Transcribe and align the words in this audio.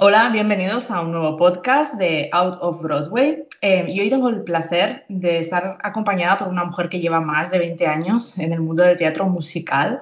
Hola, 0.00 0.28
bienvenidos 0.30 0.92
a 0.92 1.00
un 1.00 1.10
nuevo 1.10 1.36
podcast 1.36 1.94
de 1.94 2.28
Out 2.30 2.58
of 2.60 2.80
Broadway. 2.80 3.48
Eh, 3.60 3.84
y 3.88 3.98
hoy 4.00 4.08
tengo 4.08 4.28
el 4.28 4.44
placer 4.44 5.04
de 5.08 5.38
estar 5.40 5.76
acompañada 5.82 6.38
por 6.38 6.46
una 6.46 6.64
mujer 6.64 6.88
que 6.88 7.00
lleva 7.00 7.20
más 7.20 7.50
de 7.50 7.58
20 7.58 7.84
años 7.88 8.38
en 8.38 8.52
el 8.52 8.60
mundo 8.60 8.84
del 8.84 8.96
teatro 8.96 9.24
musical 9.24 10.00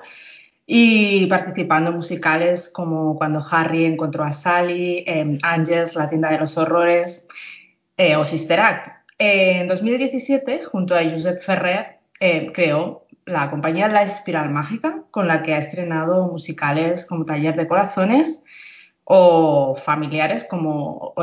y 0.66 1.24
participando 1.28 1.88
en 1.88 1.96
musicales 1.96 2.68
como 2.68 3.16
Cuando 3.16 3.42
Harry 3.50 3.86
encontró 3.86 4.24
a 4.24 4.32
Sally, 4.32 5.02
eh, 5.06 5.38
Angels, 5.42 5.94
La 5.94 6.10
tienda 6.10 6.30
de 6.30 6.40
los 6.40 6.58
horrores 6.58 7.26
eh, 7.96 8.16
o 8.16 8.24
Sister 8.26 8.60
Act. 8.60 8.88
en 9.16 9.66
2017, 9.66 10.62
junto 10.64 10.94
a 10.94 11.04
Josep 11.04 11.40
Ferrer, 11.40 12.00
eh, 12.20 12.52
creó 12.52 13.06
la 13.24 13.48
compañía 13.48 13.88
La 13.88 14.02
Espiral 14.02 14.50
Mágica, 14.50 15.04
con 15.10 15.26
la 15.26 15.42
que 15.42 15.54
ha 15.54 15.58
estrenado 15.58 16.26
musicales 16.26 17.06
como 17.06 17.24
Taller 17.24 17.56
de 17.56 17.66
Corazones 17.66 18.42
o 19.08 19.76
familiares 19.76 20.44
como 20.44 21.14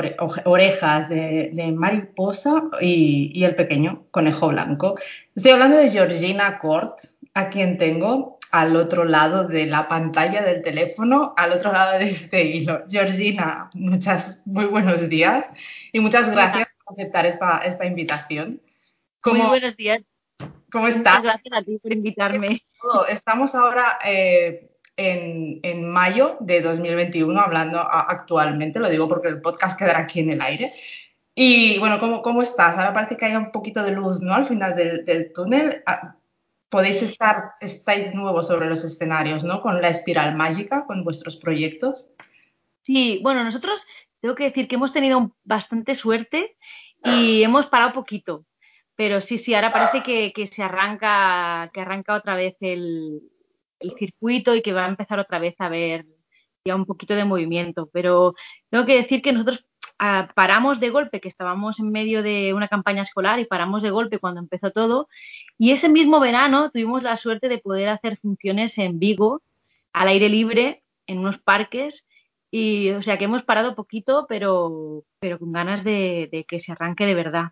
Orejas 0.45 1.09
de, 1.09 1.73
Mariposa 1.75 2.63
y, 2.79 3.43
El 3.43 3.55
Pequeño 3.55 4.05
Conejo 4.09 4.47
Blanco. 4.47 4.95
Estoy 5.35 5.51
hablando 5.51 5.77
de 5.77 5.89
Georgina 5.89 6.59
Cort, 6.59 6.99
a 7.33 7.49
quien 7.49 7.77
tengo 7.77 8.39
al 8.51 8.77
otro 8.77 9.03
lado 9.03 9.47
de 9.49 9.65
la 9.65 9.89
pantalla 9.89 10.41
del 10.43 10.61
teléfono, 10.61 11.33
al 11.35 11.51
otro 11.51 11.73
lado 11.73 11.99
de 11.99 12.05
este 12.05 12.45
hilo. 12.45 12.83
Georgina, 12.89 13.69
muchas, 13.73 14.43
muy 14.45 14.65
buenos 14.65 15.09
días 15.09 15.49
y 15.91 15.99
muchas 15.99 16.31
gracias 16.31 16.69
por 16.85 16.93
aceptar 16.93 17.25
esta, 17.25 17.57
esta 17.65 17.85
invitación. 17.85 18.61
muy 19.25 19.41
buenos 19.41 19.75
días. 19.75 20.01
¿Cómo 20.71 20.87
estás? 20.87 21.19
Muchas 21.19 21.23
gracias 21.23 21.53
a 21.53 21.61
ti 21.63 21.77
por 21.79 21.91
invitarme. 21.91 22.63
Estamos 23.09 23.55
ahora 23.55 23.99
eh, 24.05 24.72
en, 24.97 25.89
mayo 25.89 26.37
de 26.39 26.61
2021, 26.61 27.39
hablando 27.39 27.79
actualmente, 27.79 28.79
lo 28.79 28.89
digo 28.89 29.07
porque 29.07 29.27
el 29.27 29.41
podcast 29.41 29.77
quedará 29.77 29.99
aquí 29.99 30.19
en 30.19 30.33
el 30.33 30.41
aire. 30.41 30.71
Y 31.35 31.79
bueno, 31.79 31.99
¿cómo, 31.99 32.21
cómo 32.21 32.41
estás? 32.41 32.77
Ahora 32.77 32.93
parece 32.93 33.17
que 33.17 33.25
hay 33.25 33.35
un 33.35 33.51
poquito 33.51 33.83
de 33.83 33.91
luz, 33.91 34.21
¿no? 34.21 34.33
Al 34.33 34.45
final 34.45 34.75
del, 34.75 35.31
túnel. 35.33 35.81
Ah, 35.85 36.15
podéis 36.69 37.01
estar, 37.01 37.53
estáis 37.59 38.13
nuevos 38.13 38.47
sobre 38.47 38.69
los 38.69 38.83
escenarios, 38.83 39.43
¿no? 39.43 39.61
Con 39.61 39.81
la 39.81 39.89
espiral 39.89 40.35
mágica, 40.35 40.85
con 40.85 41.03
vuestros 41.03 41.37
proyectos. 41.37 42.09
Sí, 42.81 43.19
bueno, 43.23 43.43
nosotros 43.43 43.81
tengo 44.21 44.35
que 44.35 44.45
decir 44.45 44.67
que 44.67 44.75
hemos 44.75 44.93
tenido 44.93 45.35
bastante 45.43 45.95
suerte 45.95 46.55
y 47.03 47.41
hemos 47.41 47.65
parado 47.67 47.93
poquito. 47.93 48.45
Pero 48.95 49.21
sí, 49.21 49.39
sí, 49.39 49.55
ahora 49.55 49.73
parece 49.73 50.03
que, 50.03 50.31
que 50.33 50.45
se 50.45 50.61
arranca, 50.61 51.71
que 51.73 51.81
arranca 51.81 52.13
otra 52.13 52.35
vez 52.35 52.55
el, 52.61 53.23
el 53.83 53.93
circuito 53.97 54.55
y 54.55 54.61
que 54.61 54.73
va 54.73 54.85
a 54.85 54.89
empezar 54.89 55.19
otra 55.19 55.39
vez 55.39 55.55
a 55.59 55.69
ver 55.69 56.05
ya 56.65 56.75
un 56.75 56.85
poquito 56.85 57.15
de 57.15 57.25
movimiento. 57.25 57.89
Pero 57.93 58.35
tengo 58.69 58.85
que 58.85 58.95
decir 58.95 59.21
que 59.21 59.33
nosotros 59.33 59.65
ah, 59.99 60.29
paramos 60.35 60.79
de 60.79 60.89
golpe, 60.89 61.19
que 61.21 61.29
estábamos 61.29 61.79
en 61.79 61.91
medio 61.91 62.23
de 62.23 62.53
una 62.53 62.67
campaña 62.67 63.01
escolar 63.01 63.39
y 63.39 63.45
paramos 63.45 63.83
de 63.83 63.91
golpe 63.91 64.19
cuando 64.19 64.39
empezó 64.41 64.71
todo. 64.71 65.07
Y 65.57 65.71
ese 65.71 65.89
mismo 65.89 66.19
verano 66.19 66.71
tuvimos 66.71 67.03
la 67.03 67.17
suerte 67.17 67.49
de 67.49 67.59
poder 67.59 67.89
hacer 67.89 68.17
funciones 68.17 68.77
en 68.77 68.99
Vigo, 68.99 69.41
al 69.93 70.07
aire 70.07 70.29
libre, 70.29 70.83
en 71.07 71.19
unos 71.19 71.39
parques. 71.39 72.05
Y 72.51 72.91
o 72.91 73.03
sea 73.03 73.17
que 73.17 73.25
hemos 73.25 73.43
parado 73.43 73.75
poquito, 73.75 74.25
pero, 74.29 75.03
pero 75.19 75.39
con 75.39 75.51
ganas 75.51 75.83
de 75.83 76.45
que 76.47 76.59
se 76.59 76.71
arranque 76.71 77.05
de 77.05 77.15
verdad. 77.15 77.51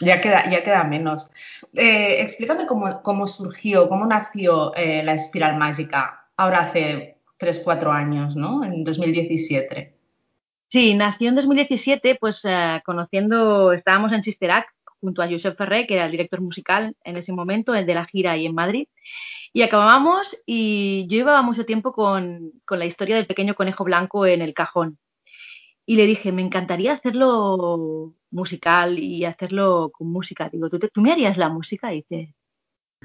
Ya 0.00 0.20
queda, 0.20 0.50
ya 0.50 0.62
queda 0.62 0.84
menos. 0.84 1.30
Eh, 1.74 2.20
explícame 2.20 2.66
cómo, 2.66 3.26
surgió, 3.26 3.88
cómo 3.88 4.06
nació 4.06 4.74
eh, 4.74 5.02
la 5.04 5.14
espiral 5.14 5.56
mágica 5.56 6.26
ahora 6.36 6.60
hace 6.60 7.18
3, 7.36 7.62
4 7.64 7.92
años, 7.92 8.36
¿no? 8.36 8.64
En 8.64 8.82
2017. 8.82 9.94
Sí, 10.68 10.94
nació 10.94 11.28
en 11.28 11.34
2017, 11.36 12.16
pues 12.20 12.44
eh, 12.44 12.80
conociendo, 12.84 13.72
estábamos 13.72 14.12
en 14.12 14.22
Sister 14.22 14.50
Act 14.50 14.70
junto 15.00 15.22
a 15.22 15.28
Josep 15.28 15.56
Ferré, 15.56 15.86
que 15.86 15.94
era 15.94 16.06
el 16.06 16.12
director 16.12 16.40
musical 16.40 16.94
en 17.04 17.16
ese 17.16 17.32
momento, 17.32 17.74
el 17.74 17.86
de 17.86 17.94
la 17.94 18.06
gira 18.06 18.32
ahí 18.32 18.46
en 18.46 18.54
Madrid. 18.54 18.86
Y 19.52 19.62
acabamos 19.62 20.36
y 20.46 21.06
yo 21.08 21.18
llevaba 21.18 21.42
mucho 21.42 21.64
tiempo 21.64 21.92
con, 21.92 22.52
con 22.64 22.78
la 22.78 22.86
historia 22.86 23.16
del 23.16 23.26
pequeño 23.26 23.54
conejo 23.54 23.84
blanco 23.84 24.26
en 24.26 24.42
el 24.42 24.54
cajón. 24.54 24.98
Y 25.86 25.96
le 25.96 26.06
dije, 26.06 26.30
me 26.30 26.42
encantaría 26.42 26.92
hacerlo 26.92 28.14
musical 28.30 28.98
y 28.98 29.24
hacerlo 29.24 29.90
con 29.92 30.10
música. 30.10 30.48
Digo, 30.48 30.70
¿tú, 30.70 30.78
¿tú 30.78 31.00
me 31.00 31.12
harías 31.12 31.36
la 31.36 31.48
música? 31.48 31.92
Y 31.92 32.02
dice, 32.02 32.34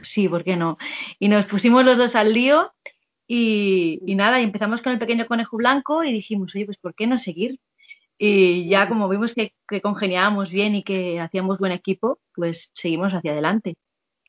sí, 0.03 0.27
¿por 0.27 0.43
qué 0.43 0.55
no? 0.55 0.77
Y 1.19 1.27
nos 1.27 1.45
pusimos 1.45 1.85
los 1.85 1.97
dos 1.97 2.15
al 2.15 2.33
lío 2.33 2.71
y, 3.27 3.99
nada, 4.15 4.39
y 4.39 4.43
empezamos 4.43 4.81
con 4.81 4.93
el 4.93 4.99
pequeño 4.99 5.25
conejo 5.25 5.57
blanco 5.57 6.03
y 6.03 6.11
dijimos, 6.11 6.53
oye, 6.55 6.65
pues 6.65 6.77
¿por 6.77 6.93
qué 6.93 7.07
no 7.07 7.17
seguir? 7.17 7.59
Y 8.17 8.69
ya 8.69 8.87
como 8.87 9.09
vimos 9.09 9.33
que, 9.33 9.53
congeniábamos 9.81 10.51
bien 10.51 10.75
y 10.75 10.83
que 10.83 11.19
hacíamos 11.19 11.57
buen 11.57 11.71
equipo, 11.71 12.19
pues 12.33 12.71
seguimos 12.73 13.13
hacia 13.13 13.31
adelante. 13.31 13.75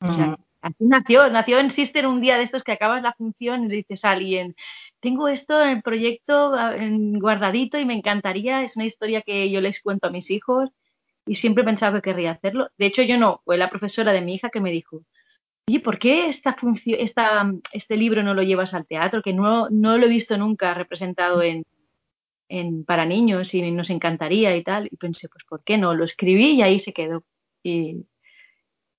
O 0.01 0.13
sea, 0.13 0.37
así 0.61 0.84
nació, 0.84 1.31
nació 1.31 1.59
en 1.59 1.71
Sister 1.71 2.07
un 2.07 2.21
día 2.21 2.37
de 2.37 2.43
estos 2.43 2.65
que 2.65 2.73
acabas 2.73 3.03
la 3.03 3.13
función 3.15 3.65
y 3.65 3.69
le 3.69 3.77
dices 3.77 4.05
a 4.05 4.11
alguien, 4.11 4.57
tengo 5.01 5.28
esto 5.28 5.63
en 5.63 5.69
el 5.69 5.83
proyecto 5.83 6.53
guardadito 7.21 7.78
y 7.78 7.84
me 7.84 7.95
encantaría, 7.95 8.63
es 8.63 8.77
una 8.77 8.87
historia 8.87 9.23
que 9.23 9.51
yo 9.51 9.61
les 9.61 9.81
cuento 9.81 10.09
a 10.09 10.11
mis 10.11 10.31
hijos 10.31 10.71
y 11.26 11.34
siempre 11.34 11.62
he 11.62 11.66
pensado 11.66 11.94
que 11.97 12.03
querría 12.03 12.32
hacerlo. 12.32 12.70
De 12.78 12.87
hecho, 12.87 13.03
yo 13.03 13.19
no, 13.19 13.42
fue 13.44 13.59
la 13.59 13.69
profesora 13.69 14.12
de 14.12 14.20
mi 14.20 14.34
hija 14.34 14.50
que 14.50 14.60
me 14.60 14.70
dijo, 14.70 15.03
oye, 15.69 15.81
¿por 15.81 15.98
qué 15.98 16.28
esta 16.28 16.56
esta, 16.87 17.53
este 17.72 17.97
libro 17.97 18.22
no 18.22 18.32
lo 18.34 18.42
llevas 18.42 18.72
al 18.72 18.87
teatro? 18.87 19.22
Que 19.22 19.32
no, 19.32 19.69
no 19.69 19.98
lo 19.98 20.06
he 20.06 20.09
visto 20.09 20.36
nunca 20.38 20.72
representado 20.75 21.42
en, 21.42 21.65
en, 22.48 22.84
para 22.84 23.04
niños 23.04 23.53
y 23.54 23.70
nos 23.72 23.91
encantaría 23.91 24.56
y 24.56 24.62
tal. 24.62 24.88
Y 24.91 24.97
pensé, 24.97 25.28
pues, 25.28 25.44
¿por 25.44 25.65
qué 25.65 25.76
no? 25.76 25.94
Lo 25.94 26.04
escribí 26.04 26.53
y 26.53 26.62
ahí 26.62 26.78
se 26.78 26.92
quedó. 26.92 27.25
Y, 27.62 28.06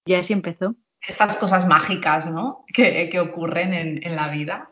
y 0.05 0.13
así 0.13 0.33
empezó. 0.33 0.75
Estas 1.01 1.37
cosas 1.37 1.67
mágicas, 1.67 2.29
¿no? 2.29 2.65
Que, 2.73 3.07
que 3.09 3.19
ocurren 3.19 3.73
en, 3.73 4.05
en 4.05 4.15
la 4.15 4.29
vida. 4.29 4.69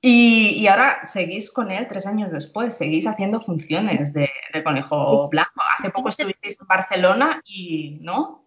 Y, 0.00 0.66
ahora 0.68 1.06
seguís 1.06 1.50
con 1.50 1.70
él 1.70 1.86
tres 1.88 2.06
años 2.06 2.30
después, 2.30 2.76
seguís 2.76 3.06
haciendo 3.06 3.40
funciones 3.40 4.12
de, 4.12 4.30
conejo 4.62 5.28
blanco. 5.28 5.62
Hace 5.78 5.90
poco 5.90 6.08
estuvisteis 6.08 6.58
en 6.60 6.66
Barcelona 6.66 7.42
y, 7.44 7.98
¿no? 8.02 8.44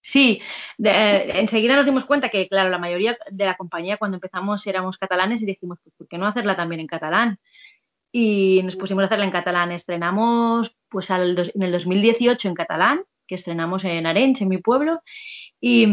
Sí, 0.00 0.40
enseguida 0.78 1.76
nos 1.76 1.84
dimos 1.84 2.04
cuenta 2.04 2.30
que, 2.30 2.48
claro, 2.48 2.70
la 2.70 2.78
mayoría 2.78 3.18
de 3.30 3.44
la 3.44 3.56
compañía 3.56 3.98
cuando 3.98 4.16
empezamos 4.16 4.66
éramos 4.66 4.96
catalanes 4.96 5.42
y 5.42 5.46
dijimos, 5.46 5.78
pues, 5.82 5.94
¿por 5.96 6.08
qué 6.08 6.16
no 6.16 6.26
hacerla 6.26 6.56
también 6.56 6.80
en 6.80 6.86
catalán? 6.86 7.38
Y 8.10 8.62
nos 8.62 8.76
pusimos 8.76 9.02
a 9.02 9.06
hacerla 9.06 9.26
en 9.26 9.30
catalán. 9.30 9.70
Estrenamos 9.70 10.74
pues 10.88 11.10
en 11.10 11.62
el 11.62 11.72
2018 11.72 12.48
en 12.48 12.54
catalán, 12.54 13.04
que 13.26 13.34
estrenamos 13.34 13.84
en 13.84 14.06
Arenys, 14.06 14.40
en 14.40 14.48
mi 14.48 14.58
pueblo, 14.58 15.02
y, 15.60 15.86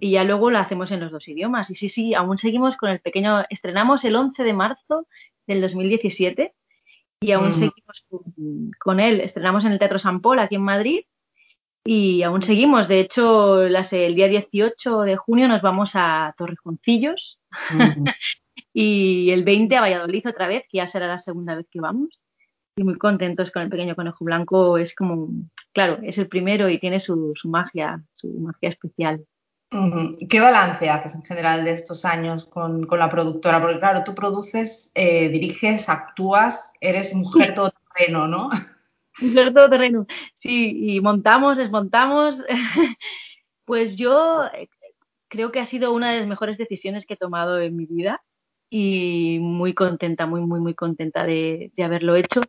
ya 0.00 0.24
luego 0.24 0.50
la 0.50 0.60
hacemos 0.60 0.90
en 0.90 1.00
los 1.00 1.12
dos 1.12 1.28
idiomas. 1.28 1.70
Y 1.70 1.74
sí, 1.74 1.88
sí, 1.88 2.14
aún 2.14 2.38
seguimos 2.38 2.76
con 2.76 2.90
el 2.90 3.00
pequeño, 3.00 3.44
estrenamos 3.50 4.04
el 4.04 4.16
11 4.16 4.42
de 4.42 4.52
marzo 4.52 5.06
del 5.46 5.60
2017 5.60 6.54
y 7.20 7.32
aún 7.32 7.54
seguimos 7.54 8.04
con, 8.78 9.00
él. 9.00 9.20
Estrenamos 9.20 9.64
en 9.64 9.72
el 9.72 9.78
Teatro 9.78 9.98
San 9.98 10.20
Paul 10.20 10.38
aquí 10.38 10.56
en 10.56 10.62
Madrid 10.62 11.00
y 11.84 12.22
aún 12.22 12.42
seguimos. 12.42 12.88
De 12.88 13.00
hecho, 13.00 13.68
las, 13.68 13.92
el 13.92 14.14
día 14.14 14.28
18 14.28 15.02
de 15.02 15.16
junio 15.16 15.48
nos 15.48 15.62
vamos 15.62 15.92
a 15.94 16.34
Torrejoncillos 16.38 17.40
y 18.72 19.30
el 19.30 19.44
20 19.44 19.76
a 19.76 19.80
Valladolid 19.82 20.28
otra 20.28 20.48
vez, 20.48 20.64
que 20.68 20.78
ya 20.78 20.86
será 20.86 21.06
la 21.06 21.18
segunda 21.18 21.54
vez 21.54 21.66
que 21.70 21.80
vamos 21.80 22.20
y 22.76 22.84
muy 22.84 22.96
contentos 22.96 23.50
con 23.50 23.62
el 23.62 23.68
pequeño 23.68 23.94
conejo 23.94 24.24
blanco. 24.24 24.78
Es 24.78 24.94
como, 24.94 25.28
claro, 25.72 25.98
es 26.02 26.18
el 26.18 26.28
primero 26.28 26.68
y 26.68 26.78
tiene 26.78 27.00
su, 27.00 27.34
magia, 27.44 28.02
su 28.12 28.28
magia 28.28 28.70
especial. 28.70 29.24
¿Qué 30.28 30.40
balance 30.40 30.88
haces 30.88 31.16
en 31.16 31.24
general 31.24 31.64
de 31.64 31.72
estos 31.72 32.04
años 32.04 32.44
con, 32.44 32.86
la 32.88 33.10
productora? 33.10 33.60
Porque 33.60 33.80
claro, 33.80 34.04
tú 34.04 34.14
produces, 34.14 34.92
eh, 34.94 35.28
diriges, 35.28 35.88
actúas, 35.88 36.72
eres 36.80 37.12
mujer 37.14 37.54
todoterreno, 37.54 38.28
¿no? 38.28 38.50
Mujer 39.20 39.54
todoterreno, 39.54 40.06
sí, 40.34 40.96
y 40.96 41.00
montamos, 41.00 41.56
desmontamos. 41.56 42.42
pues 43.64 43.94
yo 43.94 44.44
eh, 44.46 44.68
creo 45.28 45.52
que 45.52 45.60
ha 45.60 45.66
sido 45.66 45.92
una 45.92 46.10
de 46.10 46.18
las 46.18 46.26
mejores 46.26 46.58
decisiones 46.58 47.06
que 47.06 47.14
he 47.14 47.16
tomado 47.16 47.60
en 47.60 47.76
mi 47.76 47.86
vida 47.86 48.22
y 48.70 49.38
muy 49.40 49.74
contenta, 49.74 50.26
muy, 50.26 50.40
muy, 50.40 50.60
muy 50.60 50.74
contenta 50.74 51.24
de, 51.24 51.72
de 51.76 51.84
haberlo 51.84 52.16
hecho. 52.16 52.42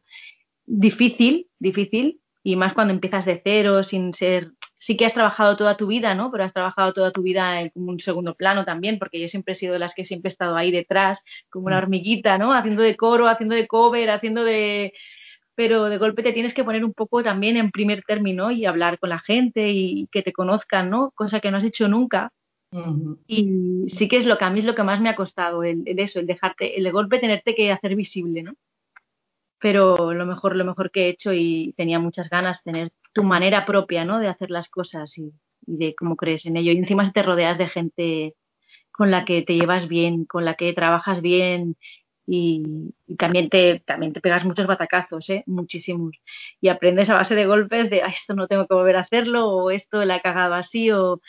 Difícil, 0.65 1.47
difícil, 1.59 2.21
y 2.43 2.55
más 2.55 2.73
cuando 2.73 2.93
empiezas 2.93 3.25
de 3.25 3.41
cero, 3.43 3.83
sin 3.83 4.13
ser 4.13 4.51
sí 4.85 4.95
que 4.97 5.05
has 5.07 5.15
trabajado 5.15 5.57
toda 5.57 5.77
tu 5.77 5.87
vida, 5.87 6.13
¿no? 6.13 6.29
Pero 6.31 6.43
has 6.43 6.53
trabajado 6.53 6.93
toda 6.93 7.11
tu 7.11 7.23
vida 7.23 7.59
en 7.61 7.71
un 7.73 7.99
segundo 7.99 8.35
plano 8.35 8.65
también, 8.65 8.99
porque 8.99 9.19
yo 9.19 9.27
siempre 9.29 9.53
he 9.53 9.55
sido 9.55 9.73
de 9.73 9.79
las 9.79 9.95
que 9.95 10.05
siempre 10.05 10.29
he 10.29 10.33
estado 10.33 10.55
ahí 10.55 10.69
detrás, 10.69 11.21
como 11.49 11.65
una 11.65 11.77
mm. 11.77 11.83
hormiguita, 11.83 12.37
¿no? 12.37 12.53
Haciendo 12.53 12.83
de 12.83 12.95
coro, 12.95 13.27
haciendo 13.27 13.55
de 13.55 13.65
cover, 13.67 14.11
haciendo 14.11 14.43
de... 14.43 14.93
Pero 15.55 15.85
de 15.85 15.97
golpe 15.97 16.21
te 16.21 16.33
tienes 16.33 16.53
que 16.53 16.63
poner 16.63 16.85
un 16.85 16.93
poco 16.93 17.23
también 17.23 17.57
en 17.57 17.71
primer 17.71 18.03
término 18.03 18.51
y 18.51 18.65
hablar 18.65 18.99
con 18.99 19.09
la 19.09 19.19
gente 19.19 19.69
y 19.69 20.07
que 20.11 20.21
te 20.21 20.33
conozcan, 20.33 20.91
¿no? 20.91 21.11
Cosa 21.15 21.39
que 21.39 21.49
no 21.49 21.57
has 21.57 21.63
hecho 21.63 21.87
nunca. 21.87 22.31
Y 23.27 23.85
sí 23.89 24.07
que 24.07 24.17
es 24.17 24.25
lo 24.25 24.37
que 24.37 24.45
a 24.45 24.49
mí 24.49 24.59
es 24.59 24.65
lo 24.65 24.75
que 24.75 24.83
más 24.83 24.99
me 24.99 25.09
ha 25.09 25.15
costado, 25.15 25.63
el, 25.63 25.83
eso, 25.85 26.19
el 26.19 26.27
dejarte, 26.27 26.77
el 26.77 26.91
golpe 26.91 27.19
tenerte 27.19 27.55
que 27.55 27.71
hacer 27.71 27.95
visible, 27.95 28.43
¿no? 28.43 28.53
pero 29.65 30.13
lo 30.13 30.27
mejor, 30.27 30.55
lo 30.55 30.63
mejor 30.63 30.91
que 30.91 31.05
he 31.05 31.09
hecho 31.09 31.33
y 31.33 31.73
tenía 31.75 31.97
muchas 31.97 32.29
ganas 32.29 32.63
tener 32.63 32.91
tu 33.13 33.23
manera 33.23 33.65
propia, 33.65 34.05
¿no? 34.05 34.19
De 34.19 34.27
hacer 34.27 34.51
las 34.51 34.69
cosas 34.69 35.17
y, 35.17 35.33
de 35.61 35.95
cómo 35.95 36.15
crees 36.15 36.45
en 36.45 36.57
ello. 36.57 36.71
Y 36.71 36.77
encima 36.77 37.03
si 37.03 37.11
te 37.11 37.23
rodeas 37.23 37.57
de 37.57 37.67
gente 37.67 38.35
con 38.91 39.09
la 39.09 39.25
que 39.25 39.41
te 39.41 39.55
llevas 39.55 39.87
bien, 39.87 40.25
con 40.25 40.45
la 40.45 40.53
que 40.53 40.71
trabajas 40.73 41.21
bien 41.21 41.77
y, 42.27 42.93
también, 43.17 43.49
te, 43.49 43.81
también 43.85 44.13
te 44.13 44.21
pegas 44.21 44.45
muchos 44.45 44.67
batacazos, 44.67 45.29
¿eh? 45.31 45.43
muchísimos. 45.47 46.15
Y 46.61 46.67
aprendes 46.69 47.09
a 47.09 47.15
base 47.15 47.33
de 47.33 47.47
golpes 47.47 47.89
de, 47.89 48.03
esto 48.07 48.35
no 48.35 48.47
tengo 48.47 48.67
que 48.67 48.75
volver 48.75 48.97
a 48.97 49.01
hacerlo 49.01 49.49
o 49.49 49.71
esto 49.71 50.05
la 50.05 50.17
he 50.17 50.21
cagado 50.21 50.53
así, 50.53 50.91
o... 50.91 51.21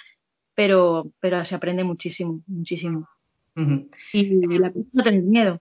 pero, 0.57 1.13
pero 1.21 1.45
se 1.45 1.55
aprende 1.55 1.85
muchísimo, 1.85 2.41
muchísimo. 2.49 3.09
Y 4.13 4.59
la 4.59 4.73
no 4.93 5.05
tener 5.05 5.23
miedo. 5.23 5.61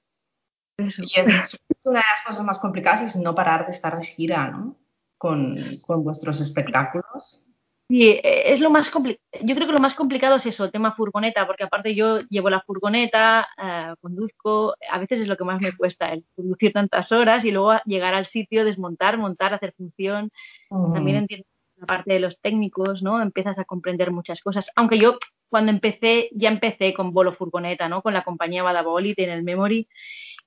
Y 0.77 0.83
es 1.19 1.59
una 1.83 2.00
de 2.00 2.06
las 2.12 2.24
cosas 2.25 2.44
más 2.44 2.59
complicadas 2.59 3.03
es 3.03 3.15
no 3.18 3.36
parar 3.36 3.65
de 3.65 3.71
estar 3.71 3.97
de 3.97 4.06
gira, 4.06 4.50
¿no? 4.50 4.75
Con, 5.18 5.57
con 5.86 6.03
vuestros 6.03 6.42
espectáculos. 6.42 7.45
Sí, 7.88 8.09
e, 8.09 8.53
es 8.53 8.59
lo 8.59 8.69
más 8.69 8.89
complicado. 8.89 9.24
Yo 9.42 9.56
creo 9.56 9.68
que 9.68 9.74
lo 9.74 9.80
más 9.80 9.94
complicado 9.94 10.38
es 10.38 10.45
eso, 10.45 10.65
el 10.65 10.71
tema 10.71 10.95
furgoneta, 10.95 11.45
porque 11.45 11.63
aparte 11.63 11.94
yo 11.94 12.19
llevo 12.30 12.50
la 12.50 12.62
furgoneta, 12.62 13.47
eh, 13.62 13.94
conduzco, 14.01 14.75
a 14.89 14.97
veces 14.97 15.19
es 15.19 15.27
lo 15.27 15.38
que 15.38 15.44
más 15.44 15.62
me 15.62 15.75
cuesta, 15.75 16.12
el 16.12 16.25
conducir 16.36 16.74
tantas 16.74 17.12
horas 17.12 17.45
y 17.45 17.51
luego 17.51 17.74
llegar 17.86 18.13
al 18.13 18.25
sitio, 18.25 18.65
desmontar, 18.65 19.18
montar, 19.18 19.53
hacer 19.53 19.74
función. 19.77 20.31
También 20.69 21.18
entiendo 21.18 21.45
la 21.77 21.86
parte 21.86 22.13
de 22.13 22.19
los 22.19 22.39
técnicos, 22.39 23.04
¿no? 23.04 23.22
Empiezas 23.22 23.60
a 23.60 23.66
comprender 23.66 24.12
muchas 24.12 24.42
cosas. 24.42 24.72
Aunque 24.75 24.98
yo 24.98 25.18
cuando 25.50 25.72
empecé, 25.72 26.30
ya 26.33 26.50
empecé 26.50 26.94
con 26.94 27.13
Bolo 27.13 27.33
Furgoneta, 27.33 27.89
¿no? 27.89 28.01
Con 28.01 28.13
la 28.13 28.24
compañía 28.24 28.63
Badabolit 28.63 29.19
en 29.19 29.30
el 29.30 29.44
Memory 29.44 29.88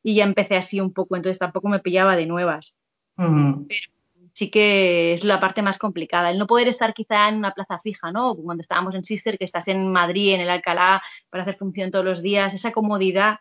y 0.02 0.14
ya 0.14 0.24
empecé 0.24 0.56
así 0.56 0.80
un 0.80 0.92
poco, 0.92 1.16
entonces 1.16 1.38
tampoco 1.38 1.68
me 1.68 1.80
pillaba 1.80 2.16
de 2.16 2.26
nuevas. 2.26 2.74
Pero 3.16 3.90
sí 4.34 4.50
que 4.50 5.14
es 5.14 5.24
la 5.24 5.40
parte 5.40 5.62
más 5.62 5.78
complicada, 5.78 6.30
el 6.30 6.38
no 6.38 6.46
poder 6.46 6.68
estar 6.68 6.94
quizá 6.94 7.28
en 7.28 7.36
una 7.36 7.52
plaza 7.52 7.80
fija, 7.80 8.12
¿no? 8.12 8.36
Cuando 8.36 8.60
estábamos 8.60 8.94
en 8.94 9.04
Sister, 9.04 9.36
que 9.36 9.44
estás 9.44 9.66
en 9.68 9.90
Madrid, 9.90 10.34
en 10.34 10.40
el 10.40 10.50
Alcalá, 10.50 11.02
para 11.28 11.42
hacer 11.42 11.56
función 11.56 11.90
todos 11.90 12.04
los 12.04 12.22
días, 12.22 12.54
esa 12.54 12.70
comodidad 12.70 13.38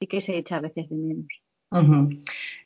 sí 0.00 0.06
que 0.06 0.20
se 0.20 0.38
echa 0.38 0.56
a 0.56 0.60
veces 0.60 0.88
de 0.88 0.96
menos. 0.96 1.26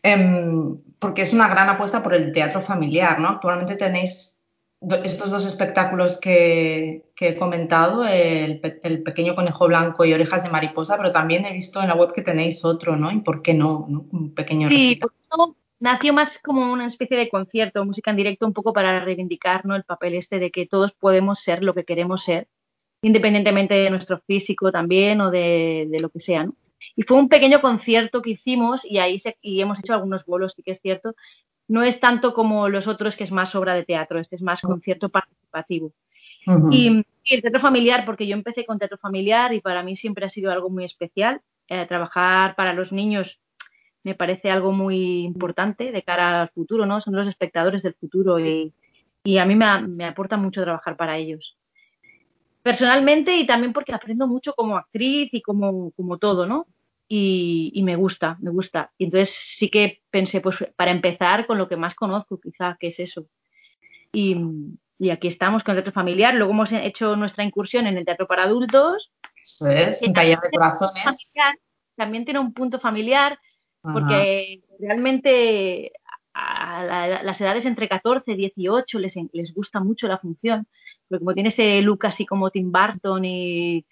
Em, 0.02 0.78
porque 0.98 1.22
es 1.22 1.32
una 1.32 1.48
gran 1.48 1.68
apuesta 1.68 2.02
por 2.02 2.14
el 2.14 2.32
teatro 2.32 2.60
familiar, 2.60 3.18
¿no? 3.18 3.28
Actualmente 3.28 3.76
tenéis 3.76 4.35
estos 5.02 5.30
dos 5.30 5.46
espectáculos 5.46 6.18
que, 6.18 7.04
he 7.18 7.36
comentado, 7.36 8.04
el, 8.06 8.60
pequeño 8.60 9.34
conejo 9.34 9.66
blanco 9.66 10.04
y 10.04 10.12
orejas 10.12 10.44
de 10.44 10.50
mariposa, 10.50 10.96
pero 10.96 11.12
también 11.12 11.44
he 11.44 11.52
visto 11.52 11.80
en 11.80 11.88
la 11.88 11.94
web 11.94 12.12
que 12.12 12.22
tenéis 12.22 12.64
otro, 12.64 12.96
¿no? 12.96 13.10
¿Y 13.10 13.20
por 13.20 13.42
qué 13.42 13.54
no? 13.54 13.78
Un 13.78 14.32
pequeño 14.34 14.68
Sí, 14.68 15.00
nació 15.80 16.12
más 16.12 16.38
como 16.38 16.72
una 16.72 16.86
especie 16.86 17.16
de 17.16 17.28
concierto, 17.28 17.84
música 17.84 18.10
en 18.10 18.16
directo, 18.16 18.46
un 18.46 18.52
poco 18.52 18.72
para 18.72 19.04
reivindicar 19.04 19.66
¿no? 19.66 19.74
el 19.74 19.84
papel 19.84 20.14
este 20.14 20.38
de 20.38 20.50
que 20.50 20.66
todos 20.66 20.92
podemos 20.92 21.40
ser 21.40 21.62
lo 21.62 21.74
que 21.74 21.84
queremos 21.84 22.24
ser, 22.24 22.48
independientemente 23.02 23.74
de 23.74 23.90
nuestro 23.90 24.20
físico 24.20 24.72
también 24.72 25.20
o 25.20 25.30
de, 25.30 25.88
lo 26.00 26.08
que 26.10 26.20
sea, 26.20 26.44
¿no? 26.44 26.54
Y 26.94 27.02
fue 27.02 27.16
un 27.16 27.28
pequeño 27.28 27.60
concierto 27.62 28.20
que 28.22 28.30
hicimos 28.30 28.84
y 28.84 28.98
ahí 28.98 29.20
y 29.40 29.60
hemos 29.60 29.78
hecho 29.78 29.94
algunos 29.94 30.24
bolos, 30.26 30.52
sí 30.54 30.62
que 30.62 30.72
es 30.72 30.80
cierto, 30.80 31.14
no 31.68 31.82
es 31.82 32.00
tanto 32.00 32.32
como 32.32 32.68
los 32.68 32.86
otros 32.86 33.16
que 33.16 33.24
es 33.24 33.32
más 33.32 33.54
obra 33.54 33.74
de 33.74 33.84
teatro, 33.84 34.18
este 34.18 34.36
es 34.36 34.42
más 34.42 34.60
concierto 34.60 35.08
participativo. 35.08 35.92
y, 36.70 37.04
el 37.28 37.42
teatro 37.42 37.58
familiar, 37.58 38.04
porque 38.04 38.24
yo 38.24 38.34
empecé 38.34 38.64
con 38.64 38.78
teatro 38.78 38.98
familiar 38.98 39.52
y 39.52 39.60
para 39.60 39.82
mí 39.82 39.96
siempre 39.96 40.26
ha 40.26 40.30
sido 40.30 40.52
algo 40.52 40.70
muy 40.70 40.84
especial. 40.84 41.40
Eh, 41.66 41.84
trabajar 41.86 42.54
para 42.54 42.72
los 42.72 42.92
niños 42.92 43.40
me 44.04 44.14
parece 44.14 44.52
algo 44.52 44.70
muy 44.70 45.24
importante 45.24 45.90
de 45.90 46.04
cara 46.04 46.42
al 46.42 46.50
futuro, 46.50 46.86
¿no? 46.86 47.00
Son 47.00 47.16
los 47.16 47.26
espectadores 47.26 47.82
del 47.82 47.94
futuro 47.94 48.38
y, 48.38 48.72
a 49.36 49.44
mí 49.44 49.56
me, 49.56 50.04
aporta 50.04 50.36
mucho 50.36 50.62
trabajar 50.62 50.96
para 50.96 51.16
ellos. 51.16 51.56
Personalmente 52.62 53.36
y 53.36 53.44
también 53.44 53.72
porque 53.72 53.92
aprendo 53.92 54.28
mucho 54.28 54.54
como 54.54 54.76
actriz 54.76 55.30
y 55.32 55.42
como, 55.42 55.90
como 55.96 56.18
todo, 56.18 56.46
¿no? 56.46 56.68
Y, 57.08 57.80
me 57.84 57.96
gusta, 57.96 58.36
me 58.40 58.50
gusta. 58.50 58.92
Y 58.98 59.04
entonces 59.04 59.30
sí 59.30 59.70
que 59.70 60.02
pensé, 60.10 60.40
pues 60.40 60.56
para 60.76 60.90
empezar 60.90 61.46
con 61.46 61.58
lo 61.58 61.68
que 61.68 61.76
más 61.76 61.94
conozco, 61.94 62.40
quizá, 62.40 62.76
que 62.80 62.88
es 62.88 62.98
eso. 62.98 63.26
Y, 64.12 64.36
aquí 65.10 65.28
estamos 65.28 65.62
con 65.62 65.72
el 65.72 65.82
teatro 65.82 65.92
familiar. 65.92 66.34
Luego 66.34 66.52
hemos 66.52 66.72
hecho 66.72 67.16
nuestra 67.16 67.44
incursión 67.44 67.86
en 67.86 67.96
el 67.96 68.04
teatro 68.04 68.26
para 68.26 68.44
adultos. 68.44 69.12
Eso 69.42 69.68
es, 69.68 70.02
un 70.02 70.14
taller 70.14 70.38
de 70.40 70.50
corazones. 70.50 71.04
también 71.94 72.24
tiene 72.24 72.40
un 72.40 72.52
punto 72.52 72.80
familiar, 72.80 73.38
porque 73.82 74.62
realmente 74.80 75.92
a 76.34 77.22
las 77.22 77.40
edades 77.40 77.64
entre 77.64 77.88
14 77.88 78.32
y 78.32 78.36
18 78.36 78.98
les, 78.98 79.14
les 79.32 79.54
gusta 79.54 79.80
mucho 79.80 80.08
la 80.08 80.18
función, 80.18 80.66
porque 81.08 81.20
como 81.20 81.34
tiene 81.34 81.48
ese 81.50 81.80
look 81.82 82.04
así 82.04 82.26
como 82.26 82.50
Tim 82.50 82.72
Burton 82.72 83.24
y, 83.24 83.86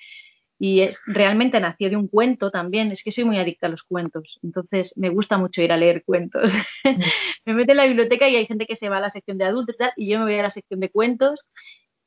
y 0.58 0.80
es, 0.80 1.00
realmente 1.06 1.60
nació 1.60 1.90
de 1.90 1.96
un 1.96 2.08
cuento 2.08 2.50
también, 2.50 2.92
es 2.92 3.02
que 3.02 3.12
soy 3.12 3.24
muy 3.24 3.38
adicta 3.38 3.66
a 3.66 3.70
los 3.70 3.82
cuentos, 3.82 4.38
entonces 4.42 4.96
me 4.96 5.08
gusta 5.08 5.38
mucho 5.38 5.62
ir 5.62 5.72
a 5.72 5.76
leer 5.76 6.04
cuentos. 6.04 6.52
Me 7.44 7.54
meto 7.54 7.72
en 7.72 7.76
la 7.76 7.86
biblioteca 7.86 8.28
y 8.28 8.36
hay 8.36 8.46
gente 8.46 8.66
que 8.66 8.76
se 8.76 8.88
va 8.88 8.98
a 8.98 9.00
la 9.00 9.10
sección 9.10 9.36
de 9.38 9.44
adultos 9.44 9.76
y, 9.96 10.04
y 10.04 10.08
yo 10.08 10.18
me 10.18 10.24
voy 10.24 10.36
a 10.36 10.44
la 10.44 10.50
sección 10.50 10.80
de 10.80 10.90
cuentos, 10.90 11.44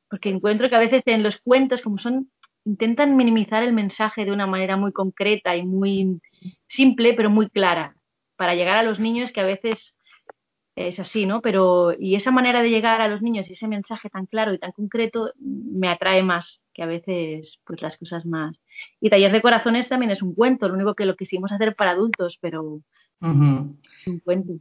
porque 0.09 0.29
encuentro 0.29 0.69
que 0.69 0.75
a 0.75 0.79
veces 0.79 1.03
en 1.05 1.21
los 1.21 1.37
cuentos, 1.37 1.81
como 1.81 1.99
son, 1.99 2.31
intentan 2.65 3.15
minimizar 3.15 3.63
el 3.63 3.73
mensaje 3.73 4.25
de 4.25 4.31
una 4.31 4.47
manera 4.47 4.77
muy 4.77 4.91
concreta 4.91 5.55
y 5.55 5.65
muy 5.65 6.19
simple, 6.67 7.13
pero 7.13 7.29
muy 7.29 7.49
clara, 7.49 7.95
para 8.35 8.55
llegar 8.55 8.77
a 8.77 8.83
los 8.83 8.99
niños 8.99 9.31
que 9.31 9.41
a 9.41 9.45
veces 9.45 9.96
es 10.77 10.99
así, 10.99 11.25
¿no? 11.25 11.41
Pero, 11.41 11.91
y 11.97 12.15
esa 12.15 12.29
manera 12.29 12.61
de 12.61 12.69
llegar 12.69 13.01
a 13.01 13.07
los 13.07 13.23
niños 13.23 13.49
y 13.49 13.53
ese 13.53 13.67
mensaje 13.67 14.11
tan 14.11 14.27
claro 14.27 14.53
y 14.53 14.59
tan 14.59 14.71
concreto 14.71 15.31
me 15.39 15.89
atrae 15.89 16.21
más 16.21 16.61
que 16.71 16.83
a 16.83 16.85
veces, 16.85 17.59
pues 17.65 17.81
las 17.81 17.97
cosas 17.97 18.27
más. 18.27 18.55
Y 19.01 19.09
Taller 19.09 19.31
de 19.31 19.41
Corazones 19.41 19.89
también 19.89 20.11
es 20.11 20.21
un 20.21 20.35
cuento, 20.35 20.67
lo 20.67 20.75
único 20.75 20.93
que 20.93 21.07
lo 21.07 21.15
quisimos 21.15 21.51
hacer 21.51 21.75
para 21.75 21.91
adultos, 21.91 22.37
pero 22.39 22.81
un 23.19 23.79
cuento. 24.23 24.53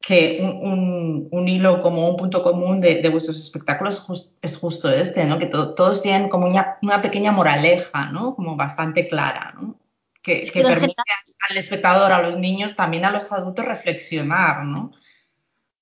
Que 0.00 0.40
un, 0.42 1.48
hilo 1.48 1.80
como 1.80 2.10
un 2.10 2.16
punto 2.16 2.42
común 2.42 2.80
de, 2.80 3.08
vuestros 3.08 3.40
espectáculos 3.40 4.34
es 4.42 4.58
justo 4.58 4.90
este, 4.90 5.24
¿no? 5.24 5.38
Que 5.38 5.46
todos 5.46 6.02
tienen 6.02 6.28
como 6.28 6.48
una, 6.48 7.00
pequeña 7.00 7.30
moraleja, 7.30 8.10
¿no? 8.10 8.34
Como 8.34 8.56
bastante 8.56 9.08
clara, 9.08 9.54
¿no? 9.56 9.78
Que, 10.20 10.46
que 10.46 10.62
permite 10.62 11.02
al 11.48 11.56
espectador, 11.56 12.10
a 12.12 12.22
los 12.22 12.36
niños, 12.36 12.74
también 12.74 13.04
a 13.04 13.12
los 13.12 13.30
adultos 13.30 13.64
reflexionar, 13.64 14.64
¿no? 14.64 14.90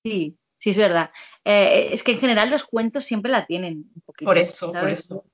Sí, 0.03 0.37
sí, 0.57 0.69
es 0.71 0.77
verdad. 0.77 1.11
Eh, 1.45 1.89
es 1.91 2.03
que 2.03 2.13
en 2.13 2.19
general 2.19 2.49
los 2.49 2.63
cuentos 2.63 3.05
siempre 3.05 3.31
la 3.31 3.45
tienen. 3.45 3.91
Un 3.95 4.01
poquito, 4.05 4.29
por 4.29 4.37
eso, 4.37 4.71
por 4.71 4.89
eso. 4.89 5.25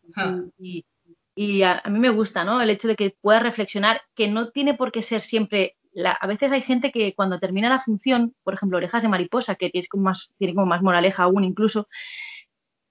Y, 1.35 1.63
a, 1.63 1.81
mí 1.89 1.99
me 1.99 2.09
gusta, 2.09 2.43
¿no? 2.43 2.61
El 2.61 2.69
hecho 2.69 2.87
de 2.89 2.97
que 2.97 3.15
puedas 3.21 3.41
reflexionar, 3.41 4.01
que 4.13 4.27
no 4.27 4.49
tiene 4.49 4.73
por 4.73 4.91
qué 4.91 5.03
ser 5.03 5.21
siempre. 5.21 5.77
La, 5.93 6.11
a 6.11 6.27
veces 6.27 6.51
hay 6.51 6.61
gente 6.61 6.91
que 6.91 7.15
cuando 7.15 7.39
termina 7.39 7.69
la 7.69 7.79
función, 7.79 8.35
por 8.43 8.53
ejemplo, 8.53 8.77
Orejas 8.77 9.01
de 9.01 9.07
Mariposa, 9.07 9.55
que 9.55 9.69
tiene 9.69 9.87
como 9.87 10.03
más, 10.03 10.29
tiene 10.37 10.53
como 10.53 10.67
más 10.67 10.81
moraleja 10.81 11.23
aún 11.23 11.43
incluso, 11.43 11.87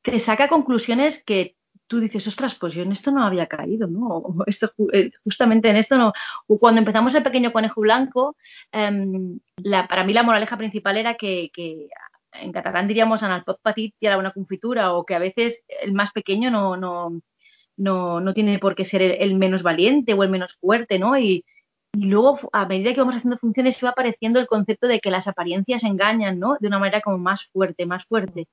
te 0.03 0.19
saca 0.19 0.49
conclusiones 0.49 1.23
que 1.23 1.58
tú 1.89 2.01
dices, 2.01 2.27
ostras, 2.27 2.55
pues 2.55 2.75
yo 2.75 2.83
en 2.83 2.93
esto 2.93 3.11
no 3.11 3.25
había 3.25 3.47
caído, 3.47 3.89
¿no? 3.89 4.23
eh, 4.93 5.11
justamente 5.25 5.71
en 5.71 5.77
esto 5.77 5.97
no. 5.97 6.13
cuando 6.61 6.79
empezamos 6.81 7.15
el 7.15 7.23
pequeño 7.23 7.53
conejo 7.53 7.81
blanco, 7.81 8.37
em, 8.71 9.41
para 9.89 10.05
mí 10.05 10.13
la 10.13 10.23
moraleja 10.23 10.57
principal 10.57 10.99
era 10.99 11.15
que, 11.15 11.51
en 12.33 12.53
catalán 12.53 12.87
diríamos 12.87 13.23
analpot 13.23 13.61
petit 13.63 13.95
y 13.99 14.07
era 14.07 14.19
una 14.19 14.33
confitura, 14.33 14.93
o 14.93 15.05
que 15.05 15.15
a 15.15 15.19
veces 15.19 15.63
el 15.83 15.93
más 15.95 16.13
pequeño 16.13 16.51
no 16.51 18.35
tiene 18.35 18.59
por 18.59 18.75
qué 18.75 18.85
ser 18.85 19.03
el, 19.03 19.35
menos 19.37 19.63
valiente 19.63 20.13
o 20.15 20.23
el 20.23 20.31
menos 20.31 20.57
fuerte, 20.61 20.99
¿no? 20.99 21.19
Y, 21.19 21.45
y 21.95 22.05
luego, 22.05 22.39
a 22.53 22.67
medida 22.67 22.93
que 22.93 23.01
vamos 23.01 23.17
haciendo 23.17 23.39
funciones, 23.39 23.81
iba 23.83 23.91
apareciendo 23.91 24.39
el 24.39 24.47
concepto 24.47 24.87
de 24.89 25.01
que 25.01 25.11
las 25.11 25.27
apariencias 25.27 25.85
engañan, 25.85 26.39
¿no? 26.39 26.59
De 26.61 26.69
una 26.69 26.79
manera 26.79 27.01
como 27.01 27.17
más 27.19 27.47
fuerte, 27.47 27.87
más 27.87 28.05
fuerte. 28.05 28.47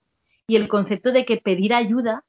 Y 0.48 0.56
el 0.56 0.70
concepto 0.70 1.12
de 1.12 1.26
que 1.26 1.38
pedir 1.38 1.74
ayuda 1.74 2.24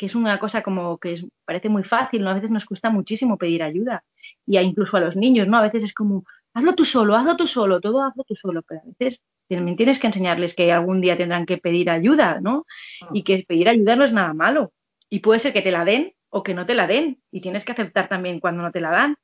que 0.00 0.06
es 0.06 0.14
una 0.14 0.38
cosa 0.38 0.62
como 0.62 0.96
que 0.96 1.12
es, 1.12 1.26
parece 1.44 1.68
muy 1.68 1.84
fácil, 1.84 2.22
¿no? 2.22 2.30
A 2.30 2.34
veces 2.34 2.50
nos 2.50 2.64
cuesta 2.64 2.88
muchísimo 2.88 3.36
pedir 3.36 3.62
ayuda. 3.62 4.02
Y 4.46 4.56
incluso 4.56 4.96
a 4.96 5.00
los 5.00 5.14
niños, 5.14 5.46
¿no? 5.46 5.58
A 5.58 5.60
veces 5.60 5.82
es 5.82 5.92
como, 5.92 6.24
hazlo 6.54 6.74
tú 6.74 6.86
solo, 6.86 7.14
hazlo 7.16 7.36
tú 7.36 7.46
solo, 7.46 7.82
todo 7.82 8.02
hazlo 8.02 8.24
tú 8.24 8.34
solo, 8.34 8.62
pero 8.62 8.80
a 8.80 8.84
veces 8.86 9.20
también 9.46 9.76
tienes 9.76 9.98
que 9.98 10.06
enseñarles 10.06 10.54
que 10.54 10.72
algún 10.72 11.02
día 11.02 11.18
tendrán 11.18 11.44
que 11.44 11.58
pedir 11.58 11.90
ayuda, 11.90 12.40
¿no? 12.40 12.64
Ah. 13.02 13.10
Y 13.12 13.24
que 13.24 13.44
pedir 13.46 13.68
ayuda 13.68 13.94
no 13.94 14.04
es 14.04 14.12
nada 14.14 14.32
malo. 14.32 14.72
Y 15.10 15.18
puede 15.18 15.38
ser 15.38 15.52
que 15.52 15.60
te 15.60 15.70
la 15.70 15.84
den 15.84 16.14
o 16.30 16.42
que 16.42 16.54
no 16.54 16.64
te 16.64 16.74
la 16.74 16.86
den. 16.86 17.20
Y 17.30 17.42
tienes 17.42 17.66
que 17.66 17.72
aceptar 17.72 18.08
también 18.08 18.40
cuando 18.40 18.62
no 18.62 18.72
te 18.72 18.80
la 18.80 18.88
dan. 18.88 19.16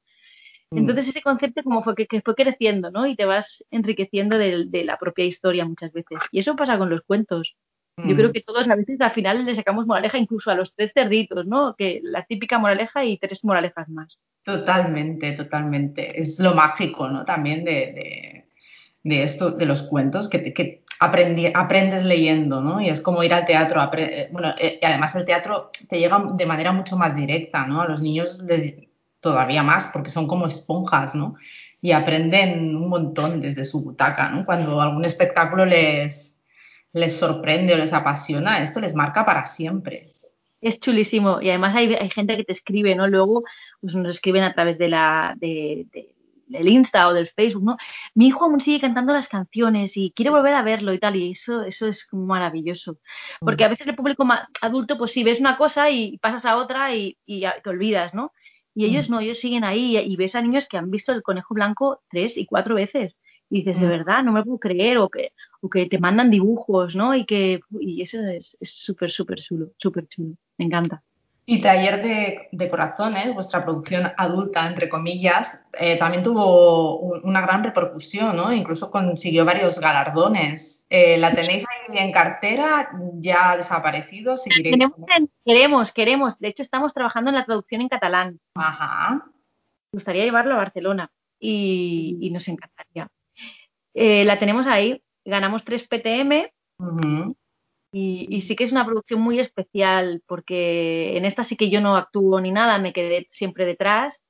Mm. 0.72 0.76
Entonces 0.76 1.08
ese 1.08 1.22
concepto 1.22 1.62
como 1.62 1.82
fue 1.82 1.94
que, 1.94 2.20
fue 2.20 2.34
creciendo, 2.34 2.90
¿no? 2.90 3.06
Y 3.06 3.16
te 3.16 3.24
vas 3.24 3.64
enriqueciendo 3.70 4.36
de, 4.36 4.84
la 4.84 4.98
propia 4.98 5.24
historia 5.24 5.64
muchas 5.64 5.90
veces. 5.90 6.18
Y 6.32 6.40
eso 6.40 6.54
pasa 6.54 6.76
con 6.76 6.90
los 6.90 7.00
cuentos. 7.00 7.56
Yo 7.96 8.14
creo 8.14 8.28
mm. 8.28 8.32
que 8.32 8.42
todos 8.42 8.68
a 8.68 8.74
veces 8.74 9.00
al 9.00 9.12
final 9.12 9.44
le 9.44 9.54
sacamos 9.54 9.86
moraleja 9.86 10.18
incluso 10.18 10.50
a 10.50 10.54
los 10.54 10.74
tres 10.74 10.92
cerditos, 10.92 11.46
¿no? 11.46 11.74
Que 11.76 12.00
la 12.02 12.24
típica 12.24 12.58
moraleja 12.58 13.04
y 13.04 13.16
tres 13.16 13.42
moralejas 13.42 13.88
más. 13.88 14.18
Totalmente, 14.42 15.32
totalmente. 15.32 16.20
Es 16.20 16.38
lo 16.38 16.54
mágico, 16.54 17.08
¿no? 17.08 17.24
También 17.24 17.64
de, 17.64 18.44
esto, 19.02 19.50
de 19.50 19.66
los 19.66 19.82
cuentos, 19.82 20.28
que, 20.28 20.52
que 20.52 20.84
aprendes 21.00 22.04
leyendo, 22.04 22.60
¿no? 22.60 22.80
Y 22.80 22.88
es 22.88 23.00
como 23.00 23.22
ir 23.22 23.32
al 23.32 23.46
teatro. 23.46 23.80
Eh, 23.96 24.28
bueno, 24.30 24.54
eh, 24.58 24.78
y 24.80 24.84
además 24.84 25.16
el 25.16 25.24
teatro 25.24 25.70
te 25.88 25.98
llega 25.98 26.22
de 26.34 26.46
manera 26.46 26.72
mucho 26.72 26.96
más 26.96 27.16
directa, 27.16 27.66
¿no? 27.66 27.80
A 27.80 27.88
los 27.88 28.02
niños 28.02 28.42
les, 28.42 28.74
todavía 29.20 29.62
más, 29.62 29.86
porque 29.86 30.10
son 30.10 30.26
como 30.26 30.46
esponjas, 30.46 31.14
¿no? 31.14 31.36
Y 31.80 31.92
aprenden 31.92 32.76
un 32.76 32.88
montón 32.88 33.40
desde 33.40 33.64
su 33.64 33.82
butaca, 33.82 34.28
¿no? 34.30 34.44
Cuando 34.44 34.80
algún 34.80 35.04
espectáculo 35.04 35.64
les, 35.64 36.25
les 36.96 37.18
sorprende 37.18 37.74
o 37.74 37.76
les 37.76 37.92
apasiona, 37.92 38.62
esto 38.62 38.80
les 38.80 38.94
marca 38.94 39.24
para 39.26 39.44
siempre. 39.44 40.06
Es 40.62 40.80
chulísimo 40.80 41.42
y 41.42 41.50
además 41.50 41.76
hay, 41.76 41.94
gente 42.10 42.38
que 42.38 42.44
te 42.44 42.52
escribe, 42.54 42.94
¿no? 42.94 43.06
Luego 43.06 43.44
pues 43.82 43.94
nos 43.94 44.16
escriben 44.16 44.42
a 44.42 44.54
través 44.54 44.78
de 44.78 44.88
la, 44.88 45.34
de, 45.36 45.86
del 46.46 46.68
Insta 46.68 47.06
o 47.06 47.12
del 47.12 47.28
Facebook, 47.28 47.64
¿no? 47.64 47.76
Mi 48.14 48.28
hijo 48.28 48.46
aún 48.46 48.60
sigue 48.60 48.80
cantando 48.80 49.12
las 49.12 49.28
canciones 49.28 49.94
y 49.98 50.10
quiere 50.16 50.30
volver 50.30 50.54
a 50.54 50.62
verlo 50.62 50.94
y 50.94 50.98
tal, 50.98 51.16
y 51.16 51.32
eso, 51.32 51.62
eso 51.64 51.86
es 51.86 52.08
maravilloso. 52.12 52.98
Porque 53.40 53.64
a 53.64 53.68
veces 53.68 53.86
el 53.86 53.94
público 53.94 54.26
adulto, 54.62 54.96
pues 54.96 55.12
sí, 55.12 55.22
ves 55.22 55.38
una 55.38 55.58
cosa 55.58 55.90
y 55.90 56.16
pasas 56.16 56.46
a 56.46 56.56
otra 56.56 56.94
y, 56.94 57.18
y 57.26 57.44
te 57.62 57.68
olvidas, 57.68 58.14
¿no? 58.14 58.32
Y 58.74 58.86
ellos 58.86 59.08
mm. 59.08 59.12
no, 59.12 59.20
ellos 59.20 59.38
siguen 59.38 59.64
ahí 59.64 59.98
y, 59.98 60.16
ves 60.16 60.34
a 60.34 60.42
niños 60.42 60.66
que 60.68 60.78
han 60.78 60.90
visto 60.90 61.12
el 61.12 61.22
conejo 61.22 61.54
blanco 61.54 62.00
tres 62.10 62.36
y 62.36 62.46
cuatro 62.46 62.74
veces. 62.74 63.16
Y 63.48 63.62
dices, 63.62 63.80
de 63.80 63.86
mm. 63.86 63.90
verdad, 63.90 64.22
no 64.22 64.32
me 64.32 64.42
puedo 64.42 64.58
creer, 64.58 64.98
o 64.98 65.08
que, 65.08 65.32
o 65.60 65.70
que 65.70 65.86
te 65.86 65.98
mandan 65.98 66.30
dibujos, 66.30 66.94
¿no? 66.94 67.14
Y 67.14 67.24
que 67.24 67.60
y 67.80 68.02
eso 68.02 68.18
es 68.28 68.56
súper, 68.62 69.10
súper 69.10 69.40
chulo, 69.40 69.70
súper 69.78 70.08
chulo. 70.08 70.34
Me 70.58 70.64
encanta. 70.64 71.02
Y 71.48 71.60
Taller 71.60 72.02
de, 72.02 72.48
de, 72.50 72.68
Corazones, 72.68 73.32
vuestra 73.32 73.64
producción 73.64 74.10
adulta, 74.16 74.66
entre 74.66 74.88
comillas, 74.88 75.64
eh, 75.78 75.96
también 75.96 76.24
tuvo 76.24 76.98
una 76.98 77.40
gran 77.40 77.62
repercusión, 77.62 78.36
¿no? 78.36 78.52
Incluso 78.52 78.90
consiguió 78.90 79.44
varios 79.44 79.78
galardones. 79.78 80.88
Eh, 80.90 81.16
¿La 81.18 81.32
tenéis 81.36 81.64
ahí 81.68 81.98
en 81.98 82.10
cartera? 82.10 82.90
¿Ya 83.14 83.52
ha 83.52 83.56
desaparecido? 83.58 84.34
queremos, 85.44 85.92
queremos. 85.92 86.38
De 86.40 86.48
hecho, 86.48 86.64
estamos 86.64 86.92
trabajando 86.92 87.30
en 87.30 87.36
la 87.36 87.44
traducción 87.44 87.80
en 87.80 87.88
catalán. 87.90 88.40
Ajá. 88.56 89.22
Me 89.92 89.98
gustaría 89.98 90.24
llevarlo 90.24 90.54
a 90.54 90.58
Barcelona 90.58 91.12
y, 91.38 92.28
nos 92.32 92.48
encantaría. 92.48 93.08
Eh, 93.96 94.24
la 94.24 94.38
tenemos 94.38 94.66
ahí. 94.66 95.02
Ganamos 95.24 95.64
3 95.64 95.88
PTM. 95.88 96.52
y, 97.92 98.26
y, 98.28 98.40
sí 98.42 98.54
que 98.54 98.64
es 98.64 98.72
una 98.72 98.84
producción 98.84 99.20
muy 99.22 99.40
especial 99.40 100.22
porque 100.26 101.16
en 101.16 101.24
esta 101.24 101.44
sí 101.44 101.56
que 101.56 101.70
yo 101.70 101.80
no 101.80 101.96
actúo 101.96 102.40
ni 102.40 102.52
nada, 102.52 102.78
me 102.78 102.92
quedé 102.92 103.26
siempre 103.30 103.64
detrás 103.64 104.20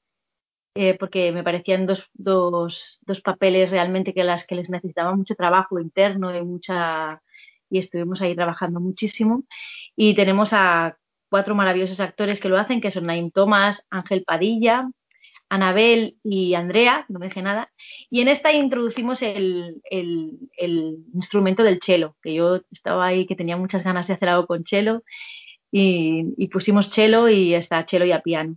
eh, 0.76 0.94
porque 0.98 1.32
me 1.32 1.42
parecían 1.42 1.86
dos, 1.86 2.08
dos, 2.12 3.00
dos, 3.06 3.22
papeles 3.22 3.70
realmente 3.70 4.12
que 4.12 4.24
las 4.24 4.46
que 4.46 4.54
les 4.56 4.68
necesitaba 4.68 5.16
mucho 5.16 5.34
trabajo 5.34 5.80
interno 5.80 6.36
y 6.36 6.42
mucha 6.44 7.22
y 7.70 7.78
estuvimos 7.78 8.20
ahí 8.20 8.36
trabajando 8.36 8.78
muchísimo 8.78 9.44
y 9.96 10.14
tenemos 10.14 10.52
a 10.52 10.98
cuatro 11.30 11.54
maravillosos 11.54 11.98
actores 12.00 12.40
que 12.40 12.50
lo 12.50 12.58
hacen 12.58 12.82
que 12.82 12.90
son 12.90 13.06
Naim 13.06 13.30
Tomás, 13.30 13.86
Ángel 13.88 14.22
Padilla, 14.24 14.86
Anabel 15.48 16.16
y 16.24 16.54
Andrea, 16.54 17.04
no 17.08 17.18
me 17.18 17.26
dije 17.26 17.42
nada, 17.42 17.70
y 18.10 18.20
en 18.20 18.28
esta 18.28 18.52
introducimos 18.52 19.22
el, 19.22 19.80
el, 19.90 20.38
el, 20.56 20.98
instrumento 21.14 21.62
del 21.62 21.80
cello, 21.80 22.16
que 22.22 22.34
yo 22.34 22.62
estaba 22.72 23.06
ahí 23.06 23.26
que 23.26 23.36
tenía 23.36 23.56
muchas 23.56 23.84
ganas 23.84 24.08
de 24.08 24.14
hacer 24.14 24.28
algo 24.28 24.46
con 24.46 24.64
cello 24.64 25.02
y, 25.70 26.34
y 26.36 26.48
pusimos 26.48 26.90
cello 26.90 27.28
y 27.28 27.54
está 27.54 27.84
cello 27.88 28.04
y 28.04 28.12
a 28.12 28.22
piano. 28.22 28.56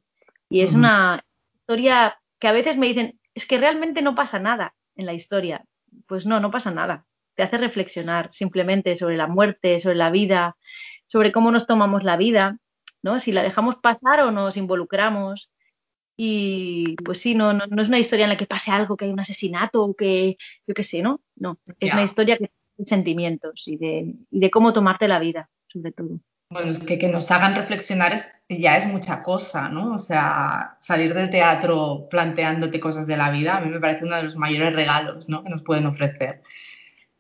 Y 0.49 0.61
es 0.61 0.73
una 0.73 1.23
historia 1.53 2.19
que 2.39 2.47
a 2.47 2.51
veces 2.51 2.75
me 2.75 2.87
dicen, 2.87 3.19
es 3.35 3.45
que 3.45 3.59
realmente 3.59 4.01
no 4.01 4.15
pasa 4.15 4.39
nada 4.39 4.73
en 4.95 5.05
la 5.05 5.13
historia. 5.13 5.63
Pues 6.07 6.25
no, 6.25 6.39
no 6.39 6.49
pasa 6.49 6.71
nada. 6.71 7.05
Te 7.35 7.43
hace 7.43 7.57
reflexionar 7.57 8.33
simplemente 8.33 8.95
sobre 8.95 9.15
la 9.15 9.27
muerte, 9.27 9.79
sobre 9.79 9.95
la 9.95 10.09
vida, 10.09 10.57
sobre 11.05 11.31
cómo 11.31 11.51
nos 11.51 11.67
tomamos 11.67 12.03
la 12.03 12.17
vida, 12.17 12.57
¿no? 13.01 13.19
Si 13.19 13.31
la 13.31 13.43
dejamos 13.43 13.75
pasar 13.77 14.21
o 14.21 14.31
nos 14.31 14.57
involucramos. 14.57 15.51
Y 16.21 16.97
pues 16.97 17.21
sí, 17.21 17.33
no, 17.33 17.53
no, 17.53 17.65
no 17.67 17.81
es 17.81 17.87
una 17.87 17.97
historia 17.97 18.25
en 18.25 18.29
la 18.29 18.35
que 18.35 18.45
pase 18.45 18.71
algo, 18.71 18.97
que 18.97 19.05
hay 19.05 19.11
un 19.11 19.21
asesinato 19.21 19.81
o 19.81 19.95
que, 19.95 20.35
yo 20.67 20.73
qué 20.73 20.83
sé, 20.83 21.01
¿no? 21.01 21.21
No, 21.37 21.57
es 21.79 21.93
una 21.93 22.03
historia 22.03 22.37
que 22.37 22.51
tiene 22.75 22.89
sentimientos 22.89 23.63
y 23.65 23.77
de, 23.77 24.15
y 24.29 24.39
de 24.41 24.51
cómo 24.51 24.73
tomarte 24.73 25.07
la 25.07 25.19
vida, 25.19 25.49
sobre 25.67 25.93
todo. 25.93 26.19
Bueno, 26.49 26.71
es 26.71 26.79
que, 26.79 26.99
que 26.99 27.07
nos 27.07 27.31
hagan 27.31 27.55
reflexionar 27.55 28.11
es, 28.11 28.33
ya 28.49 28.75
es 28.75 28.85
mucha 28.87 29.23
cosa, 29.23 29.69
¿no? 29.69 29.93
O 29.93 29.97
sea, 29.97 30.75
salir 30.81 31.13
del 31.13 31.29
teatro 31.29 32.09
planteándote 32.09 32.81
cosas 32.81 33.07
de 33.07 33.15
la 33.15 33.31
vida, 33.31 33.55
a 33.55 33.61
mí 33.61 33.69
me 33.69 33.79
parece 33.79 34.03
uno 34.03 34.17
de 34.17 34.23
los 34.23 34.35
mayores 34.35 34.73
regalos, 34.73 35.29
¿no? 35.29 35.41
Que 35.45 35.49
nos 35.51 35.63
pueden 35.63 35.85
ofrecer 35.85 36.41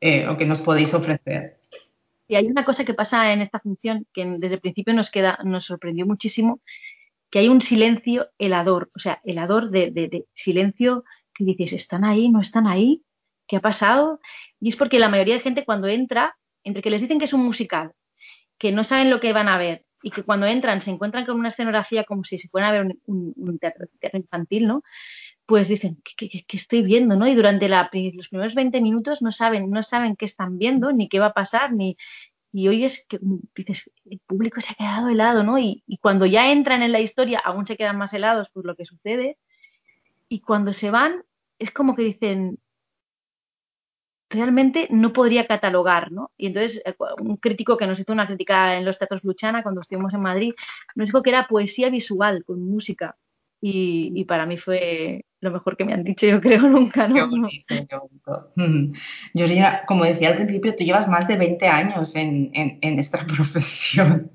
eh, 0.01 0.27
o 0.27 0.35
que 0.35 0.45
nos 0.45 0.59
podéis 0.59 0.93
ofrecer. 0.93 1.57
Y 2.27 2.35
hay 2.35 2.45
una 2.45 2.63
cosa 2.63 2.85
que 2.85 2.93
pasa 2.93 3.33
en 3.33 3.41
esta 3.41 3.59
función 3.59 4.05
que 4.13 4.23
desde 4.37 4.55
el 4.55 4.61
principio 4.61 4.93
nos 4.93 5.09
queda, 5.09 5.39
nos 5.45 5.65
sorprendió 5.65 6.05
muchísimo, 6.05 6.59
que 7.29 7.39
hay 7.39 7.49
un 7.49 7.61
silencio 7.61 8.29
helador, 8.37 8.89
o 8.95 8.99
sea, 8.99 9.21
helador 9.23 9.69
de, 9.69 9.91
de, 9.91 10.25
silencio 10.33 11.03
que 11.33 11.45
dices, 11.45 11.73
¿están 11.73 12.03
ahí? 12.03 12.29
¿No 12.29 12.41
están 12.41 12.67
ahí? 12.67 13.03
¿Qué 13.47 13.57
ha 13.57 13.61
pasado? 13.61 14.19
Y 14.59 14.69
es 14.69 14.75
porque 14.75 14.99
la 14.99 15.09
mayoría 15.09 15.35
de 15.35 15.41
gente 15.41 15.65
cuando 15.65 15.87
entra, 15.87 16.37
entre 16.63 16.81
que 16.81 16.89
les 16.89 17.01
dicen 17.01 17.19
que 17.19 17.25
es 17.25 17.33
un 17.33 17.45
musical 17.45 17.93
que 18.59 18.71
no 18.71 18.83
saben 18.83 19.09
lo 19.09 19.19
que 19.19 19.33
van 19.33 19.47
a 19.47 19.57
ver 19.57 19.85
y 20.03 20.11
que 20.11 20.23
cuando 20.23 20.45
entran 20.45 20.81
se 20.81 20.91
encuentran 20.91 21.25
con 21.25 21.39
una 21.39 21.49
escenografía 21.49 22.03
como 22.03 22.23
si 22.23 22.37
se 22.37 22.49
fueran 22.49 22.69
a 22.69 22.83
ver 22.83 22.97
un, 23.05 23.59
teatro, 23.59 23.87
infantil, 24.13 24.67
¿no? 24.67 24.83
Pues 25.45 25.67
dicen, 25.67 26.01
¿qué, 26.17 26.45
estoy 26.49 26.83
viendo? 26.83 27.15
¿no? 27.15 27.27
Y 27.27 27.35
durante 27.35 27.67
los 27.69 28.29
primeros 28.29 28.53
20 28.53 28.81
minutos 28.81 29.21
no 29.21 29.31
saben, 29.31 29.69
no 29.71 29.81
saben 29.81 30.15
qué 30.15 30.25
están 30.25 30.57
viendo, 30.57 30.91
ni 30.91 31.09
qué 31.09 31.19
va 31.19 31.27
a 31.27 31.33
pasar, 31.33 31.73
ni... 31.73 31.97
Y 32.51 32.67
hoy 32.67 32.83
es 32.83 33.05
que 33.07 33.19
dices, 33.55 33.91
el 34.09 34.19
público 34.19 34.61
se 34.61 34.71
ha 34.71 34.75
quedado 34.75 35.09
helado, 35.09 35.43
¿no? 35.43 35.59
Y, 35.59 35.83
y 35.87 35.97
cuando 35.97 36.25
ya 36.25 36.51
entran 36.51 36.81
en 36.81 36.91
la 36.91 36.99
historia, 36.99 37.39
aún 37.39 37.67
se 37.67 37.77
quedan 37.77 37.97
más 37.97 38.13
helados 38.13 38.49
por 38.49 38.65
lo 38.65 38.75
que 38.75 38.85
sucede. 38.85 39.37
Y 40.29 40.41
cuando 40.41 40.73
se 40.73 40.91
van, 40.91 41.23
es 41.59 41.71
como 41.71 41.95
que 41.95 42.03
dicen, 42.03 42.59
realmente 44.29 44.87
no 44.91 45.11
podría 45.11 45.47
catalogar, 45.47 46.11
¿no? 46.11 46.31
Y 46.37 46.47
entonces 46.47 46.81
eh, 46.85 46.95
un 47.19 47.37
crítico 47.37 47.77
que 47.77 47.87
nos 47.87 47.99
hizo 47.99 48.13
una 48.13 48.27
crítica 48.27 48.77
en 48.77 48.85
los 48.85 48.97
teatros 48.99 49.23
Luchana 49.23 49.63
cuando 49.63 49.81
estuvimos 49.81 50.13
en 50.13 50.21
Madrid, 50.21 50.53
nos 50.95 51.07
dijo 51.07 51.23
que 51.23 51.31
era 51.31 51.47
poesía 51.47 51.89
visual 51.89 52.43
con 52.45 52.61
música 52.69 53.17
y, 53.61 54.23
para 54.25 54.45
mí 54.45 54.57
fue 54.57 55.25
lo 55.41 55.51
mejor 55.51 55.77
que 55.77 55.85
me 55.85 55.93
han 55.93 56.03
dicho, 56.03 56.25
yo 56.25 56.41
creo, 56.41 56.61
nunca, 56.67 57.07
¿no? 57.07 57.15
Qué 57.15 57.21
bonito, 57.25 57.65
qué 57.67 57.97
bonito. 57.97 58.53
Georgina, 59.33 59.83
como 59.85 60.05
decía 60.05 60.29
al 60.29 60.35
principio, 60.35 60.75
tú 60.75 60.83
llevas 60.83 61.07
más 61.07 61.27
de 61.27 61.37
20 61.37 61.67
años 61.67 62.15
en, 62.15 62.51
esta 62.81 63.25
profesión. 63.25 64.31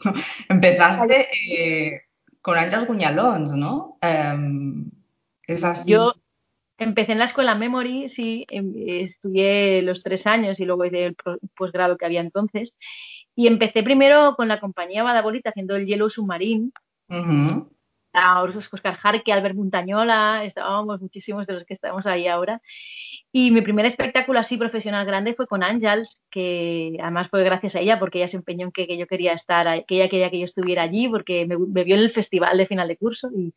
Empezaste 0.48 1.26
eh, 1.50 2.02
con 2.40 2.58
Anchas 2.58 2.86
Guñalons, 2.86 3.52
¿no? 3.52 3.98
Em, 4.00 4.90
es 5.46 5.64
así. 5.64 5.90
Yo, 5.90 6.12
Empecé 6.76 7.12
en 7.12 7.20
la 7.20 7.26
escuela 7.26 7.54
Memory, 7.54 8.08
sí, 8.08 8.46
em, 8.50 8.72
estudié 8.76 9.80
los 9.82 10.02
tres 10.02 10.26
años 10.26 10.58
y 10.58 10.64
luego 10.64 10.84
hice 10.84 11.04
el 11.04 11.16
posgrado 11.56 11.96
que 11.96 12.04
había 12.04 12.20
entonces. 12.20 12.74
Y 13.36 13.46
empecé 13.46 13.84
primero 13.84 14.34
con 14.36 14.48
la 14.48 14.58
compañía 14.58 15.04
Badabolita 15.04 15.50
haciendo 15.50 15.76
el 15.76 15.86
Yellow 15.86 16.10
Submarine. 16.10 16.72
Uh 17.08 17.73
Oscar 18.14 18.94
Jarque, 18.96 19.32
Albert 19.32 19.56
Montañola, 19.56 20.44
estábamos 20.44 21.00
muchísimos 21.00 21.46
de 21.46 21.54
los 21.54 21.64
que 21.64 21.74
estamos 21.74 22.06
ahí 22.06 22.28
ahora. 22.28 22.62
Y 23.32 23.50
mi 23.50 23.62
primer 23.62 23.86
espectáculo 23.86 24.38
así 24.38 24.56
profesional 24.56 25.04
grande 25.04 25.34
fue 25.34 25.46
con 25.46 25.62
Ángels, 25.62 26.22
que 26.30 26.96
además 27.00 27.28
fue 27.28 27.42
gracias 27.42 27.74
a 27.74 27.80
ella, 27.80 27.98
porque 27.98 28.18
ella 28.18 28.28
se 28.28 28.36
empeñó 28.36 28.66
en 28.66 28.72
que, 28.72 28.96
yo 28.96 29.06
quería 29.06 29.32
estar, 29.32 29.84
que 29.86 29.96
ella 29.96 30.08
quería 30.08 30.30
que 30.30 30.38
yo 30.38 30.44
estuviera 30.44 30.82
allí, 30.82 31.08
porque 31.08 31.46
me, 31.46 31.58
me, 31.58 31.84
vio 31.84 31.96
en 31.96 32.02
el 32.02 32.10
festival 32.10 32.56
de 32.56 32.66
final 32.66 32.88
de 32.88 32.96
curso 32.96 33.28
y, 33.36 33.52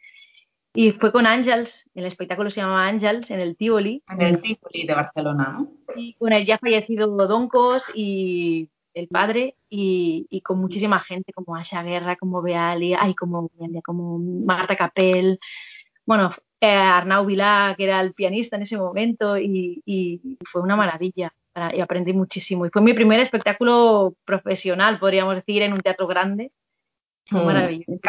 y 0.73 0.91
fue 0.91 1.11
con 1.11 1.25
Ángels, 1.25 1.89
el 1.95 2.05
espectáculo 2.05 2.51
se 2.51 2.61
llamaba 2.61 2.87
Ángels, 2.87 3.31
en 3.31 3.39
el 3.39 3.55
Tivoli. 3.57 4.03
En 4.09 4.21
el 4.21 4.39
Tivoli 4.41 4.85
de 4.85 4.93
Barcelona, 4.93 5.57
¿no? 5.57 5.71
Y 5.95 6.13
con 6.13 6.33
el 6.33 6.45
ya 6.45 6.59
fallecido 6.59 7.07
Doncos 7.07 7.83
y 7.95 8.69
el 8.97 9.07
padre, 9.07 9.55
y, 9.69 10.41
con 10.43 10.59
muchísima 10.59 10.99
gente 10.99 11.33
como 11.33 11.55
Asha 11.55 11.83
Guerra, 11.83 12.15
como 12.15 12.41
Beali, 12.41 12.93
ay, 12.93 13.13
como, 13.15 13.49
como 13.83 14.19
Marta 14.19 14.75
Capel, 14.75 15.39
bueno, 16.05 16.33
eh, 16.61 16.67
Arnau 16.67 17.25
Vilá, 17.25 17.75
que 17.77 17.83
era 17.83 17.99
el 17.99 18.13
pianista 18.13 18.55
en 18.55 18.63
ese 18.63 18.77
momento, 18.77 19.37
y, 19.37 20.39
fue 20.49 20.61
una 20.61 20.75
maravilla. 20.75 21.33
Y 21.73 21.81
aprendí 21.81 22.13
muchísimo. 22.13 22.67
Y 22.67 22.69
fue 22.69 22.83
mi 22.83 22.93
primer 22.93 23.19
espectáculo 23.19 24.13
profesional, 24.25 24.99
podríamos 24.99 25.33
decir, 25.33 25.63
en 25.63 25.73
un 25.73 25.81
teatro 25.81 26.05
grande. 26.05 26.51
Fue 27.25 27.41
mm, 27.41 27.45
maravilloso. 27.45 27.99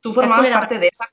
Tú 0.00 0.14
formabas 0.14 0.48
parte 0.48 0.78
de 0.78 0.88
esa, 0.88 1.04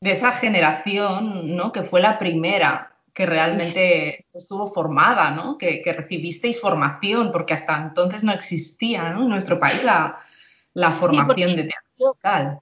de 0.00 0.12
esa 0.12 0.32
generación, 0.32 1.54
¿no? 1.54 1.72
Que 1.72 1.82
fue 1.82 2.00
la 2.00 2.16
primera 2.16 2.96
que 3.12 3.26
realmente 3.26 4.26
estuvo 4.32 4.66
formada, 4.66 5.30
¿no? 5.30 5.58
Que, 5.58 5.82
recibisteis 5.96 6.60
formación, 6.60 7.32
porque 7.32 7.54
hasta 7.54 7.76
entonces 7.76 8.22
no 8.24 8.32
existía 8.32 9.12
¿no? 9.12 9.22
en 9.22 9.28
nuestro 9.28 9.58
país 9.58 9.82
la, 9.84 10.18
formación 10.92 11.56
de 11.56 11.64
teatro 11.64 11.90
musical 11.98 12.60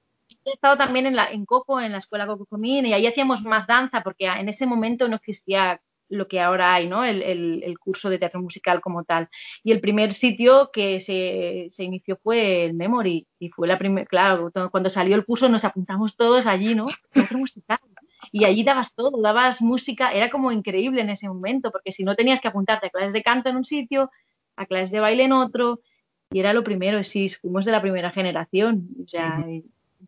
he 0.51 0.55
estado 0.55 0.77
también 0.77 1.07
en, 1.07 1.17
la, 1.17 1.31
en 1.31 1.45
Coco, 1.45 1.81
en 1.81 1.93
la 1.93 1.99
escuela 1.99 2.27
Coco 2.27 2.47
Comín, 2.47 2.87
y 2.87 2.93
ahí 2.93 3.07
hacíamos 3.07 3.43
más 3.43 3.67
danza, 3.67 4.03
porque 4.03 4.27
en 4.27 4.49
ese 4.49 4.67
momento 4.67 5.09
no 5.09 5.17
existía 5.17 5.81
lo 6.11 6.27
que 6.27 6.41
ahora 6.41 6.73
hay, 6.73 6.89
¿no? 6.89 7.05
El, 7.05 7.23
el, 7.23 7.79
curso 7.79 8.09
de 8.09 8.19
teatro 8.19 8.41
musical 8.41 8.81
como 8.81 9.05
tal. 9.05 9.29
Y 9.63 9.73
el 9.73 9.81
primer 9.81 10.15
sitio 10.15 10.71
que 10.73 11.01
se, 11.01 11.69
se 11.71 11.85
inició 11.85 12.19
fue 12.23 12.65
el 12.65 12.75
Memory, 12.75 13.27
y 13.39 13.51
fue 13.51 13.69
la 13.69 13.79
primera, 13.79 14.07
claro, 14.07 14.51
cuando 14.71 14.89
salió 14.89 15.15
el 15.15 15.27
curso 15.27 15.49
nos 15.49 15.65
apuntamos 15.65 16.17
todos 16.17 16.47
allí, 16.47 16.75
¿no? 16.75 16.87
Teatro 17.13 17.39
musical. 17.39 17.79
Y 18.33 18.45
allí 18.45 18.65
dabas 18.65 18.93
todo, 18.95 19.21
dabas 19.21 19.61
música, 19.61 20.13
era 20.13 20.31
como 20.31 20.53
increíble 20.53 21.01
en 21.01 21.11
ese 21.11 21.29
momento, 21.29 21.71
porque 21.71 21.93
si 21.93 22.05
no 22.05 22.15
tenías 22.15 22.41
que 22.41 22.49
apuntarte 22.49 22.87
a 22.87 22.91
clases 22.91 23.13
de 23.13 23.23
canto 23.23 23.49
en 23.49 23.57
un 23.57 23.65
sitio, 23.65 24.11
a 24.57 24.67
clases 24.67 24.91
de 24.91 25.01
baile 25.01 25.25
en 25.25 25.33
otro, 25.33 25.81
y 26.31 26.41
era 26.41 26.53
lo 26.53 26.65
primero, 26.65 27.03
sí, 27.05 27.29
fuimos 27.29 27.65
de 27.65 27.73
la 27.73 27.81
primera 27.81 28.11
generación, 28.11 28.89
o 29.03 29.09
sea, 29.09 29.45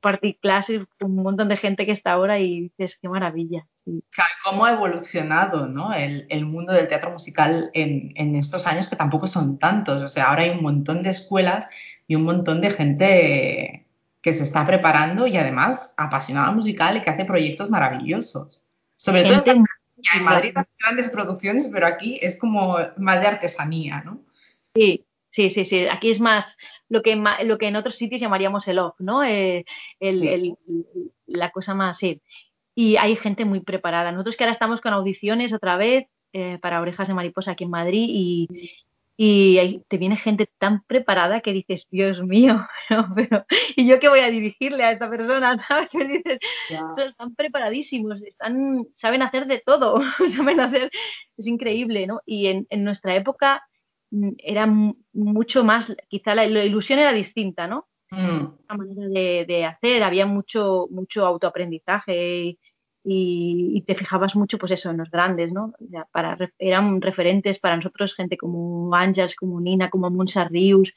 party 0.01 0.35
clases 0.35 0.83
con 0.99 1.13
un 1.13 1.23
montón 1.23 1.49
de 1.49 1.57
gente 1.57 1.87
que 1.87 1.93
está 1.93 2.13
ahora 2.13 2.39
y 2.39 2.63
dices, 2.63 2.99
qué 3.01 3.09
maravilla. 3.09 3.67
¿Cómo 4.45 4.65
ha 4.65 4.73
evolucionado 4.73 5.67
¿no? 5.67 5.93
el, 5.93 6.27
el, 6.29 6.45
mundo 6.45 6.73
del 6.73 6.89
teatro 6.89 7.11
musical 7.11 7.71
en, 7.75 8.13
en, 8.15 8.37
estos 8.37 8.67
años 8.67 8.89
que 8.89 8.97
tampoco 8.97 9.27
son 9.27 9.59
tantos? 9.59 10.03
O 10.03 10.09
sea, 10.09 10.27
ahora 10.27 10.43
hay 10.43 10.51
un 10.51 10.63
montón 10.63 11.03
de 11.03 11.11
escuelas 11.11 11.69
y 12.07 12.15
un 12.15 12.25
montón 12.25 12.61
de 12.61 12.71
gente 12.71 13.87
que 14.21 14.33
se 14.33 14.43
está 14.43 14.67
preparando 14.67 15.27
y 15.27 15.37
además 15.37 15.95
apasionada 15.97 16.51
musical 16.53 16.97
y 16.97 17.03
que 17.03 17.11
hace 17.11 17.25
proyectos 17.25 17.71
maravillosos. 17.71 18.63
Sobre 18.97 19.25
todo 19.25 19.43
en 19.47 19.65
Madrid 20.25 20.53
hay 20.57 20.65
grandes 20.79 21.09
producciones, 21.09 21.69
pero 21.73 21.87
aquí 21.87 22.19
es 22.23 22.39
como 22.39 22.77
más 22.97 23.21
de 23.21 23.27
artesanía, 23.27 24.03
¿no? 24.05 24.21
Sí, 24.75 25.05
Sí, 25.31 25.51
sí, 25.51 25.65
sí. 25.65 25.87
Aquí 25.87 26.11
es 26.11 26.21
más 26.21 26.57
lo 26.89 27.03
que, 27.03 27.17
lo 27.45 27.59
que 27.59 27.69
en 27.69 27.77
otros 27.77 27.95
sitios 27.95 28.21
llamaríamos 28.21 28.67
el 28.69 28.81
off, 28.81 28.97
¿no? 28.99 29.23
Eh, 29.23 29.65
el, 30.01 30.57
la 31.27 31.51
cosa 31.51 31.75
más, 31.75 31.99
sí. 31.99 32.21
Y 32.75 32.97
hay 32.97 33.17
gente 33.17 33.45
muy 33.45 33.61
preparada. 33.61 34.11
Nosotros 34.11 34.37
que 34.37 34.45
ahora 34.45 34.53
estamos 34.53 34.81
con 34.81 34.93
audiciones 34.93 35.53
otra 35.53 35.77
vez 35.77 36.07
eh, 36.33 36.59
para 36.61 36.81
Orejas 36.81 37.09
de 37.09 37.15
Mariposa 37.15 37.53
aquí 37.53 37.65
en 37.65 37.71
Madrid 37.71 38.07
y, 38.09 38.49
y 39.17 39.83
te 39.89 39.99
viene 39.99 40.17
gente 40.17 40.49
tan 40.59 40.83
preparada 40.85 41.41
que 41.41 41.53
dices, 41.53 41.87
Dios 41.91 42.23
mío, 42.23 42.67
¿y 43.77 43.87
yo 43.87 44.01
qué 44.01 44.09
voy 44.09 44.21
a 44.21 44.31
dirigirle 44.31 44.83
a 44.85 44.93
esta 44.93 45.11
persona? 45.11 45.59
¿Sabes? 45.69 45.91
Que 45.91 46.05
dices, 46.07 46.39
están 46.97 47.35
preparadísimos, 47.35 48.25
están, 48.25 48.87
saben 48.95 49.23
hacer 49.23 49.47
de 49.47 49.63
todo, 49.65 50.01
saben 50.35 50.61
hacer, 50.61 50.91
es 51.37 51.47
increíble, 51.47 52.07
¿no? 52.07 52.21
Y 52.25 52.47
en, 52.47 52.67
en 52.71 52.85
nuestra 52.85 53.15
época 53.15 53.63
Mm, 54.11 54.31
era 54.39 54.67
mucho 55.13 55.65
más, 55.65 55.95
quizá 56.09 56.35
la, 56.35 56.45
ilusión 56.45 56.99
era 56.99 57.13
distinta, 57.13 57.67
¿no? 57.67 57.87
Mm. 58.11 58.45
La 58.69 58.75
manera 58.77 59.09
de, 59.45 59.65
hacer, 59.65 60.03
había 60.03 60.27
mucho, 60.27 60.89
mucho 60.91 61.25
autoaprendizaje 61.25 62.45
y, 62.45 62.59
te 63.03 63.95
fijabas 63.95 64.37
mucho, 64.37 64.59
pues 64.59 64.73
eso, 64.73 64.91
en 64.91 64.99
los 64.99 65.11
grandes, 65.11 65.53
¿no? 65.53 65.73
Para, 66.13 66.37
eran 66.59 67.01
referentes 67.01 67.59
para 67.59 67.77
nosotros 67.77 68.15
gente 68.15 68.37
como 68.37 68.95
Ángels, 68.95 69.35
como 69.35 69.61
Nina, 69.61 69.91
como 69.91 70.11
Monsa 70.11 70.45
Rius, 70.45 70.93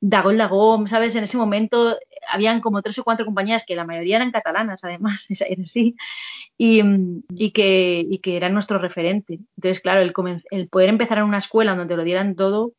Dagol 0.00 0.36
Dagom, 0.36 0.88
¿sabes? 0.88 1.14
En 1.14 1.24
ese 1.24 1.36
momento 1.36 1.96
habían 2.28 2.60
como 2.60 2.82
tres 2.82 2.98
o 2.98 3.04
cuatro 3.04 3.24
compañías 3.24 3.64
que 3.64 3.76
la 3.76 3.84
mayoría 3.84 4.16
eran 4.16 4.32
catalanas, 4.32 4.82
además, 4.82 5.26
era 5.48 5.62
así, 5.62 5.94
y, 6.58 6.82
y, 7.30 7.52
que, 7.52 8.04
y 8.10 8.18
que 8.18 8.36
eran 8.36 8.54
nuestro 8.54 8.78
referente. 8.78 9.40
Entonces, 9.56 9.80
claro, 9.80 10.00
el, 10.02 10.12
el, 10.50 10.68
poder 10.68 10.88
empezar 10.88 11.18
en 11.18 11.24
una 11.24 11.38
escuela 11.38 11.76
donde 11.76 11.96
lo 11.96 12.04
dieran 12.04 12.34
todo, 12.34 12.72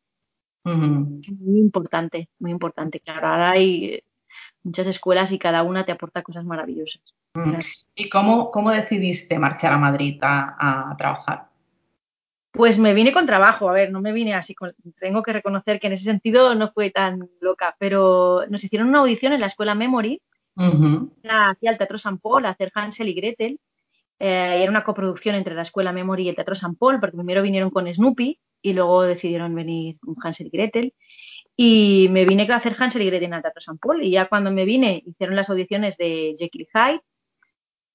muy 0.64 1.60
importante, 1.60 2.28
muy 2.38 2.50
importante. 2.50 3.00
Claro, 3.00 3.28
ahora 3.28 3.50
hay 3.52 4.02
muchas 4.62 4.86
escuelas 4.86 5.32
y 5.32 5.38
cada 5.38 5.62
una 5.62 5.84
te 5.84 5.92
aporta 5.92 6.22
cosas 6.22 6.44
maravillosas. 6.44 7.14
¿Y 7.94 8.08
cómo, 8.08 8.50
cómo 8.50 8.70
decidiste 8.70 9.38
marchar 9.38 9.72
a 9.72 9.78
Madrid 9.78 10.18
a, 10.22 10.90
a 10.90 10.96
trabajar? 10.96 11.48
Pues 12.52 12.78
me 12.78 12.94
vine 12.94 13.12
con 13.12 13.26
trabajo, 13.26 13.68
a 13.68 13.72
ver, 13.72 13.90
no 13.90 14.00
me 14.00 14.12
vine 14.12 14.34
así, 14.34 14.54
con, 14.54 14.72
tengo 15.00 15.24
que 15.24 15.32
reconocer 15.32 15.80
que 15.80 15.88
en 15.88 15.94
ese 15.94 16.04
sentido 16.04 16.54
no 16.54 16.70
fue 16.70 16.90
tan 16.90 17.28
loca, 17.40 17.74
pero 17.80 18.46
nos 18.48 18.62
hicieron 18.62 18.88
una 18.88 19.00
audición 19.00 19.32
en 19.32 19.40
la 19.40 19.48
escuela 19.48 19.74
Memory, 19.74 20.22
hacia 20.56 21.70
el 21.70 21.78
Teatro 21.78 21.98
San 21.98 22.18
Paul, 22.18 22.46
a 22.46 22.50
hacer 22.50 22.70
Hansel 22.72 23.08
y 23.08 23.14
Gretel, 23.14 23.58
eh, 24.20 24.56
y 24.58 24.62
era 24.62 24.70
una 24.70 24.84
coproducción 24.84 25.34
entre 25.34 25.56
la 25.56 25.62
escuela 25.62 25.92
Memory 25.92 26.26
y 26.26 26.28
el 26.28 26.36
Teatro 26.36 26.54
San 26.54 26.76
Paul, 26.76 27.00
porque 27.00 27.16
primero 27.16 27.42
vinieron 27.42 27.70
con 27.70 27.92
Snoopy 27.92 28.38
y 28.62 28.72
luego 28.72 29.02
decidieron 29.02 29.52
venir 29.52 29.98
con 29.98 30.14
Hansel 30.22 30.46
y 30.46 30.50
Gretel, 30.50 30.94
y 31.56 32.06
me 32.12 32.24
vine 32.24 32.46
a 32.48 32.54
hacer 32.54 32.76
Hansel 32.78 33.02
y 33.02 33.06
Gretel 33.06 33.26
en 33.26 33.34
el 33.34 33.42
Teatro 33.42 33.60
San 33.60 33.78
Paul, 33.78 34.04
y 34.04 34.12
ya 34.12 34.28
cuando 34.28 34.52
me 34.52 34.64
vine 34.64 35.02
hicieron 35.04 35.34
las 35.34 35.50
audiciones 35.50 35.96
de 35.96 36.36
Jekyll 36.38 36.68
Hyde, 36.72 37.00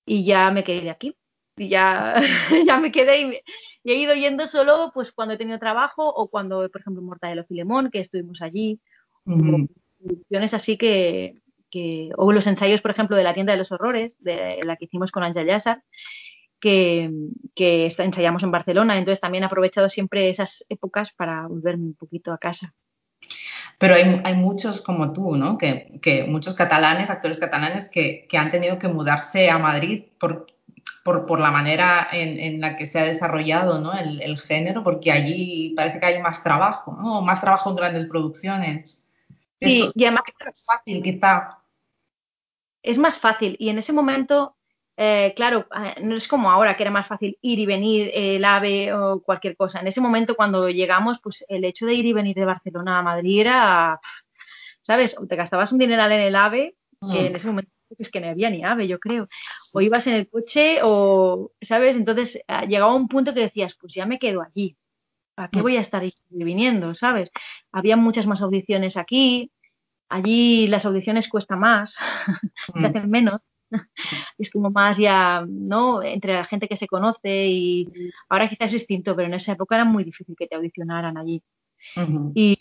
y 0.09 0.25
ya 0.25 0.49
me 0.49 0.63
quedé 0.63 0.81
de 0.81 0.89
aquí 0.89 1.15
y 1.55 1.69
ya, 1.69 2.15
ya 2.67 2.79
me 2.79 2.91
quedé 2.91 3.21
y, 3.21 3.39
he 3.85 3.95
ido 3.95 4.13
yendo 4.13 4.45
solo 4.47 4.91
pues 4.93 5.11
cuando 5.11 5.35
he 5.35 5.37
tenido 5.37 5.57
trabajo 5.57 6.07
o 6.07 6.29
cuando, 6.29 6.67
por 6.69 6.81
ejemplo, 6.81 7.01
Mortadelo 7.01 7.45
Filemón, 7.45 7.89
que 7.91 7.99
estuvimos 7.99 8.41
allí, 8.41 8.79
producciones 9.23 10.53
así 10.53 10.77
que, 10.77 11.35
que, 11.71 12.09
o 12.17 12.31
los 12.31 12.45
ensayos, 12.45 12.81
por 12.81 12.91
ejemplo, 12.91 13.15
de 13.15 13.23
la 13.23 13.33
tienda 13.33 13.53
de 13.53 13.59
los 13.59 13.71
horrores, 13.71 14.17
de 14.19 14.59
la 14.63 14.75
que 14.75 14.85
hicimos 14.85 15.11
con 15.11 15.23
Angel 15.23 15.47
Yassar, 15.47 15.81
que, 16.59 17.09
que 17.55 17.93
ensayamos 17.97 18.43
en 18.43 18.51
Barcelona, 18.51 18.97
entonces 18.97 19.21
también 19.21 19.43
he 19.43 19.47
aprovechado 19.47 19.89
siempre 19.89 20.29
esas 20.29 20.65
épocas 20.69 21.13
para 21.13 21.47
volverme 21.47 21.85
un 21.85 21.95
poquito 21.95 22.33
a 22.33 22.37
casa. 22.37 22.75
Pero 23.79 23.95
hay, 23.95 24.21
hay, 24.25 24.35
muchos 24.35 24.81
como 24.81 25.13
tú, 25.13 25.35
¿no? 25.35 25.57
Que, 25.57 25.99
que 26.01 26.25
muchos 26.25 26.53
catalanes, 26.53 27.09
actores 27.09 27.39
catalanes, 27.39 27.89
que, 27.89 28.27
que, 28.29 28.37
han 28.37 28.49
tenido 28.49 28.77
que 28.77 28.89
mudarse 28.89 29.49
a 29.49 29.57
Madrid 29.57 30.03
por, 30.19 30.47
por, 31.03 31.39
la 31.39 31.51
manera 31.51 32.07
en, 32.11 32.61
la 32.61 32.75
que 32.75 32.85
se 32.85 32.99
ha 32.99 33.03
desarrollado 33.03 33.79
¿no? 33.79 33.93
el, 33.93 34.37
género, 34.39 34.83
porque 34.83 35.11
allí 35.11 35.73
parece 35.75 35.99
que 35.99 36.05
hay 36.05 36.21
más 36.21 36.43
trabajo, 36.43 36.95
¿no? 36.99 37.21
más 37.21 37.41
trabajo 37.41 37.69
en 37.69 37.75
grandes 37.77 38.05
producciones. 38.05 39.09
Sí, 39.61 39.89
y 39.93 40.05
además 40.05 40.23
es 40.27 40.45
más 40.45 40.65
fácil, 40.65 41.03
quizá. 41.03 41.49
Es 42.81 42.97
más 42.97 43.17
fácil, 43.17 43.55
y 43.59 43.69
en 43.69 43.77
ese 43.77 43.91
momento, 43.91 44.55
eh, 45.01 45.33
claro, 45.33 45.65
eh, 45.73 46.01
no 46.01 46.17
es 46.17 46.27
como 46.27 46.51
ahora 46.51 46.75
que 46.75 46.83
era 46.83 46.91
más 46.91 47.07
fácil 47.07 47.37
ir 47.41 47.57
y 47.57 47.65
venir 47.65 48.11
el 48.13 48.43
AVE 48.43 48.91
o 48.91 49.21
cualquier 49.21 49.55
cosa. 49.55 49.79
En 49.79 49.87
ese 49.87 50.01
momento, 50.01 50.35
cuando 50.35 50.67
llegamos, 50.67 51.19
pues 51.23 51.45
el 51.47 51.63
hecho 51.63 51.85
de 51.85 51.93
ir 51.93 52.05
y 52.05 52.11
venir 52.11 52.35
de 52.35 52.43
Barcelona 52.43 52.99
a 52.99 53.01
Madrid 53.01 53.39
era, 53.39 54.01
¿sabes? 54.81 55.17
O 55.17 55.25
te 55.25 55.37
gastabas 55.37 55.71
un 55.71 55.77
dineral 55.77 56.11
en 56.11 56.19
el 56.19 56.35
AVE, 56.35 56.75
que 57.09 57.27
en 57.27 57.31
mm. 57.31 57.35
ese 57.37 57.47
momento 57.47 57.71
es 57.97 58.11
que 58.11 58.19
no 58.19 58.27
había 58.27 58.49
ni 58.49 58.65
ave, 58.65 58.89
yo 58.89 58.99
creo. 58.99 59.25
O 59.73 59.79
ibas 59.79 60.05
en 60.07 60.15
el 60.15 60.29
coche 60.29 60.79
o, 60.83 61.53
¿sabes? 61.61 61.95
Entonces 61.95 62.41
ah, 62.49 62.65
llegaba 62.65 62.93
un 62.93 63.07
punto 63.07 63.33
que 63.33 63.39
decías, 63.39 63.77
pues 63.79 63.93
ya 63.93 64.05
me 64.05 64.19
quedo 64.19 64.41
allí. 64.41 64.75
¿Para 65.33 65.47
qué 65.47 65.59
mm. 65.59 65.61
voy 65.61 65.77
a 65.77 65.81
estar 65.81 66.03
viniendo, 66.27 66.93
sabes? 66.93 67.29
Había 67.71 67.95
muchas 67.95 68.27
más 68.27 68.41
audiciones 68.41 68.97
aquí. 68.97 69.49
Allí 70.09 70.67
las 70.67 70.85
audiciones 70.85 71.29
cuesta 71.29 71.55
más, 71.55 71.95
se 72.73 72.81
mm. 72.81 72.85
hacen 72.85 73.09
menos. 73.09 73.39
es 74.37 74.49
como 74.49 74.69
más 74.69 74.97
ya, 74.97 75.45
¿no? 75.47 76.01
Entre 76.03 76.33
la 76.33 76.45
gente 76.45 76.67
que 76.67 76.77
se 76.77 76.87
conoce 76.87 77.47
y 77.47 77.87
ahora 78.29 78.49
quizás 78.49 78.67
es 78.67 78.81
distinto, 78.81 79.15
pero 79.15 79.27
en 79.27 79.35
esa 79.35 79.53
época 79.53 79.75
era 79.75 79.85
muy 79.85 80.03
difícil 80.03 80.35
que 80.37 80.47
te 80.47 80.55
audicionaran 80.55 81.17
allí. 81.17 81.41
y, 82.33 82.59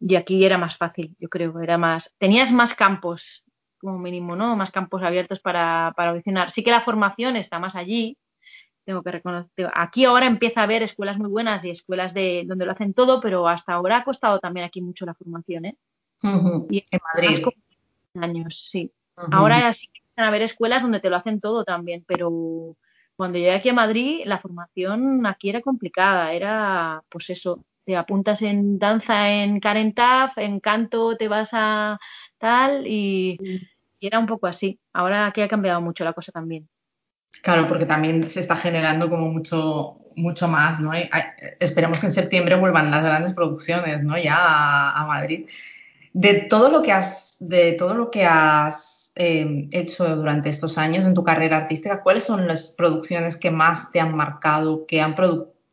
y, 0.00 0.16
aquí 0.16 0.44
era 0.44 0.58
más 0.58 0.76
fácil, 0.76 1.16
yo 1.18 1.28
creo, 1.28 1.60
era 1.60 1.78
más, 1.78 2.14
tenías 2.18 2.52
más 2.52 2.74
campos 2.74 3.44
como 3.78 3.98
mínimo, 3.98 4.36
¿no? 4.36 4.56
Más 4.56 4.70
campos 4.70 5.02
abiertos 5.02 5.40
para, 5.40 5.92
para 5.96 6.10
audicionar. 6.10 6.50
Sí 6.50 6.62
que 6.62 6.70
la 6.70 6.82
formación 6.82 7.36
está 7.36 7.58
más 7.58 7.76
allí, 7.76 8.18
tengo 8.84 9.02
que 9.02 9.10
reconocer. 9.10 9.70
Aquí 9.74 10.04
ahora 10.04 10.26
empieza 10.26 10.60
a 10.60 10.64
haber 10.64 10.82
escuelas 10.82 11.18
muy 11.18 11.28
buenas 11.28 11.64
y 11.64 11.70
escuelas 11.70 12.14
de 12.14 12.44
donde 12.46 12.64
lo 12.64 12.72
hacen 12.72 12.94
todo, 12.94 13.20
pero 13.20 13.48
hasta 13.48 13.74
ahora 13.74 13.98
ha 13.98 14.04
costado 14.04 14.38
también 14.38 14.64
aquí 14.64 14.80
mucho 14.80 15.04
la 15.04 15.14
formación, 15.14 15.66
¿eh? 15.66 15.76
y 16.70 16.84
en 16.90 17.00
Madrid. 17.14 17.44
Años, 18.14 18.68
sí. 18.70 18.90
Ahora 19.16 19.72
sí 19.72 19.88
que 19.92 20.00
a 20.16 20.28
haber 20.28 20.42
escuelas 20.42 20.82
donde 20.82 21.00
te 21.00 21.10
lo 21.10 21.16
hacen 21.16 21.40
todo 21.40 21.64
también, 21.64 22.04
pero 22.06 22.76
cuando 23.16 23.38
llegué 23.38 23.52
aquí 23.52 23.68
a 23.68 23.74
Madrid, 23.74 24.22
la 24.24 24.38
formación 24.38 25.26
aquí 25.26 25.48
era 25.48 25.60
complicada, 25.60 26.32
era, 26.32 27.02
pues 27.08 27.30
eso, 27.30 27.64
te 27.84 27.96
apuntas 27.96 28.42
en 28.42 28.78
danza 28.78 29.30
en 29.30 29.60
Karen 29.60 29.94
Taff, 29.94 30.38
en 30.38 30.60
canto 30.60 31.16
te 31.16 31.28
vas 31.28 31.50
a 31.52 31.98
tal 32.38 32.86
y, 32.86 33.38
y 34.00 34.06
era 34.06 34.18
un 34.18 34.26
poco 34.26 34.46
así. 34.46 34.80
Ahora 34.92 35.32
que 35.34 35.42
ha 35.42 35.48
cambiado 35.48 35.80
mucho 35.80 36.04
la 36.04 36.12
cosa 36.12 36.32
también. 36.32 36.68
Claro, 37.42 37.68
porque 37.68 37.86
también 37.86 38.26
se 38.26 38.40
está 38.40 38.56
generando 38.56 39.08
como 39.08 39.28
mucho, 39.28 39.98
mucho 40.16 40.48
más, 40.48 40.80
¿no? 40.80 40.92
esperemos 41.60 42.00
que 42.00 42.06
en 42.06 42.12
septiembre 42.12 42.56
vuelvan 42.56 42.90
las 42.90 43.04
grandes 43.04 43.32
producciones, 43.34 44.02
¿no? 44.02 44.16
Ya 44.18 44.90
a, 44.90 45.06
Madrid. 45.06 45.46
De 46.12 46.46
todo 46.48 46.70
lo 46.70 46.82
que 46.82 46.92
has, 46.92 47.36
de 47.40 47.72
todo 47.72 47.94
lo 47.94 48.10
que 48.10 48.24
has 48.24 48.95
eh, 49.16 49.68
hecho 49.72 50.14
durante 50.14 50.50
estos 50.50 50.78
años 50.78 51.06
en 51.06 51.14
tu 51.14 51.24
carrera 51.24 51.56
artística, 51.56 52.02
¿cuáles 52.02 52.24
son 52.24 52.46
las 52.46 52.72
producciones 52.72 53.36
que 53.36 53.50
más 53.50 53.90
te 53.90 53.98
han 53.98 54.14
marcado, 54.14 54.86
que 54.86 55.00
han, 55.00 55.16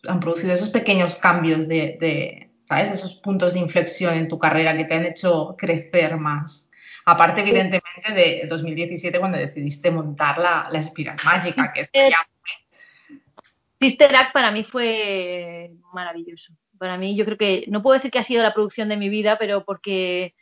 han 0.07 0.19
producido 0.19 0.53
esos 0.53 0.69
pequeños 0.69 1.15
cambios 1.17 1.67
de, 1.67 1.97
de, 1.99 2.49
¿sabes? 2.63 2.91
Esos 2.91 3.15
puntos 3.15 3.53
de 3.53 3.59
inflexión 3.59 4.15
en 4.15 4.27
tu 4.27 4.39
carrera 4.39 4.75
que 4.75 4.85
te 4.85 4.93
han 4.95 5.05
hecho 5.05 5.55
crecer 5.57 6.17
más? 6.17 6.69
Aparte, 7.05 7.41
evidentemente, 7.41 8.13
de 8.13 8.45
2017 8.47 9.19
cuando 9.19 9.37
decidiste 9.37 9.91
montar 9.91 10.37
la, 10.37 10.67
la 10.71 10.79
Espiral 10.79 11.17
Mágica, 11.25 11.71
que 11.73 11.81
es 11.81 11.91
ya... 11.93 12.25
Sister 13.81 14.15
Act 14.15 14.31
para 14.31 14.51
mí 14.51 14.63
fue 14.63 15.71
maravilloso. 15.93 16.53
Para 16.77 16.97
mí, 16.97 17.17
yo 17.17 17.25
creo 17.25 17.37
que, 17.37 17.65
no 17.67 17.83
puedo 17.83 17.95
decir 17.95 18.09
que 18.09 18.19
ha 18.19 18.23
sido 18.23 18.41
la 18.41 18.53
producción 18.53 18.87
de 18.87 18.95
mi 18.95 19.09
vida, 19.09 19.37
pero 19.37 19.65
porque, 19.65 20.33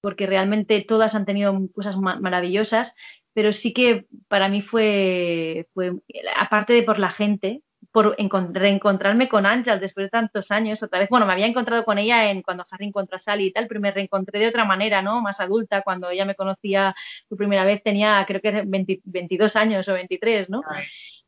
porque 0.00 0.26
realmente 0.26 0.84
todas 0.86 1.14
han 1.14 1.26
tenido 1.26 1.56
cosas 1.74 1.96
maravillosas, 1.96 2.94
pero 3.32 3.52
sí 3.52 3.72
que 3.72 4.06
para 4.28 4.48
mí 4.48 4.62
fue, 4.62 5.68
fue 5.74 5.92
aparte 6.36 6.72
de 6.72 6.82
por 6.82 6.98
la 6.98 7.10
gente, 7.10 7.62
por 7.92 8.14
reencontrarme 8.18 9.28
con 9.28 9.46
Ángel 9.46 9.80
después 9.80 10.06
de 10.06 10.10
tantos 10.10 10.50
años, 10.50 10.82
otra 10.82 10.98
vez, 10.98 11.08
bueno, 11.08 11.24
me 11.24 11.32
había 11.32 11.46
encontrado 11.46 11.84
con 11.84 11.98
ella 11.98 12.30
en 12.30 12.42
cuando 12.42 12.66
Harry 12.70 12.86
encontró 12.86 13.16
a 13.16 13.18
Sally 13.18 13.46
y 13.46 13.52
tal, 13.52 13.66
pero 13.68 13.80
me 13.80 13.90
reencontré 13.90 14.38
de 14.38 14.48
otra 14.48 14.64
manera, 14.64 15.00
¿no? 15.02 15.22
Más 15.22 15.40
adulta, 15.40 15.82
cuando 15.82 16.10
ella 16.10 16.24
me 16.26 16.34
conocía 16.34 16.94
por 17.28 17.38
primera 17.38 17.64
vez 17.64 17.82
tenía, 17.82 18.22
creo 18.26 18.40
que 18.40 18.64
22 18.66 19.56
años 19.56 19.88
o 19.88 19.94
23, 19.94 20.50
¿no? 20.50 20.62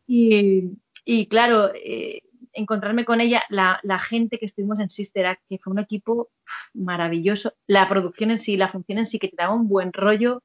Y, 0.07 0.65
y, 1.05 1.27
claro, 1.27 1.73
eh, 1.75 2.23
encontrarme 2.59 3.05
con 3.05 3.21
ella, 3.21 3.43
la, 3.49 3.81
la, 3.83 3.99
gente 3.99 4.39
que 4.39 4.47
estuvimos 4.47 4.81
en 4.81 4.91
Sister 4.91 5.27
Act, 5.27 5.43
que 5.49 5.59
fue 5.59 5.73
un 5.73 5.79
equipo 5.79 6.31
maravilloso, 6.75 7.55
la 7.67 7.89
producción 7.89 8.31
en 8.31 8.39
sí, 8.39 8.57
la 8.57 8.69
función 8.69 8.99
en 8.99 9.07
sí, 9.07 9.19
que 9.19 9.29
te 9.29 9.37
daba 9.37 9.55
un 9.55 9.69
buen 9.69 9.93
rollo 9.93 10.43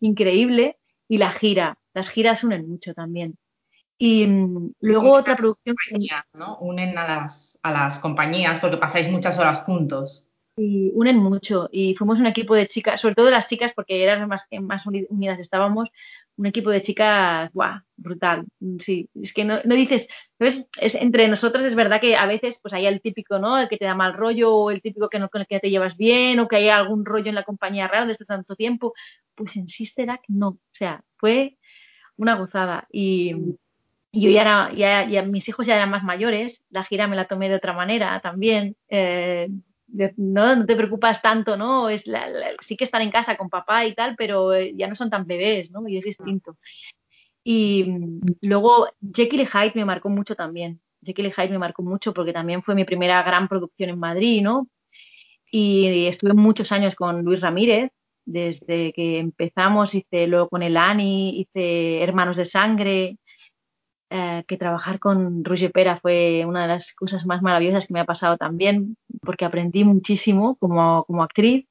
increíble, 0.00 0.78
y 1.08 1.18
la 1.18 1.30
gira, 1.30 1.78
las 1.92 2.08
giras 2.08 2.42
unen 2.42 2.68
mucho 2.68 2.94
también. 2.94 3.36
Y 3.98 4.26
mm, 4.26 4.72
luego 4.80 5.12
otra 5.12 5.36
producción. 5.36 5.76
¿no? 6.34 6.58
Unen 6.58 6.96
a 6.96 7.06
las, 7.06 7.58
a 7.62 7.70
las 7.70 7.98
compañías 7.98 8.58
porque 8.58 8.78
pasáis 8.78 9.10
muchas 9.10 9.38
horas 9.38 9.62
juntos. 9.62 10.31
Y 10.56 10.90
unen 10.94 11.16
mucho. 11.16 11.68
Y 11.72 11.94
fuimos 11.94 12.18
un 12.18 12.26
equipo 12.26 12.54
de 12.54 12.68
chicas, 12.68 13.00
sobre 13.00 13.14
todo 13.14 13.30
las 13.30 13.48
chicas, 13.48 13.72
porque 13.74 14.02
eran 14.02 14.28
más, 14.28 14.46
más 14.60 14.84
unidas 14.86 15.40
estábamos, 15.40 15.88
un 16.36 16.46
equipo 16.46 16.70
de 16.70 16.82
chicas, 16.82 17.50
¡guau! 17.52 17.80
Brutal. 17.96 18.44
Sí, 18.80 19.08
es 19.14 19.32
que 19.32 19.44
no, 19.44 19.60
no 19.64 19.74
dices, 19.74 20.08
¿sabes? 20.38 20.68
Es, 20.80 20.94
entre 20.94 21.28
nosotros 21.28 21.64
es 21.64 21.74
verdad 21.74 22.00
que 22.00 22.16
a 22.16 22.26
veces 22.26 22.58
pues 22.60 22.74
hay 22.74 22.86
el 22.86 23.00
típico, 23.00 23.38
¿no? 23.38 23.58
El 23.58 23.68
que 23.68 23.78
te 23.78 23.84
da 23.84 23.94
mal 23.94 24.14
rollo, 24.14 24.54
o 24.54 24.70
el 24.70 24.82
típico 24.82 25.08
que 25.08 25.18
no 25.18 25.28
con 25.30 25.42
el 25.42 25.46
que 25.46 25.60
te 25.60 25.70
llevas 25.70 25.96
bien, 25.96 26.38
o 26.40 26.48
que 26.48 26.56
hay 26.56 26.68
algún 26.68 27.04
rollo 27.04 27.28
en 27.28 27.34
la 27.36 27.44
compañía 27.44 27.88
raro 27.88 28.06
desde 28.06 28.24
tanto 28.24 28.56
tiempo. 28.56 28.94
Pues 29.34 29.56
en 29.56 29.68
Sister 29.68 30.10
Act 30.10 30.24
no. 30.28 30.48
O 30.48 30.58
sea, 30.72 31.02
fue 31.16 31.58
una 32.16 32.36
gozada. 32.36 32.86
Y, 32.90 33.34
y 34.10 34.22
yo 34.22 34.30
ya 34.30 34.42
era, 34.42 34.72
ya, 34.74 35.08
ya, 35.08 35.22
mis 35.22 35.48
hijos 35.48 35.66
ya 35.66 35.76
eran 35.76 35.90
más 35.90 36.04
mayores, 36.04 36.62
la 36.70 36.84
gira 36.84 37.06
me 37.06 37.16
la 37.16 37.26
tomé 37.26 37.48
de 37.48 37.56
otra 37.56 37.72
manera 37.72 38.20
también. 38.20 38.76
Eh, 38.88 39.48
no, 39.92 40.56
no 40.56 40.66
te 40.66 40.76
preocupas 40.76 41.22
tanto, 41.22 41.56
¿no? 41.56 41.88
Es 41.88 42.06
la, 42.06 42.26
sí 42.60 42.76
que 42.76 42.84
están 42.84 43.02
en 43.02 43.10
casa 43.10 43.36
con 43.36 43.50
papá 43.50 43.84
y 43.86 43.94
tal, 43.94 44.14
pero 44.16 44.52
eh, 44.54 44.72
ya 44.74 44.88
no 44.88 44.96
son 44.96 45.10
tan 45.10 45.26
bebés, 45.26 45.70
¿no? 45.70 45.86
Y 45.86 45.98
es 45.98 46.04
distinto. 46.04 46.56
Y 47.44 47.84
mm, 47.84 48.20
luego 48.42 48.88
Jekyll 49.14 49.42
y 49.42 49.46
Hyde 49.46 49.72
me 49.74 49.84
marcó 49.84 50.08
mucho 50.08 50.34
también. 50.34 50.80
Jekyll 51.04 51.26
y 51.26 51.32
Hyde 51.32 51.50
me 51.50 51.58
marcó 51.58 51.82
mucho 51.82 52.14
porque 52.14 52.32
también 52.32 52.62
fue 52.62 52.74
mi 52.74 52.84
primera 52.84 53.22
gran 53.22 53.48
producción 53.48 53.90
en 53.90 53.98
Madrid, 53.98 54.42
¿no? 54.42 54.68
Y 55.50 56.06
estuve 56.06 56.32
muchos 56.32 56.72
años 56.72 56.94
con 56.94 57.22
Luis 57.22 57.40
Ramírez, 57.40 57.90
desde 58.24 58.92
que 58.92 59.18
empezamos, 59.18 59.94
hice 59.94 60.26
luego 60.26 60.48
con 60.48 60.62
el 60.62 60.76
Ani, 60.76 61.40
hice 61.40 62.02
Hermanos 62.02 62.36
de 62.36 62.44
Sangre, 62.44 63.18
eh, 64.14 64.44
que 64.46 64.58
trabajar 64.58 64.98
con 64.98 65.42
Roger 65.42 65.72
Pera 65.72 65.98
fue 66.00 66.44
una 66.46 66.62
de 66.62 66.68
las 66.68 66.92
cosas 66.92 67.24
más 67.24 67.40
maravillosas 67.40 67.86
que 67.86 67.94
me 67.94 68.00
ha 68.00 68.04
pasado 68.04 68.36
también, 68.36 68.98
porque 69.22 69.46
aprendí 69.46 69.84
muchísimo 69.84 70.56
como, 70.56 71.04
como 71.04 71.22
actriz 71.22 71.66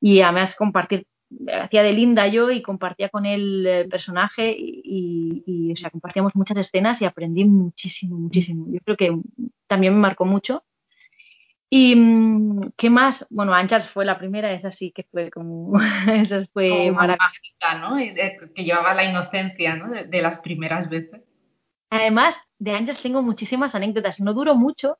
y 0.00 0.22
además 0.22 0.54
compartir, 0.54 1.06
hacía 1.52 1.82
de 1.82 1.92
linda 1.92 2.28
yo 2.28 2.50
y 2.50 2.62
compartía 2.62 3.10
con 3.10 3.26
él 3.26 3.66
el 3.66 3.88
personaje 3.90 4.54
y, 4.58 5.42
y, 5.44 5.72
o 5.72 5.76
sea, 5.76 5.90
compartíamos 5.90 6.34
muchas 6.34 6.56
escenas 6.56 7.02
y 7.02 7.04
aprendí 7.04 7.44
muchísimo, 7.44 8.16
muchísimo. 8.18 8.66
Yo 8.70 8.80
creo 8.82 8.96
que 8.96 9.20
también 9.66 9.92
me 9.92 10.00
marcó 10.00 10.24
mucho. 10.24 10.64
¿Y 11.68 11.94
mm, 11.94 12.72
qué 12.76 12.88
más? 12.88 13.26
Bueno, 13.28 13.52
Anchars 13.52 13.90
fue 13.90 14.06
la 14.06 14.16
primera, 14.18 14.50
esa 14.52 14.70
sí 14.70 14.92
que 14.92 15.02
fue 15.02 15.30
como. 15.30 15.78
esa 16.10 16.46
fue 16.54 16.90
maravillosa. 16.90 17.78
¿no? 17.80 17.96
Que 18.54 18.64
llevaba 18.64 18.94
la 18.94 19.04
inocencia 19.04 19.76
¿no? 19.76 19.90
de, 19.90 20.04
de, 20.04 20.22
las 20.22 20.38
primeras 20.38 20.88
veces. 20.88 21.25
Además, 21.90 22.36
de 22.58 22.72
Angels 22.72 23.02
tengo 23.02 23.22
muchísimas 23.22 23.74
anécdotas. 23.74 24.20
No 24.20 24.34
duró 24.34 24.54
mucho, 24.54 24.98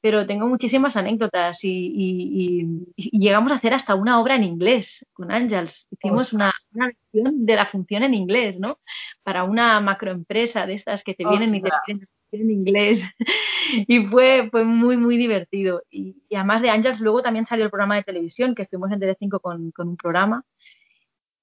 pero 0.00 0.26
tengo 0.26 0.46
muchísimas 0.48 0.96
anécdotas 0.96 1.58
y, 1.62 2.84
llegamos 2.96 3.52
a 3.52 3.56
hacer 3.56 3.74
hasta 3.74 3.94
una 3.94 4.20
obra 4.20 4.36
en 4.36 4.44
inglés 4.44 5.06
con 5.12 5.32
Angels. 5.32 5.86
Hicimos 5.90 6.32
una, 6.32 6.52
versión 6.72 7.46
de 7.46 7.56
la 7.56 7.66
función 7.66 8.02
en 8.02 8.14
inglés, 8.14 8.58
¿no? 8.58 8.78
Para 9.22 9.44
una 9.44 9.80
macroempresa 9.80 10.66
de 10.66 10.74
estas 10.74 11.02
que 11.02 11.14
te 11.14 11.26
vienen 11.26 11.54
y 11.54 11.62
te 11.62 11.70
piden 11.86 12.02
en 12.32 12.50
inglés. 12.50 13.04
y 13.88 14.04
fue, 14.06 14.48
fue 14.50 14.64
muy, 14.64 14.96
muy 14.96 15.16
divertido. 15.16 15.82
Y, 15.90 16.16
además 16.34 16.62
de 16.62 16.70
Angels, 16.70 17.00
luego 17.00 17.22
también 17.22 17.46
salió 17.46 17.64
el 17.64 17.70
programa 17.70 17.96
de 17.96 18.02
televisión, 18.02 18.54
que 18.54 18.62
estuvimos 18.62 18.92
en 18.92 19.00
Tele5 19.00 19.40
con, 19.40 19.70
con 19.70 19.88
un 19.88 19.96
programa 19.96 20.44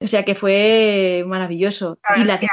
o 0.02 0.08
sea 0.08 0.26
que 0.26 0.36
fue 0.36 1.24
maravilloso. 1.28 2.00
y 2.18 2.24
la... 2.24 2.40
que 2.40 2.48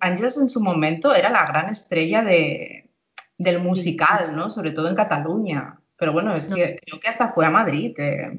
Ángels, 0.00 0.38
en 0.38 0.48
su 0.48 0.60
momento 0.60 1.14
era 1.14 1.30
la 1.30 1.46
gran 1.46 1.68
estrella 1.68 2.22
de, 2.22 2.90
del 3.36 3.60
musical, 3.60 4.34
¿no? 4.34 4.48
Sobre 4.48 4.72
todo 4.72 4.88
en 4.88 4.94
Cataluña. 4.94 5.78
Pero 5.98 6.12
bueno, 6.12 6.34
es 6.34 6.48
que 6.48 6.78
creo 6.84 7.00
que 7.00 7.08
hasta 7.08 7.28
fue 7.28 7.46
a 7.46 7.50
Madrid, 7.50 7.94
eh, 7.98 8.38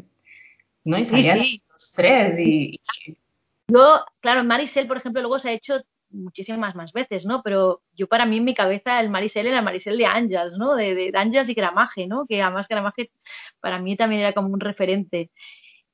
¿no? 0.83 0.97
Y 0.97 1.05
salían 1.05 1.39
los 1.71 1.93
tres 1.93 2.37
y, 2.39 2.79
Yo, 3.67 4.05
claro, 4.19 4.43
Marisel, 4.43 4.87
por 4.87 4.97
ejemplo, 4.97 5.21
luego 5.21 5.39
se 5.39 5.49
ha 5.49 5.53
hecho 5.53 5.81
muchísimas 6.09 6.75
más 6.75 6.93
veces, 6.93 7.25
¿no? 7.25 7.41
Pero 7.43 7.81
yo 7.93 8.07
para 8.07 8.25
mí 8.25 8.37
en 8.37 8.45
mi 8.45 8.55
cabeza 8.55 8.99
el 8.99 9.09
Marisel 9.09 9.47
era 9.47 9.59
el 9.59 9.65
Marisel 9.65 9.97
de 9.97 10.05
Ángels, 10.05 10.57
¿no? 10.57 10.75
De, 10.75 10.95
de, 10.95 11.11
Ángels 11.13 11.49
y 11.49 11.53
Gramaje, 11.53 12.07
¿no? 12.07 12.25
Que 12.27 12.41
además 12.41 12.67
Gramaje 12.67 13.11
para 13.59 13.79
mí 13.79 13.95
también 13.95 14.21
era 14.21 14.33
como 14.33 14.49
un 14.49 14.59
referente. 14.59 15.31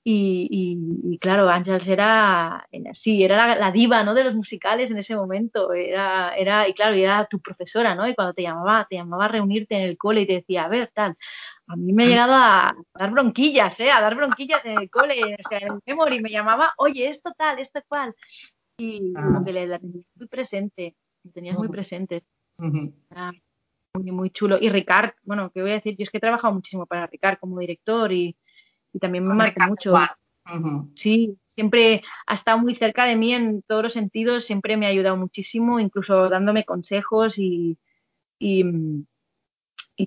Y, 0.06 1.18
claro, 1.22 1.50
Ángels 1.50 1.88
era, 1.88 2.68
sí, 2.94 3.24
era 3.24 3.56
la, 3.56 3.72
diva, 3.72 4.04
¿no? 4.04 4.14
De 4.14 4.26
los 4.26 4.36
musicales 4.36 4.92
en 4.92 4.98
ese 4.98 5.16
momento. 5.16 5.72
Era, 5.72 6.36
era, 6.36 6.68
y 6.68 6.74
claro, 6.74 6.96
era 6.96 7.26
tu 7.26 7.40
profesora, 7.40 7.96
¿no? 7.96 8.08
Y 8.08 8.14
cuando 8.14 8.34
te 8.34 8.42
llamaba, 8.42 8.86
te 8.90 8.98
llamaba 8.98 9.26
a 9.26 9.30
reunirte 9.30 9.76
en 9.76 9.84
el 9.84 9.98
cole 9.98 10.22
y 10.22 10.28
te 10.28 10.34
decía, 10.34 10.66
a 10.66 10.68
ver, 10.68 10.92
tal. 10.94 11.16
A 11.68 11.78
mí 11.78 11.94
me 11.94 12.04
ha 12.04 12.08
llegado 12.08 12.34
a 12.34 12.76
dar 12.96 13.12
bronquillas, 13.12 13.80
¿eh? 13.80 13.92
A 13.92 14.02
dar 14.02 14.16
bronquillas 14.16 14.66
en 14.66 14.78
el 14.82 14.90
cole, 14.90 15.22
o 15.22 15.50
sea, 15.50 15.60
en 15.60 15.74
el 15.74 15.80
memory. 15.86 16.22
Me 16.22 16.32
llamaba, 16.32 16.74
oye, 16.78 17.08
esto 17.08 17.34
tal, 17.38 17.60
esto 17.60 17.82
cual. 17.88 18.14
Y 18.78 19.14
como 19.14 19.40
ah. 19.40 19.44
que 19.46 19.54
la 19.54 19.80
tenías 19.80 20.06
muy 20.16 20.28
presente, 20.28 20.96
la 21.24 21.32
tenías 21.32 21.58
muy 21.58 21.70
presente. 21.70 22.24
muy, 22.58 24.12
muy 24.12 24.30
chulo. 24.32 24.58
Y 24.60 24.70
Ricard, 24.70 25.14
bueno, 25.24 25.50
¿qué 25.54 25.62
voy 25.62 25.72
a 25.72 25.76
decir? 25.76 25.96
Yo 25.96 26.04
es 26.04 26.10
que 26.10 26.18
he 26.18 26.22
trabajado 26.22 26.54
muchísimo 26.54 26.86
para 26.86 27.08
Ricard 27.08 27.40
como 27.40 27.60
director 27.60 28.12
y 28.12 28.36
y 28.94 29.00
también 29.00 29.28
me 29.28 29.34
marcó 29.34 29.62
mucho. 29.68 29.94
Sí, 30.96 31.38
siempre 31.50 32.04
ha 32.28 32.36
estado 32.36 32.60
muy 32.60 32.76
cerca 32.76 33.06
de 33.06 33.16
mí 33.16 33.34
en 33.34 33.62
todos 33.64 33.84
los 33.84 33.94
sentidos, 33.94 34.46
siempre 34.46 34.78
me 34.78 34.86
ha 34.86 34.90
ayudado 34.90 35.18
muchísimo, 35.18 35.80
incluso 35.80 36.30
dándome 36.30 36.66
consejos 36.66 37.38
y, 37.38 37.78
y, 38.40 38.64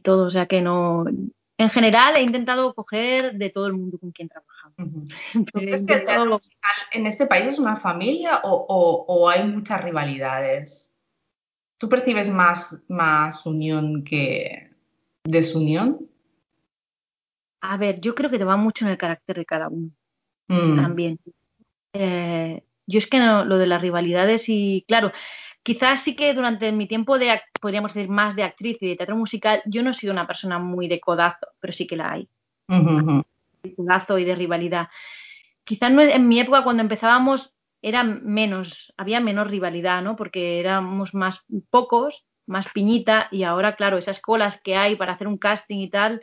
todo. 0.02 0.26
O 0.26 0.30
sea 0.30 0.46
que 0.46 0.62
no. 0.62 1.04
En 1.58 1.70
general 1.70 2.16
he 2.16 2.22
intentado 2.22 2.74
coger 2.74 3.34
de 3.34 3.48
todo 3.48 3.66
el 3.66 3.72
mundo 3.72 3.98
con 3.98 4.12
quien 4.12 4.28
trabajamos. 4.28 5.08
¿Crees 5.54 5.86
que 5.86 6.04
en 6.92 7.06
este 7.06 7.26
país 7.26 7.46
es 7.46 7.58
una 7.58 7.76
familia 7.76 8.40
o, 8.44 9.04
o, 9.08 9.28
hay 9.28 9.48
muchas 9.48 9.82
rivalidades? 9.82 10.92
¿Tú 11.78 11.88
percibes 11.88 12.30
más, 12.30 12.82
más 12.88 13.44
unión 13.46 14.04
que 14.04 14.70
desunión? 15.24 16.08
A 17.68 17.76
ver, 17.76 18.00
yo 18.00 18.14
creo 18.14 18.30
que 18.30 18.38
te 18.38 18.44
va 18.44 18.56
mucho 18.56 18.84
en 18.84 18.92
el 18.92 18.98
carácter 18.98 19.36
de 19.36 19.44
cada 19.44 19.68
uno 19.68 19.90
mm. 20.48 20.76
también. 20.76 21.18
Eh, 21.92 22.62
yo 22.86 22.98
es 22.98 23.08
que 23.08 23.18
no, 23.18 23.44
lo 23.44 23.58
de 23.58 23.66
las 23.66 23.82
rivalidades 23.82 24.44
y, 24.48 24.84
claro, 24.86 25.10
quizás 25.64 26.02
sí 26.02 26.14
que 26.14 26.32
durante 26.32 26.70
mi 26.70 26.86
tiempo 26.86 27.18
de, 27.18 27.40
podríamos 27.60 27.92
decir, 27.92 28.08
más 28.08 28.36
de 28.36 28.44
actriz 28.44 28.78
y 28.80 28.88
de 28.88 28.96
teatro 28.96 29.16
musical, 29.16 29.62
yo 29.66 29.82
no 29.82 29.90
he 29.90 29.94
sido 29.94 30.12
una 30.12 30.28
persona 30.28 30.60
muy 30.60 30.86
de 30.86 31.00
codazo, 31.00 31.48
pero 31.58 31.72
sí 31.72 31.88
que 31.88 31.96
la 31.96 32.12
hay. 32.12 32.28
De 32.68 33.74
codazo 33.74 34.18
y 34.18 34.24
de 34.24 34.36
rivalidad. 34.36 34.88
Quizás 35.64 35.90
no, 35.90 36.02
en 36.02 36.28
mi 36.28 36.38
época, 36.38 36.62
cuando 36.62 36.82
empezábamos, 36.82 37.52
era 37.82 38.04
menos, 38.04 38.92
había 38.96 39.18
menos 39.18 39.50
rivalidad, 39.50 40.02
¿no? 40.02 40.14
Porque 40.14 40.60
éramos 40.60 41.14
más 41.14 41.44
pocos, 41.70 42.24
más 42.46 42.66
piñita, 42.72 43.26
y 43.32 43.42
ahora, 43.42 43.74
claro, 43.74 43.98
esas 43.98 44.20
colas 44.20 44.60
que 44.62 44.76
hay 44.76 44.94
para 44.94 45.14
hacer 45.14 45.26
un 45.26 45.38
casting 45.38 45.78
y 45.78 45.90
tal, 45.90 46.22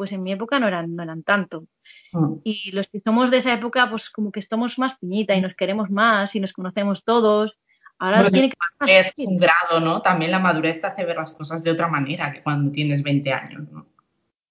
pues 0.00 0.12
en 0.12 0.22
mi 0.22 0.32
época 0.32 0.58
no 0.58 0.66
eran, 0.66 0.96
no 0.96 1.02
eran 1.02 1.22
tanto. 1.22 1.66
Mm. 2.14 2.36
Y 2.42 2.72
los 2.72 2.88
que 2.88 3.00
somos 3.00 3.30
de 3.30 3.36
esa 3.36 3.52
época, 3.52 3.90
pues 3.90 4.08
como 4.08 4.32
que 4.32 4.40
estamos 4.40 4.78
más 4.78 4.96
piñita 4.98 5.34
y 5.34 5.42
nos 5.42 5.54
queremos 5.54 5.90
más 5.90 6.34
y 6.34 6.40
nos 6.40 6.54
conocemos 6.54 7.04
todos. 7.04 7.58
Ahora 7.98 8.30
tiene 8.30 8.48
que 8.48 8.56
es 8.86 9.12
un 9.18 9.36
grado, 9.36 9.78
¿no? 9.78 10.00
También 10.00 10.30
la 10.30 10.38
madurez 10.38 10.80
te 10.80 10.86
hace 10.86 11.04
ver 11.04 11.16
las 11.16 11.32
cosas 11.32 11.62
de 11.62 11.70
otra 11.70 11.86
manera 11.86 12.32
que 12.32 12.40
cuando 12.40 12.72
tienes 12.72 13.02
20 13.02 13.30
años, 13.30 13.70
¿no? 13.70 13.88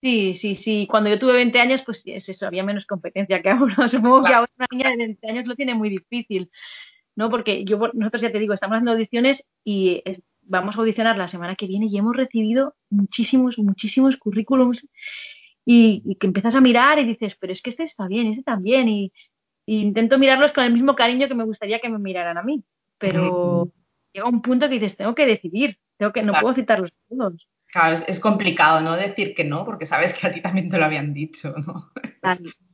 Sí, 0.03 0.35
sí, 0.35 0.53
sí. 0.53 0.85
Cuando 0.87 1.09
yo 1.09 1.17
tuve 1.17 1.33
20 1.33 1.59
años, 1.59 1.81
pues 1.83 2.03
es 2.05 2.29
eso, 2.29 2.45
había 2.45 2.63
menos 2.63 2.85
competencia 2.85 3.41
que 3.41 3.49
ahora. 3.49 3.73
Supongo 3.89 4.21
que 4.21 4.33
ahora 4.35 4.51
una 4.55 4.67
niña 4.69 4.91
de 4.91 4.97
20 4.97 5.29
años 5.31 5.47
lo 5.47 5.55
tiene 5.55 5.73
muy 5.73 5.89
difícil, 5.89 6.51
¿no? 7.15 7.31
Porque 7.31 7.63
yo, 7.65 7.79
nosotros 7.93 8.21
ya 8.21 8.31
te 8.31 8.37
digo, 8.37 8.53
estamos 8.53 8.75
haciendo 8.75 8.91
audiciones 8.91 9.47
y 9.63 10.03
vamos 10.43 10.75
a 10.75 10.79
audicionar 10.81 11.17
la 11.17 11.27
semana 11.27 11.55
que 11.55 11.65
viene 11.65 11.87
y 11.87 11.97
hemos 11.97 12.15
recibido 12.15 12.75
muchísimos, 12.91 13.57
muchísimos 13.57 14.15
currículums 14.17 14.85
y, 15.71 16.15
que 16.15 16.25
empiezas 16.25 16.55
a 16.55 16.61
mirar 16.61 16.97
y 16.97 17.05
dices, 17.05 17.35
pero 17.39 17.53
es 17.53 17.61
que 17.61 17.69
este 17.69 17.83
está 17.83 18.07
bien, 18.07 18.25
este 18.27 18.41
también, 18.41 18.87
y, 18.87 19.13
y, 19.67 19.81
intento 19.81 20.17
mirarlos 20.17 20.51
con 20.51 20.63
el 20.63 20.73
mismo 20.73 20.95
cariño 20.95 21.27
que 21.27 21.35
me 21.35 21.43
gustaría 21.43 21.79
que 21.79 21.89
me 21.89 21.99
miraran 21.99 22.39
a 22.39 22.43
mí, 22.43 22.63
pero 22.97 23.71
llega 24.11 24.27
un 24.27 24.41
punto 24.41 24.67
que 24.67 24.79
dices, 24.79 24.97
tengo 24.97 25.13
que 25.13 25.27
decidir, 25.27 25.77
tengo 25.97 26.11
que, 26.11 26.23
no 26.23 26.33
puedo 26.33 26.55
citarlos 26.55 26.91
todos. 27.07 27.47
Claro, 27.67 27.97
es, 28.07 28.19
complicado, 28.19 28.81
¿no? 28.81 28.95
Decir 28.95 29.35
que 29.35 29.43
no, 29.43 29.63
porque 29.63 29.85
sabes 29.85 30.15
que 30.15 30.25
a 30.25 30.31
ti 30.31 30.41
también 30.41 30.69
te 30.69 30.79
lo 30.79 30.85
habían 30.85 31.13
dicho, 31.13 31.53
¿no? 31.67 31.91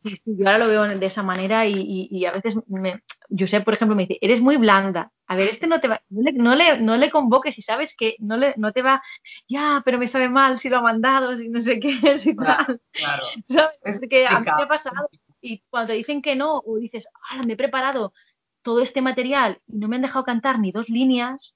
Sí, 0.05 0.21
yo 0.25 0.45
ahora 0.45 0.59
lo 0.59 0.67
veo 0.67 0.99
de 0.99 1.05
esa 1.05 1.23
manera 1.23 1.65
y, 1.65 2.07
y, 2.11 2.25
a 2.25 2.31
veces 2.31 2.55
me, 2.67 3.01
sé 3.47 3.61
por 3.61 3.73
ejemplo, 3.73 3.95
me 3.95 4.05
dice, 4.05 4.19
eres 4.21 4.39
muy 4.39 4.57
blanda. 4.57 5.11
A 5.25 5.35
ver, 5.35 5.47
este 5.47 5.65
no 5.65 5.79
te 5.79 5.87
va, 5.87 6.01
no 6.09 6.21
le, 6.21 6.31
no 6.33 6.53
le, 6.53 6.79
no 6.79 6.95
le 6.95 7.09
convoques 7.09 7.57
y 7.57 7.63
sabes 7.63 7.95
que 7.97 8.15
no, 8.19 8.37
le, 8.37 8.53
no 8.57 8.71
te 8.71 8.83
va, 8.83 9.01
ya, 9.47 9.81
pero 9.83 9.97
me 9.97 10.07
sabe 10.07 10.29
mal 10.29 10.59
si 10.59 10.69
lo 10.69 10.77
ha 10.77 10.81
mandado, 10.81 11.35
si 11.35 11.49
no 11.49 11.59
sé 11.61 11.79
qué, 11.79 11.89
si 12.19 12.35
tal. 12.35 12.79
Claro. 12.91 13.25
Es 13.83 13.99
que 13.99 14.27
a 14.27 14.39
mí 14.39 14.45
me 14.45 14.63
ha 14.63 14.67
pasado. 14.67 15.09
Y 15.41 15.63
cuando 15.69 15.87
te 15.87 15.93
dicen 15.93 16.21
que 16.21 16.35
no, 16.35 16.59
o 16.59 16.77
dices, 16.77 17.07
ah, 17.31 17.41
me 17.43 17.53
he 17.53 17.57
preparado 17.57 18.13
todo 18.61 18.81
este 18.81 19.01
material 19.01 19.59
y 19.67 19.77
no 19.77 19.87
me 19.87 19.95
han 19.95 20.03
dejado 20.03 20.25
cantar 20.25 20.59
ni 20.59 20.71
dos 20.71 20.87
líneas, 20.89 21.55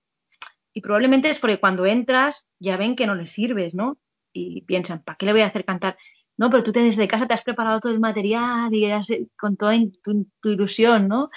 y 0.73 0.81
probablemente 0.81 1.29
es 1.29 1.39
porque 1.39 1.59
cuando 1.59 1.85
entras 1.85 2.45
ya 2.59 2.77
ven 2.77 2.95
que 2.95 3.07
no 3.07 3.15
les 3.15 3.31
sirves, 3.31 3.73
¿no? 3.73 3.97
Y 4.31 4.61
piensan, 4.61 5.03
¿para 5.03 5.17
qué 5.17 5.25
le 5.25 5.33
voy 5.33 5.41
a 5.41 5.47
hacer 5.47 5.65
cantar? 5.65 5.97
No, 6.39 6.49
pero 6.49 6.63
tú 6.63 6.71
te, 6.71 6.79
desde 6.81 7.05
casa 7.09 7.27
te 7.27 7.33
has 7.33 7.43
preparado 7.43 7.81
todo 7.81 7.91
el 7.91 7.99
material 7.99 8.73
y 8.73 8.89
con 9.37 9.57
toda 9.57 9.73
tu, 10.01 10.25
ilusión, 10.45 11.09
¿no? 11.09 11.29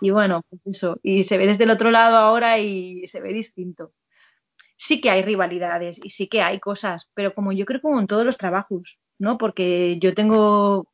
Y 0.00 0.10
bueno, 0.10 0.42
pues 0.48 0.62
eso, 0.66 1.00
y 1.02 1.24
se 1.24 1.36
ve 1.36 1.48
desde 1.48 1.64
el 1.64 1.70
otro 1.70 1.90
lado 1.90 2.16
ahora 2.16 2.60
y 2.60 3.08
se 3.08 3.20
ve 3.20 3.32
distinto. 3.32 3.92
Sí 4.76 5.00
que 5.00 5.10
hay 5.10 5.22
rivalidades 5.22 5.98
y 6.02 6.10
sí 6.10 6.28
que 6.28 6.42
hay 6.42 6.60
cosas, 6.60 7.08
pero 7.14 7.34
como 7.34 7.50
yo 7.52 7.64
creo 7.66 7.80
como 7.80 7.98
en 8.00 8.06
todos 8.06 8.24
los 8.24 8.38
trabajos, 8.38 8.98
¿no? 9.18 9.36
Porque 9.36 9.98
yo 9.98 10.14
tengo, 10.14 10.86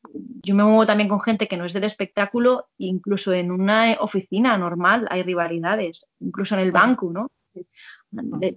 yo 0.43 0.55
me 0.55 0.63
muevo 0.63 0.87
también 0.87 1.09
con 1.09 1.21
gente 1.21 1.47
que 1.47 1.57
no 1.57 1.65
es 1.65 1.73
del 1.73 1.83
espectáculo, 1.83 2.69
incluso 2.79 3.33
en 3.33 3.51
una 3.51 3.97
oficina 3.99 4.57
normal 4.57 5.07
hay 5.11 5.21
rivalidades, 5.21 6.07
incluso 6.19 6.55
en 6.55 6.61
el 6.61 6.71
banco, 6.71 7.11
¿no? 7.13 7.29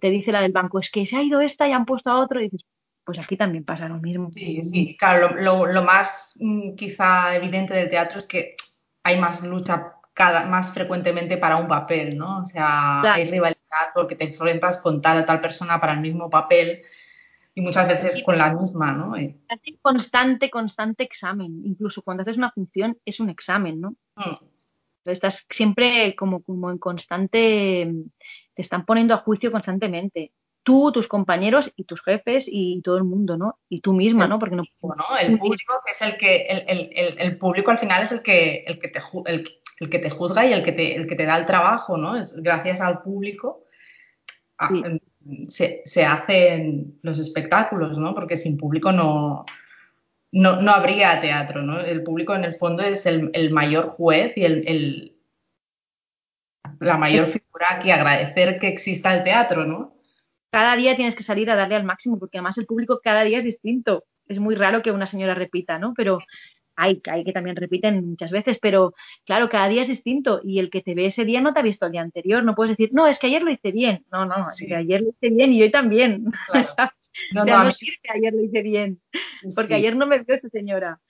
Te 0.00 0.10
dice 0.10 0.32
la 0.32 0.40
del 0.40 0.52
banco, 0.52 0.78
es 0.80 0.90
que 0.90 1.06
se 1.06 1.16
ha 1.16 1.22
ido 1.22 1.42
esta 1.42 1.68
y 1.68 1.72
han 1.72 1.84
puesto 1.84 2.08
a 2.10 2.20
otro 2.20 2.40
y 2.40 2.44
dices, 2.44 2.64
pues 3.06 3.20
aquí 3.20 3.36
también 3.36 3.64
pasa 3.64 3.88
lo 3.88 3.98
mismo. 3.98 4.30
Sí, 4.32 4.62
sí, 4.64 4.96
claro, 4.98 5.28
lo, 5.36 5.82
más 5.84 6.36
mm, 6.40 6.74
quizá 6.74 7.36
evidente 7.36 7.72
del 7.72 7.88
teatro 7.88 8.18
es 8.18 8.26
que 8.26 8.56
hay 9.04 9.18
más 9.18 9.44
lucha 9.44 9.94
cada, 10.12 10.44
más 10.46 10.74
frecuentemente 10.74 11.36
para 11.36 11.56
un 11.56 11.68
papel, 11.68 12.18
¿no? 12.18 12.40
O 12.40 12.44
sea, 12.44 13.00
hay 13.12 13.30
rivalidad 13.30 13.92
porque 13.94 14.16
te 14.16 14.24
enfrentas 14.24 14.78
con 14.78 15.00
tal 15.00 15.22
o 15.22 15.24
tal 15.24 15.40
persona 15.40 15.80
para 15.80 15.92
el 15.92 16.00
mismo 16.00 16.28
papel 16.28 16.82
y 17.54 17.60
muchas 17.60 17.86
veces 17.86 18.24
con 18.24 18.36
la 18.36 18.52
misma, 18.52 18.90
¿no? 18.90 19.14
Hace 19.14 19.78
constante, 19.80 20.50
constante 20.50 21.04
examen. 21.04 21.62
Incluso 21.64 22.02
cuando 22.02 22.22
haces 22.22 22.36
una 22.36 22.50
función 22.50 22.98
es 23.04 23.20
un 23.20 23.30
examen, 23.30 23.80
¿no? 23.80 23.90
Mm. 24.16 24.44
Estás 25.04 25.46
siempre 25.48 26.16
como, 26.16 26.42
como 26.42 26.72
en 26.72 26.78
constante, 26.78 27.88
te 28.52 28.62
están 28.62 28.84
poniendo 28.84 29.14
a 29.14 29.18
juicio 29.18 29.52
constantemente 29.52 30.32
tú, 30.66 30.90
tus 30.90 31.06
compañeros 31.06 31.72
y 31.76 31.84
tus 31.84 32.02
jefes 32.02 32.46
y 32.48 32.82
todo 32.82 32.96
el 32.96 33.04
mundo, 33.04 33.36
¿no? 33.36 33.60
Y 33.68 33.80
tú 33.80 33.92
misma, 33.92 34.26
¿no? 34.26 34.40
Porque 34.40 34.56
no. 34.56 34.64
el 35.22 35.38
público 35.38 35.74
que 35.84 35.92
es 35.92 36.02
el 36.02 36.16
que 36.16 37.14
el, 37.18 37.38
público 37.38 37.70
al 37.70 37.78
final 37.78 38.02
es 38.02 38.10
el 38.10 38.20
que 38.20 38.64
el 38.66 38.80
que 38.80 38.88
te 38.88 38.98
el, 39.26 39.88
que 39.88 39.98
te 40.00 40.10
juzga 40.10 40.44
y 40.44 40.52
el 40.52 40.64
que 40.64 40.72
te 40.72 40.96
el 40.96 41.06
que 41.06 41.14
te 41.14 41.24
da 41.24 41.36
el 41.36 41.46
trabajo, 41.46 41.96
¿no? 41.96 42.16
Es 42.16 42.34
gracias 42.34 42.80
al 42.80 43.00
público 43.02 43.62
se, 45.48 46.04
hacen 46.04 46.98
los 47.02 47.20
espectáculos, 47.20 47.96
¿no? 47.96 48.12
Porque 48.12 48.36
sin 48.36 48.56
público 48.56 48.90
no, 48.90 49.44
no, 50.32 50.60
no 50.60 50.72
habría 50.72 51.20
teatro, 51.20 51.62
¿no? 51.62 51.78
El 51.78 52.02
público 52.02 52.34
en 52.34 52.42
el 52.42 52.56
fondo 52.56 52.82
es 52.82 53.06
el, 53.06 53.50
mayor 53.52 53.84
juez 53.84 54.32
y 54.36 54.44
el, 54.44 55.16
la 56.80 56.96
mayor 56.96 57.26
figura 57.26 57.78
que 57.80 57.92
agradecer 57.92 58.58
que 58.58 58.66
exista 58.66 59.14
el 59.14 59.22
teatro, 59.22 59.64
¿no? 59.64 59.95
Cada 60.50 60.76
día 60.76 60.96
tienes 60.96 61.14
que 61.14 61.22
salir 61.22 61.50
a 61.50 61.56
darle 61.56 61.76
al 61.76 61.84
máximo, 61.84 62.18
porque 62.18 62.38
además 62.38 62.58
el 62.58 62.66
público 62.66 63.00
cada 63.02 63.22
día 63.24 63.38
es 63.38 63.44
distinto. 63.44 64.04
Es 64.28 64.38
muy 64.38 64.54
raro 64.54 64.82
que 64.82 64.92
una 64.92 65.06
señora 65.06 65.34
repita, 65.34 65.78
¿no? 65.78 65.94
Pero 65.94 66.18
hay, 66.76 67.00
hay 67.10 67.24
que 67.24 67.32
también 67.32 67.56
repiten 67.56 68.10
muchas 68.10 68.30
veces, 68.30 68.58
pero 68.60 68.94
claro, 69.24 69.48
cada 69.48 69.68
día 69.68 69.82
es 69.82 69.88
distinto 69.88 70.40
y 70.44 70.58
el 70.58 70.70
que 70.70 70.82
te 70.82 70.94
ve 70.94 71.06
ese 71.06 71.24
día 71.24 71.40
no 71.40 71.54
te 71.54 71.60
ha 71.60 71.62
visto 71.62 71.86
el 71.86 71.92
día 71.92 72.02
anterior. 72.02 72.44
No 72.44 72.54
puedes 72.54 72.76
decir, 72.76 72.92
no, 72.92 73.06
es 73.06 73.18
que 73.18 73.28
ayer 73.28 73.42
lo 73.42 73.50
hice 73.50 73.72
bien. 73.72 74.04
No, 74.10 74.26
no, 74.26 74.34
es 74.34 74.58
que 74.58 74.74
ayer 74.74 75.00
lo 75.00 75.10
hice 75.10 75.34
bien 75.34 75.52
y 75.52 75.62
hoy 75.62 75.70
también. 75.70 76.24
No, 77.32 77.46
no, 77.46 77.64
no 77.64 77.70
que 77.70 78.10
ayer 78.14 78.34
lo 78.34 78.42
hice 78.42 78.60
bien, 78.60 79.00
porque 79.54 79.72
ayer 79.72 79.96
no 79.96 80.06
me 80.06 80.18
vio 80.18 80.34
esa 80.34 80.50
señora. 80.50 81.00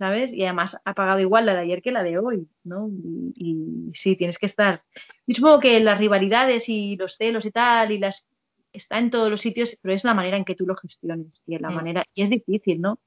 ¿sabes? 0.00 0.32
Y 0.32 0.44
además 0.44 0.78
ha 0.82 0.94
pagado 0.94 1.20
igual 1.20 1.44
la 1.44 1.52
de 1.52 1.60
ayer 1.60 1.82
que 1.82 1.92
la 1.92 2.02
de 2.02 2.18
hoy, 2.18 2.48
¿no? 2.64 2.88
Y, 3.34 3.90
sí, 3.92 4.16
tienes 4.16 4.38
que 4.38 4.46
estar. 4.46 4.82
Yo 5.26 5.34
supongo 5.34 5.60
que 5.60 5.78
las 5.80 5.98
rivalidades 5.98 6.70
y 6.70 6.96
los 6.96 7.16
celos 7.18 7.44
y 7.44 7.50
tal, 7.50 7.92
y 7.92 7.98
las 7.98 8.26
está 8.72 8.98
en 8.98 9.10
todos 9.10 9.30
los 9.30 9.40
sitios, 9.40 9.76
pero 9.80 9.94
es 9.94 10.04
la 10.04 10.14
manera 10.14 10.36
en 10.36 10.44
que 10.44 10.54
tú 10.54 10.66
lo 10.66 10.76
gestiones 10.76 11.42
y 11.46 11.58
la 11.58 11.70
mm. 11.70 11.74
manera 11.74 12.04
y 12.14 12.22
es 12.22 12.30
difícil, 12.30 12.80
¿no? 12.80 12.98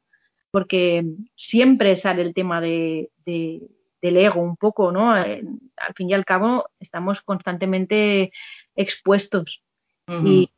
Porque 0.52 1.04
siempre 1.36 1.98
sale 1.98 2.22
el 2.22 2.34
tema 2.34 2.62
de, 2.62 3.10
del 3.26 4.18
ego 4.18 4.42
un 4.42 4.58
poco, 4.58 4.92
¿no? 4.92 5.12
al 5.12 5.94
fin 5.96 6.10
y 6.10 6.14
al 6.14 6.26
cabo 6.26 6.66
estamos 6.80 7.22
constantemente 7.22 8.32
expuestos 8.76 9.64
y, 10.08 10.50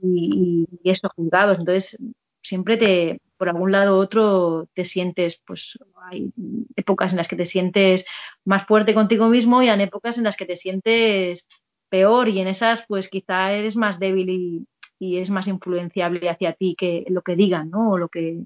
y, 0.00 0.66
eso 0.84 1.10
juzgados, 1.14 1.58
entonces 1.58 1.98
siempre 2.40 2.76
te 2.76 3.20
por 3.42 3.48
algún 3.48 3.72
lado 3.72 3.96
u 3.96 4.00
otro 4.00 4.68
te 4.72 4.84
sientes, 4.84 5.40
pues 5.44 5.76
hay 6.08 6.32
épocas 6.76 7.10
en 7.10 7.18
las 7.18 7.26
que 7.26 7.34
te 7.34 7.44
sientes 7.44 8.04
más 8.44 8.66
fuerte 8.66 8.94
contigo 8.94 9.28
mismo 9.28 9.64
y 9.64 9.68
hay 9.68 9.82
épocas 9.82 10.16
en 10.16 10.22
las 10.22 10.36
que 10.36 10.46
te 10.46 10.54
sientes 10.54 11.44
peor 11.92 12.30
y 12.30 12.40
en 12.40 12.48
esas 12.48 12.86
pues 12.86 13.10
quizá 13.10 13.52
eres 13.52 13.76
más 13.76 13.98
débil 14.00 14.30
y, 14.30 14.66
es 14.98 15.30
más 15.30 15.48
influenciable 15.48 16.30
hacia 16.30 16.52
ti 16.52 16.76
que 16.78 17.04
lo 17.08 17.22
que 17.22 17.34
digan, 17.34 17.70
¿no? 17.70 17.90
O 17.90 17.98
lo 17.98 18.08
que, 18.08 18.44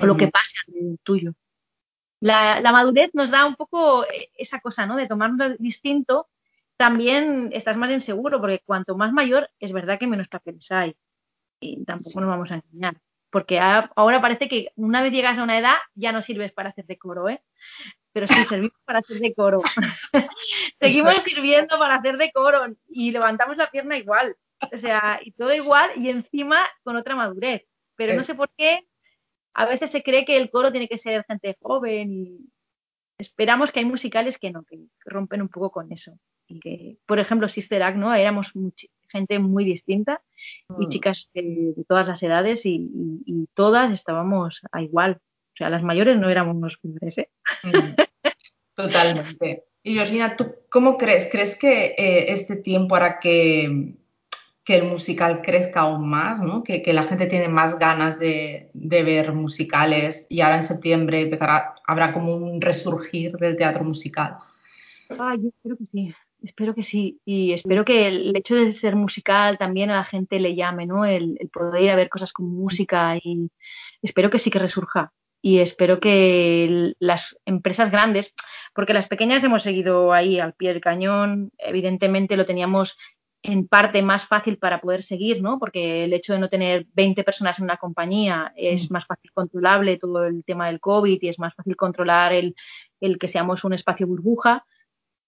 o 0.00 0.06
lo 0.06 0.16
que 0.16 0.28
pase 0.28 0.60
tuyo. 1.02 1.32
La, 2.20 2.60
madurez 2.72 3.10
nos 3.14 3.30
da 3.30 3.44
un 3.44 3.56
poco 3.56 4.04
eh, 4.04 4.30
esa 4.36 4.60
cosa, 4.60 4.86
¿no? 4.86 4.96
De 4.96 5.08
tomarlo 5.08 5.56
distinto. 5.58 6.28
También 6.76 7.50
estás 7.52 7.76
más 7.76 7.90
inseguro, 7.90 8.40
porque 8.40 8.62
cuanto 8.64 8.96
más 8.96 9.12
mayor, 9.12 9.50
es 9.58 9.72
verdad 9.72 9.98
que 9.98 10.06
menos 10.06 10.28
papeles 10.28 10.70
hay. 10.70 10.94
Y 11.60 11.84
tampoco 11.84 12.20
nos 12.20 12.30
vamos 12.30 12.50
a 12.52 12.62
engañar. 12.62 12.96
Porque 13.30 13.58
ahora 13.58 14.20
parece 14.20 14.48
que 14.48 14.70
una 14.76 15.02
vez 15.02 15.12
llegas 15.12 15.36
a 15.36 15.42
una 15.42 15.58
edad 15.58 15.76
ya 15.96 16.12
no 16.12 16.22
sirves 16.22 16.52
para 16.52 16.68
hacer 16.68 16.86
decoro, 16.86 17.28
¿eh? 17.28 17.42
Pero 18.16 18.28
sí 18.28 18.44
servimos 18.44 18.80
para 18.86 19.00
hacer 19.00 19.18
decoro. 19.20 19.60
Seguimos 20.80 21.22
sirviendo 21.22 21.78
para 21.78 21.96
hacer 21.96 22.16
decoro 22.16 22.64
y 22.88 23.10
levantamos 23.10 23.58
la 23.58 23.70
pierna 23.70 23.98
igual. 23.98 24.34
O 24.72 24.78
sea, 24.78 25.20
y 25.22 25.32
todo 25.32 25.52
igual 25.52 25.90
y 25.96 26.08
encima 26.08 26.66
con 26.82 26.96
otra 26.96 27.14
madurez. 27.14 27.66
Pero 27.94 28.14
no 28.14 28.20
sé 28.20 28.34
por 28.34 28.48
qué 28.56 28.86
a 29.52 29.66
veces 29.66 29.90
se 29.90 30.02
cree 30.02 30.24
que 30.24 30.38
el 30.38 30.48
coro 30.48 30.70
tiene 30.70 30.88
que 30.88 30.96
ser 30.96 31.26
gente 31.28 31.58
joven 31.60 32.10
y 32.10 32.38
esperamos 33.18 33.70
que 33.70 33.80
hay 33.80 33.84
musicales 33.84 34.38
que 34.38 34.50
no, 34.50 34.64
que 34.64 34.78
rompen 35.04 35.42
un 35.42 35.50
poco 35.50 35.70
con 35.70 35.92
eso. 35.92 36.18
Y 36.48 36.58
que, 36.58 36.96
por 37.04 37.18
ejemplo, 37.18 37.50
Sister 37.50 37.82
Act, 37.82 37.98
¿no? 37.98 38.14
Éramos 38.14 38.50
gente 39.10 39.38
muy 39.38 39.66
distinta 39.66 40.22
y 40.78 40.86
mm. 40.86 40.88
chicas 40.88 41.28
de, 41.34 41.74
todas 41.86 42.08
las 42.08 42.22
edades 42.22 42.64
y, 42.64 43.46
todas 43.52 43.92
estábamos 43.92 44.62
a 44.72 44.80
igual. 44.80 45.20
O 45.20 45.56
sea, 45.58 45.68
las 45.68 45.82
mayores 45.82 46.18
no 46.18 46.30
éramos 46.30 46.56
unos 46.56 46.78
¿eh? 47.16 47.28
Totalmente. 48.76 49.64
Y 49.82 49.94
Georgina, 49.94 50.36
¿tú 50.36 50.54
cómo 50.68 50.98
crees? 50.98 51.28
¿Crees 51.32 51.58
que 51.58 51.94
eh, 51.96 52.32
este 52.32 52.56
tiempo 52.56 52.94
hará 52.94 53.18
que, 53.18 53.94
que, 54.64 54.76
el 54.76 54.84
musical 54.84 55.40
crezca 55.42 55.80
aún 55.80 56.08
más, 56.08 56.42
¿no? 56.42 56.62
que, 56.62 56.82
que 56.82 56.92
la 56.92 57.04
gente 57.04 57.26
tiene 57.26 57.48
más 57.48 57.78
ganas 57.78 58.18
de, 58.18 58.70
de, 58.74 59.02
ver 59.02 59.32
musicales 59.32 60.26
y 60.28 60.40
ahora 60.40 60.56
en 60.56 60.62
septiembre 60.62 61.22
empezará, 61.22 61.74
habrá 61.86 62.12
como 62.12 62.36
un 62.36 62.60
resurgir 62.60 63.36
del 63.38 63.56
teatro 63.56 63.82
musical? 63.82 64.36
Ah, 65.18 65.36
yo 65.40 65.48
espero 65.48 65.76
que 65.76 65.86
sí, 65.92 66.14
espero 66.42 66.74
que 66.74 66.82
sí. 66.82 67.20
Y 67.24 67.52
espero 67.52 67.84
que 67.84 68.08
el 68.08 68.36
hecho 68.36 68.56
de 68.56 68.72
ser 68.72 68.96
musical 68.96 69.56
también 69.56 69.90
a 69.90 69.96
la 69.96 70.04
gente 70.04 70.38
le 70.40 70.54
llame, 70.54 70.84
¿no? 70.84 71.04
El, 71.04 71.38
el 71.40 71.48
poder 71.48 71.82
ir 71.82 71.90
a 71.90 71.96
ver 71.96 72.08
cosas 72.10 72.32
con 72.32 72.46
música 72.46 73.16
y 73.16 73.50
espero 74.02 74.28
que 74.28 74.38
sí 74.38 74.50
que 74.50 74.58
resurja. 74.58 75.12
Y 75.42 75.60
espero 75.60 76.00
que 76.00 76.94
las 76.98 77.38
empresas 77.44 77.92
grandes, 77.92 78.34
porque 78.76 78.94
las 78.94 79.08
pequeñas 79.08 79.42
hemos 79.42 79.62
seguido 79.64 80.12
ahí 80.12 80.38
al 80.38 80.52
pie 80.52 80.72
del 80.72 80.82
cañón, 80.82 81.50
evidentemente 81.58 82.36
lo 82.36 82.46
teníamos 82.46 82.96
en 83.42 83.66
parte 83.66 84.02
más 84.02 84.26
fácil 84.26 84.58
para 84.58 84.80
poder 84.80 85.02
seguir, 85.02 85.42
¿no? 85.42 85.58
Porque 85.58 86.04
el 86.04 86.12
hecho 86.12 86.34
de 86.34 86.38
no 86.38 86.48
tener 86.48 86.86
20 86.94 87.24
personas 87.24 87.58
en 87.58 87.64
una 87.64 87.78
compañía 87.78 88.52
es 88.56 88.90
mm. 88.90 88.92
más 88.92 89.06
fácil 89.06 89.32
controlable 89.32 89.98
todo 89.98 90.26
el 90.26 90.44
tema 90.44 90.66
del 90.66 90.80
COVID 90.80 91.18
y 91.20 91.28
es 91.28 91.38
más 91.38 91.54
fácil 91.54 91.74
controlar 91.74 92.32
el, 92.32 92.54
el 93.00 93.18
que 93.18 93.28
seamos 93.28 93.64
un 93.64 93.72
espacio 93.72 94.06
burbuja 94.06 94.64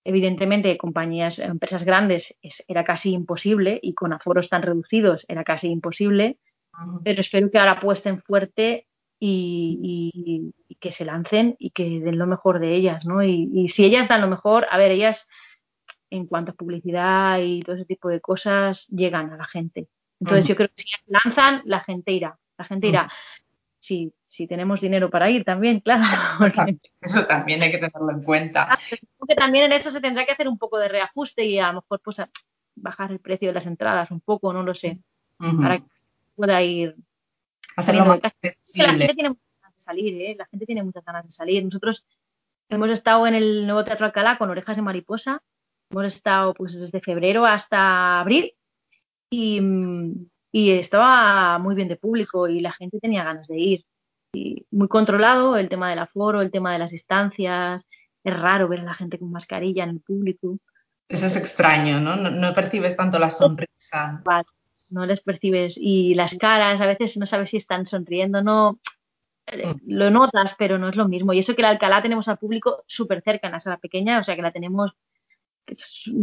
evidentemente 0.08 0.78
compañías, 0.78 1.38
empresas 1.38 1.84
grandes 1.84 2.34
era 2.66 2.82
casi 2.82 3.12
imposible 3.12 3.78
y 3.82 3.92
con 3.92 4.14
aforos 4.14 4.48
tan 4.48 4.62
reducidos 4.62 5.26
era 5.28 5.44
casi 5.44 5.68
imposible, 5.68 6.38
pero 7.04 7.20
espero 7.20 7.50
que 7.50 7.58
ahora 7.58 7.72
apuesten 7.72 8.22
fuerte 8.22 8.88
y, 9.20 10.54
que 10.81 10.92
se 10.92 11.04
lancen 11.04 11.57
y 11.59 11.70
que 11.70 12.00
den 12.00 12.18
lo 12.18 12.26
mejor 12.26 12.61
de 12.61 12.74
ellas, 12.74 13.04
¿no? 13.04 13.22
Y, 13.22 13.68
si 13.68 13.85
ellas 13.85 14.09
dan 14.09 14.20
lo 14.20 14.28
mejor, 14.28 14.66
a 14.70 14.78
ver, 14.78 14.92
ellas 14.92 15.26
en 16.11 16.26
cuanto 16.26 16.52
a 16.52 16.54
publicidad 16.54 17.38
y 17.40 17.62
todo 17.62 17.76
ese 17.76 17.85
tipo 17.85 18.09
de 18.09 18.20
cosas 18.20 18.87
llegan 18.88 19.31
a 19.33 19.37
la 19.37 19.46
gente. 19.46 19.88
Entonces 20.20 20.46
yo 20.46 20.57
creo 20.57 20.68
que 20.68 20.83
si 20.83 20.94
lanzan, 21.07 21.62
la 21.64 21.81
gente 21.81 22.12
irá, 22.12 22.38
la 22.57 22.64
gente 22.64 22.88
irá. 22.88 23.12
Sí, 23.78 24.12
si 24.26 24.46
tenemos 24.46 24.81
dinero 24.81 25.11
para 25.11 25.31
ir 25.31 25.44
también, 25.44 25.81
claro. 25.81 26.02
Eso 27.00 27.24
también 27.26 27.62
hay 27.62 27.70
que 27.70 27.78
tenerlo 27.78 28.11
en 28.11 28.22
cuenta. 28.22 28.68
Ah, 28.72 28.78
también 29.37 29.66
en 29.66 29.72
eso 29.72 29.90
se 29.90 30.00
tendrá 30.00 30.24
que 30.24 30.33
hacer 30.33 30.48
un 30.48 30.59
poco 30.59 30.78
de 30.78 30.88
reajuste 30.88 31.44
y 31.44 31.59
a 31.59 31.68
lo 31.68 31.83
mejor 31.83 32.00
pues 32.02 32.22
bajar 32.74 33.12
el 33.12 33.20
precio 33.20 33.48
de 33.48 33.54
las 33.54 33.66
entradas 33.66 34.11
un 34.11 34.20
poco, 34.20 34.52
no 34.52 34.62
lo 34.62 34.74
sé, 34.74 35.00
para 35.38 35.78
que 35.78 35.85
pueda 36.35 36.62
ir 36.62 36.96
saliendo 37.83 38.12
de 38.12 38.21
casa. 38.21 38.37
La 38.77 38.95
gente 38.95 39.14
tiene 39.14 39.29
muchas 39.31 39.61
ganas 39.61 39.75
de 39.75 39.81
salir, 39.81 40.23
¿eh? 40.23 40.37
La 40.38 40.47
gente 40.47 40.67
tiene 40.67 40.83
muchas 40.83 41.05
ganas 41.05 41.27
de 41.27 41.33
salir. 41.33 41.64
Nosotros 41.64 42.05
hemos 42.69 42.91
estado 42.91 43.27
en 43.27 43.35
el 43.35 43.67
nuevo 43.67 43.85
Teatro 43.85 44.07
Alcalá 44.07 44.38
con 44.38 44.51
Orejas 44.51 44.77
de 44.77 44.83
Mariposa, 44.83 45.43
hemos 45.91 46.05
estado 46.07 46.55
pues 46.55 46.79
desde 46.79 47.01
febrero 47.01 47.47
hasta 47.47 48.21
abril 48.21 48.53
y, 49.31 49.61
y 50.53 50.71
estaba 50.73 51.59
muy 51.59 51.75
bien 51.75 51.88
de 51.88 51.97
público 51.97 52.49
y 52.49 52.61
la 52.61 52.73
gente 52.73 53.01
tenía 53.01 53.25
ganas 53.25 53.49
de 53.49 53.59
ir 53.59 53.85
muy 54.71 54.88
controlado 54.88 55.57
el 55.57 55.69
tema 55.69 55.91
del 55.91 55.99
aforo, 55.99 56.43
el 56.43 56.51
tema 56.51 56.73
de 56.73 56.79
las 56.79 56.91
distancias. 56.91 57.85
Es 58.25 58.38
raro 58.38 58.69
ver 58.69 58.81
a 58.81 58.85
la 58.85 58.95
gente 58.95 59.19
con 59.19 59.31
mascarilla 59.31 59.85
en 59.85 59.91
el 59.91 60.01
público. 60.01 60.59
Eso 61.09 61.27
es 61.27 61.37
extraño, 61.37 62.01
¿no? 62.01 62.17
No, 62.17 62.55
percibes 62.55 62.97
tanto 62.97 63.19
la 63.19 63.31
sonrisa. 63.31 64.21
No 64.90 65.07
les 65.07 65.20
percibes. 65.20 65.77
Y 65.77 66.14
las 66.14 66.37
caras, 66.37 66.81
a 66.81 66.87
veces 66.87 67.16
no 67.16 67.27
sabes 67.27 67.51
si 67.51 67.57
están 67.57 67.87
sonriendo, 67.87 68.42
no. 68.42 68.79
Eh, 69.46 69.66
mm. 69.66 69.81
Lo 69.87 70.11
notas, 70.11 70.55
pero 70.59 70.79
no 70.79 70.88
es 70.88 70.96
lo 70.96 71.09
mismo. 71.09 71.33
Y 71.33 71.40
eso 71.40 71.55
que 71.55 71.62
la 71.62 71.70
Alcalá 71.70 72.03
tenemos 72.03 72.29
al 72.29 72.38
público 72.38 72.85
súper 72.87 73.22
cerca 73.22 73.48
en 73.48 73.53
la 73.53 73.61
sala 73.61 73.79
pequeña, 73.79 74.18
o 74.18 74.24
sea 74.24 74.37
que 74.37 74.42
la 74.42 74.53
tenemos 74.53 74.92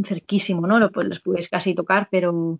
cerquísimo, 0.05 0.65
¿no? 0.67 0.79
Lo, 0.79 0.91
pues, 0.91 1.07
los 1.07 1.21
puedes 1.21 1.49
casi 1.49 1.75
tocar, 1.75 2.07
pero, 2.09 2.59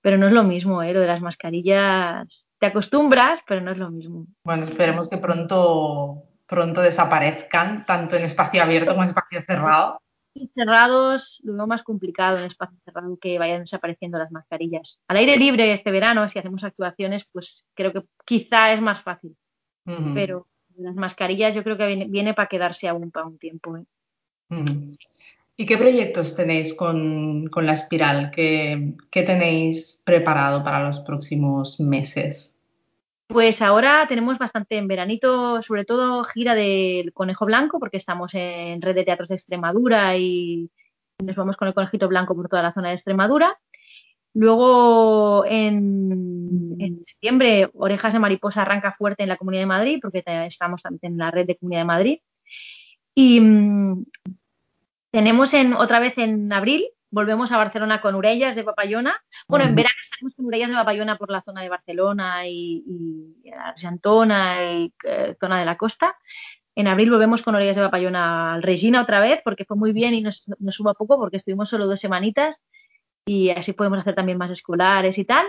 pero 0.00 0.18
no 0.18 0.26
es 0.26 0.32
lo 0.32 0.44
mismo, 0.44 0.82
¿eh? 0.82 0.92
Lo 0.92 1.00
de 1.00 1.06
las 1.06 1.22
mascarillas 1.22 2.48
te 2.58 2.66
acostumbras, 2.66 3.40
pero 3.46 3.60
no 3.60 3.70
es 3.70 3.78
lo 3.78 3.90
mismo. 3.90 4.26
Bueno, 4.44 4.64
esperemos 4.64 5.08
que 5.08 5.18
pronto, 5.18 6.24
pronto 6.46 6.80
desaparezcan, 6.82 7.86
tanto 7.86 8.16
en 8.16 8.24
espacio 8.24 8.62
abierto 8.62 8.92
como 8.92 9.04
en 9.04 9.08
espacio 9.08 9.42
cerrado. 9.42 10.00
Cerrados, 10.54 11.40
lo 11.42 11.66
más 11.66 11.82
complicado 11.82 12.38
en 12.38 12.44
espacio 12.44 12.78
cerrado 12.84 13.16
que 13.16 13.38
vayan 13.38 13.60
desapareciendo 13.60 14.18
las 14.18 14.30
mascarillas. 14.30 15.00
Al 15.08 15.16
aire 15.16 15.36
libre 15.36 15.72
este 15.72 15.90
verano, 15.90 16.28
si 16.28 16.38
hacemos 16.38 16.62
actuaciones, 16.62 17.24
pues 17.32 17.64
creo 17.74 17.92
que 17.92 18.02
quizá 18.24 18.72
es 18.72 18.80
más 18.80 19.02
fácil. 19.02 19.36
Pero 20.14 20.46
las 20.76 20.94
mascarillas 20.94 21.54
yo 21.54 21.64
creo 21.64 21.78
que 21.78 22.06
viene, 22.08 22.34
para 22.34 22.48
quedarse 22.48 22.88
aún 22.88 23.10
para 23.10 23.26
un 23.26 23.38
tiempo. 23.38 23.76
¿eh? 23.78 23.84
¿Y 25.56 25.66
qué 25.66 25.76
proyectos 25.76 26.36
tenéis 26.36 26.74
con, 26.74 27.50
la 27.52 27.72
espiral? 27.72 28.30
¿Qué, 28.30 28.94
tenéis 29.10 30.00
preparado 30.04 30.62
para 30.62 30.84
los 30.84 31.00
próximos 31.00 31.80
meses? 31.80 32.54
Pues 33.28 33.60
ahora 33.60 34.06
tenemos 34.08 34.38
bastante 34.38 34.78
en 34.78 34.88
veranito, 34.88 35.62
sobre 35.62 35.84
todo 35.84 36.24
gira 36.24 36.54
del 36.54 37.12
Conejo 37.12 37.44
Blanco, 37.44 37.78
porque 37.78 37.98
estamos 37.98 38.32
en 38.34 38.80
Red 38.80 38.94
de 38.94 39.04
Teatros 39.04 39.28
de 39.28 39.34
Extremadura 39.34 40.16
y 40.16 40.70
nos 41.18 41.36
vamos 41.36 41.56
con 41.58 41.68
el 41.68 41.74
Conejito 41.74 42.08
Blanco 42.08 42.34
por 42.34 42.48
toda 42.48 42.62
la 42.62 42.72
zona 42.72 42.88
de 42.88 42.94
Extremadura. 42.94 43.58
Luego 44.32 45.44
en, 45.44 47.04
septiembre 47.06 47.68
Orejas 47.74 48.14
de 48.14 48.18
Mariposa 48.18 48.62
arranca 48.62 48.94
fuerte 48.96 49.24
en 49.24 49.28
la 49.28 49.36
Comunidad 49.36 49.62
de 49.62 49.66
Madrid, 49.66 49.98
porque 50.00 50.24
estamos 50.46 50.80
en 51.02 51.18
la 51.18 51.30
red 51.30 51.46
de 51.46 51.56
Comunidad 51.56 51.82
de 51.82 51.86
Madrid. 51.86 52.18
Y 53.14 53.40
mm, 53.40 54.06
tenemos 55.10 55.52
en, 55.52 55.74
otra 55.74 55.98
vez 55.98 56.16
en 56.16 56.50
abril, 56.50 56.86
volvemos 57.10 57.52
a 57.52 57.56
Barcelona 57.56 58.00
con 58.00 58.14
Urellas 58.14 58.54
de 58.54 58.64
Papayona. 58.64 59.14
Bueno, 59.48 59.64
en 59.64 59.74
verano 59.74 59.94
estaremos 60.02 60.34
con 60.34 60.46
Urellas 60.46 60.70
de 60.70 60.76
Papayona 60.76 61.16
por 61.16 61.30
la 61.30 61.42
zona 61.42 61.62
de 61.62 61.68
Barcelona 61.68 62.46
y, 62.46 62.84
y 63.44 63.50
Argentona 63.50 64.72
y 64.72 64.92
eh, 65.04 65.36
zona 65.40 65.58
de 65.58 65.64
la 65.64 65.76
costa. 65.76 66.16
En 66.74 66.86
abril 66.86 67.10
volvemos 67.10 67.42
con 67.42 67.54
Urellas 67.54 67.76
de 67.76 67.82
Papayona 67.82 68.54
al 68.54 68.62
Regina 68.62 69.02
otra 69.02 69.20
vez, 69.20 69.40
porque 69.42 69.64
fue 69.64 69.76
muy 69.76 69.92
bien 69.92 70.14
y 70.14 70.20
nos, 70.20 70.48
nos 70.58 70.78
hubo 70.80 70.94
poco, 70.94 71.18
porque 71.18 71.38
estuvimos 71.38 71.68
solo 71.68 71.86
dos 71.86 72.00
semanitas 72.00 72.60
y 73.26 73.50
así 73.50 73.72
podemos 73.72 73.98
hacer 73.98 74.14
también 74.14 74.38
más 74.38 74.50
escolares 74.50 75.18
y 75.18 75.24
tal. 75.24 75.44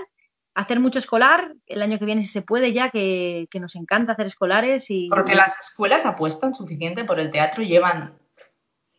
Hacer 0.55 0.79
mucho 0.79 0.99
escolar, 0.99 1.53
el 1.67 1.81
año 1.81 1.99
que 1.99 2.05
viene 2.05 2.23
si 2.23 2.31
se 2.31 2.41
puede 2.41 2.73
ya, 2.73 2.89
que, 2.89 3.47
que 3.51 3.59
nos 3.59 3.75
encanta 3.75 4.13
hacer 4.13 4.25
escolares. 4.25 4.89
y 4.89 5.07
Porque 5.07 5.35
las 5.35 5.57
escuelas 5.59 6.05
apuestan 6.05 6.53
suficiente 6.53 7.05
por 7.05 7.19
el 7.19 7.29
teatro, 7.29 7.63
llevan 7.63 8.17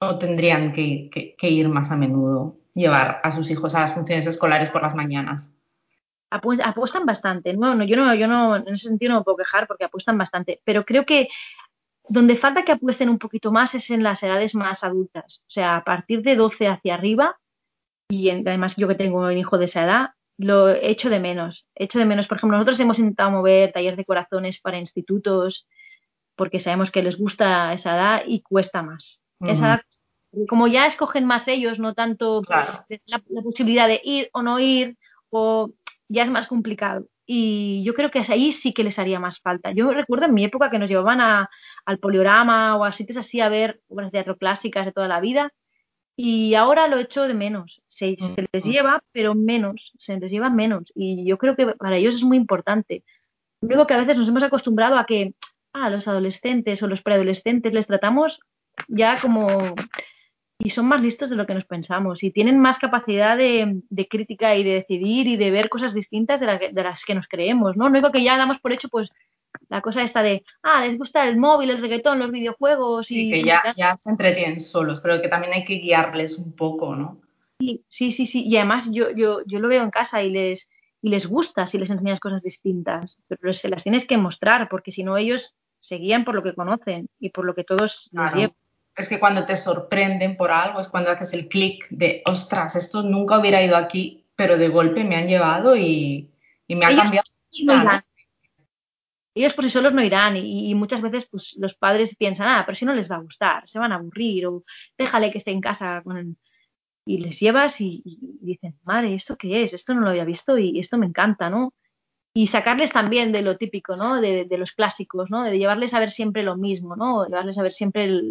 o 0.01 0.19
tendrían 0.19 0.73
que, 0.73 1.37
ir 1.41 1.69
más 1.69 1.91
a 1.91 1.97
menudo, 1.97 2.57
llevar 2.75 3.21
a 3.23 3.33
sus 3.33 3.51
hijos 3.51 3.75
a 3.75 3.81
las 3.81 3.95
funciones 3.95 4.27
escolares 4.27 4.71
por 4.71 4.83
las 4.83 4.95
mañanas? 4.95 5.55
apuestan 6.33 7.05
bastante. 7.07 7.55
No, 7.55 7.83
yo 7.83 7.97
no, 7.97 8.15
yo 8.15 8.29
no, 8.29 8.57
en 8.57 8.75
ese 8.75 8.87
sentido 8.87 9.13
no 9.13 9.19
me 9.19 9.25
puedo 9.25 9.39
quejar 9.39 9.67
porque 9.67 9.85
apuestan 9.85 10.17
bastante. 10.17 10.61
Pero 10.65 10.85
creo 10.85 11.05
que 11.05 11.29
donde 12.09 12.37
falta 12.37 12.65
que 12.65 12.71
apuesten 12.71 13.09
un 13.09 13.19
poquito 13.19 13.51
más 13.51 13.75
es 13.75 13.91
en 13.91 14.05
las 14.05 14.23
edades 14.23 14.55
más 14.55 14.85
adultas. 14.85 15.43
O 15.49 15.51
sea, 15.51 15.77
a 15.77 15.85
partir 15.85 16.23
de 16.23 16.37
12 16.37 16.69
hacia 16.69 16.95
arriba, 16.95 17.37
y 18.09 18.31
además 18.31 18.77
yo 18.77 18.87
que 18.87 18.95
tengo 18.95 19.19
un 19.27 19.37
hijo 19.37 19.59
de 19.59 19.65
esa 19.65 19.83
edad, 19.83 20.11
lo 20.39 20.71
echo 20.71 21.11
de 21.11 21.19
menos. 21.19 21.67
Echo 21.75 21.99
de 21.99 22.07
menos, 22.07 22.29
por 22.29 22.39
ejemplo, 22.39 22.57
nosotros 22.57 22.79
hemos 22.79 23.01
intentado 23.01 23.33
mover 23.33 23.73
talleres 23.73 23.97
de 23.97 24.05
corazones 24.05 24.61
para 24.61 24.79
institutos 24.79 25.67
porque 26.37 26.61
sabemos 26.61 26.93
que 26.93 27.03
les 27.03 27.19
gusta 27.19 27.73
esa 27.73 27.97
edad 27.97 28.23
y 28.25 28.41
cuesta 28.41 28.83
más 28.83 29.21
como 30.49 30.69
ya 30.69 30.87
escogen 30.87 31.25
más 31.25 31.49
ellos, 31.49 31.79
no 31.79 31.95
tanto 31.95 32.43
la, 32.49 33.23
posibilidad 33.43 33.89
de 33.89 34.01
ir 34.05 34.31
o 34.33 34.43
no 34.43 34.61
ir, 34.61 34.97
o 35.31 35.71
ya 36.09 36.23
es 36.23 36.31
más 36.31 36.47
complicado. 36.47 37.07
Y 37.27 37.85
yo 37.85 37.95
creo 37.95 38.11
que 38.11 38.25
ahí 38.29 38.53
sí 38.53 38.73
que 38.73 38.83
les 38.83 38.99
haría 38.99 39.21
más 39.21 39.41
falta. 39.41 39.71
Yo 39.71 39.93
recuerdo 39.93 40.27
en 40.27 40.35
mi 40.35 40.45
época 40.45 40.69
que 40.69 40.79
nos 40.81 40.91
llevaban 40.91 41.21
al 41.85 41.99
poliorama 41.99 42.77
o 42.77 42.85
a 42.85 42.93
sitios 42.93 43.19
así 43.19 43.41
a 43.41 43.49
ver 43.49 43.81
obras 43.89 44.09
de 44.09 44.19
teatro 44.19 44.37
clásicas 44.37 44.85
de 44.85 44.93
toda 44.93 45.07
la 45.07 45.21
vida. 45.21 45.53
Y 46.17 46.55
ahora 46.55 46.89
lo 46.89 46.99
echo 46.99 47.23
de 47.23 47.35
menos. 47.35 47.83
Se, 47.87 48.17
se, 48.17 48.47
les 48.53 48.65
lleva, 48.65 49.03
pero 49.13 49.35
menos. 49.37 49.93
Se 49.99 50.19
les 50.19 50.31
lleva 50.31 50.51
menos. 50.51 50.93
Y 50.95 51.25
yo 51.25 51.39
creo 51.39 51.55
que 51.55 51.67
para 51.67 51.97
ellos 51.97 52.17
es 52.17 52.25
muy 52.25 52.37
importante. 52.37 53.05
Luego 53.61 53.87
que 53.87 53.95
a 53.95 53.99
veces 53.99 54.17
nos 54.17 54.29
hemos 54.29 54.43
acostumbrado 54.43 54.99
a 54.99 55.07
que 55.07 55.35
a 55.73 55.89
los 55.89 56.09
adolescentes 56.09 56.83
o 56.83 56.89
los 56.89 57.03
preadolescentes 57.03 57.73
les 57.73 57.87
tratamos 57.87 58.41
ya 58.89 59.19
como 59.21 59.75
y 60.63 60.71
son 60.71 60.87
más 60.87 61.01
listos 61.01 61.31
de 61.31 61.37
lo 61.37 61.47
que 61.47 61.55
nos 61.55 61.65
pensamos 61.65 62.23
y 62.23 62.31
tienen 62.31 62.59
más 62.59 62.79
capacidad 62.79 63.37
de, 63.37 63.83
crítica 64.11 64.55
y 64.57 64.63
de 64.63 64.75
decidir 64.75 65.27
y 65.27 65.37
de 65.37 65.51
ver 65.51 65.71
cosas 65.71 65.95
distintas 65.95 66.39
de, 66.39 66.73
las 66.75 67.05
que 67.05 67.15
nos 67.15 67.27
creemos, 67.27 67.77
¿no? 67.77 67.89
No 67.89 67.95
digo 67.95 68.13
que 68.13 68.23
ya 68.23 68.37
damos 68.37 68.61
por 68.61 68.73
hecho, 68.73 68.91
pues, 68.91 69.09
la 69.69 69.81
cosa 69.81 70.03
esta 70.03 70.23
de, 70.23 70.45
ah, 70.63 70.85
les 70.85 70.99
gusta 70.99 71.27
el 71.27 71.39
móvil, 71.39 71.71
el 71.71 71.81
reggaetón, 71.81 72.19
los 72.19 72.31
videojuegos 72.31 73.11
y... 73.11 73.31
que 73.31 73.43
ya, 73.43 73.75
ya 73.77 73.97
se 73.97 74.11
entretienen 74.11 74.61
solos, 74.61 75.01
pero 75.01 75.21
que 75.23 75.29
también 75.29 75.55
hay 75.55 75.65
que 75.65 75.77
guiarles 75.77 76.39
un 76.39 76.55
poco, 76.55 76.95
¿no? 76.95 77.23
Sí, 77.59 77.83
sí, 77.89 78.13
sí, 78.13 78.27
sí. 78.27 78.45
y 78.47 78.57
además 78.57 78.87
yo, 78.91 79.11
yo, 79.11 79.41
yo 79.47 79.61
lo 79.61 79.69
veo 79.69 79.83
en 79.83 79.91
casa 79.91 80.23
y 80.23 80.31
les, 80.31 80.69
y 81.01 81.09
les 81.09 81.27
gusta 81.27 81.67
si 81.67 81.79
les 81.79 81.91
enseñas 81.91 82.21
cosas 82.21 82.43
distintas, 82.43 83.19
pero 83.29 83.55
se 83.55 83.71
las 83.71 83.83
tienes 83.83 84.07
que 84.07 84.19
mostrar 84.19 84.69
porque 84.69 84.93
si 84.93 85.05
no 85.05 85.17
ellos 85.17 85.55
se 85.79 85.97
guían 85.97 86.25
por 86.25 86.35
lo 86.35 86.43
que 86.43 86.55
conocen 86.55 87.09
y 87.19 87.31
por 87.31 87.47
lo 87.47 87.55
que 87.55 87.65
todos 87.65 88.11
nos 88.13 88.35
llevan 88.35 88.55
es 89.01 89.09
que 89.09 89.19
cuando 89.19 89.45
te 89.45 89.57
sorprenden 89.57 90.37
por 90.37 90.51
algo 90.51 90.81
es 90.81 90.89
cuando 90.89 91.11
haces 91.11 91.33
el 91.35 91.49
clic 91.49 91.87
de, 91.91 92.23
ostras, 92.27 92.77
esto 92.77 93.03
nunca 93.03 93.39
hubiera 93.39 93.63
ido 93.63 93.77
aquí, 93.77 94.25
pero 94.37 94.57
de 94.57 94.69
golpe 94.69 95.05
me 95.05 95.17
han 95.17 95.27
llevado 95.27 95.77
y, 95.77 96.31
me 96.69 96.87
ha 96.87 96.97
cambiado. 96.97 97.25
Ellos 99.33 99.55
por 99.55 99.65
sí 99.65 99.71
solos 99.71 99.95
no 99.95 100.03
irán 100.03 100.37
y, 100.37 100.75
muchas 100.75 101.01
veces 101.01 101.27
pues, 101.31 101.55
los 101.57 101.75
padres 101.75 102.17
piensan, 102.17 102.49
ah, 102.49 102.63
pero 102.67 102.77
si 102.77 102.85
no 102.85 102.95
les 102.95 103.11
va 103.11 103.17
a 103.17 103.23
gustar, 103.23 103.69
se 103.69 103.79
van 103.79 103.93
a 103.93 103.97
aburrir 103.97 104.47
o 104.47 104.65
déjale 104.99 105.31
que 105.31 105.39
esté 105.39 105.53
en 105.53 105.61
casa 105.61 106.03
con 106.05 106.37
y 107.07 107.19
les 107.19 107.41
llevas 107.41 107.81
y, 107.81 108.03
dicen, 108.41 108.79
madre, 108.85 109.15
¿esto 109.15 109.37
qué 109.37 109.65
es? 109.65 109.73
Esto 109.73 109.95
no 109.95 110.03
lo 110.03 110.11
había 110.11 110.25
visto 110.25 110.59
y 110.59 110.79
esto 110.79 110.99
me 110.99 111.07
encanta, 111.07 111.51
¿no? 111.51 111.75
Y 112.33 112.47
sacarles 112.47 112.93
también 112.93 113.33
de 113.33 113.43
lo 113.43 113.57
típico, 113.57 113.97
¿no? 113.97 114.21
De, 114.21 114.47
los 114.57 114.73
clásicos, 114.73 115.31
¿no? 115.31 115.43
De 115.43 115.59
llevarles 115.59 115.95
a 115.95 115.99
ver 115.99 116.11
siempre 116.11 116.43
lo 116.43 116.57
mismo, 116.57 116.95
¿no? 116.95 117.27
Llevarles 117.27 117.59
a 117.59 117.63
ver 117.63 117.73
siempre 117.73 118.23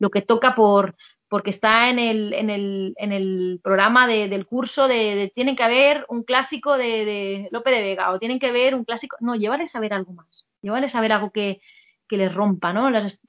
lo 0.00 0.10
que 0.10 0.22
toca 0.22 0.56
por, 0.56 0.96
porque 1.28 1.50
está 1.50 1.90
en 1.90 2.00
el, 2.00 2.32
en 2.32 2.50
el, 2.50 2.94
en 2.96 3.12
el 3.12 3.60
programa 3.62 4.08
del 4.08 4.46
curso 4.46 4.88
de, 4.88 5.30
tienen 5.32 5.54
que 5.54 5.62
haber 5.62 6.04
un 6.08 6.24
clásico 6.24 6.76
de, 6.76 7.04
de, 7.04 7.48
Lope 7.52 7.70
de 7.70 7.82
Vega 7.82 8.10
o 8.10 8.18
tienen 8.18 8.40
que 8.40 8.50
ver 8.50 8.74
un 8.74 8.84
clásico. 8.84 9.16
No, 9.20 9.36
llevarles 9.36 9.76
a 9.76 9.80
ver 9.80 9.92
algo 9.92 10.12
más, 10.12 10.48
llevarles 10.60 10.96
a 10.96 11.00
ver 11.00 11.12
algo 11.12 11.30
que, 11.30 11.60
que 12.08 12.16
les 12.16 12.34
rompa 12.34 12.72
¿no? 12.72 12.90
los 12.90 13.20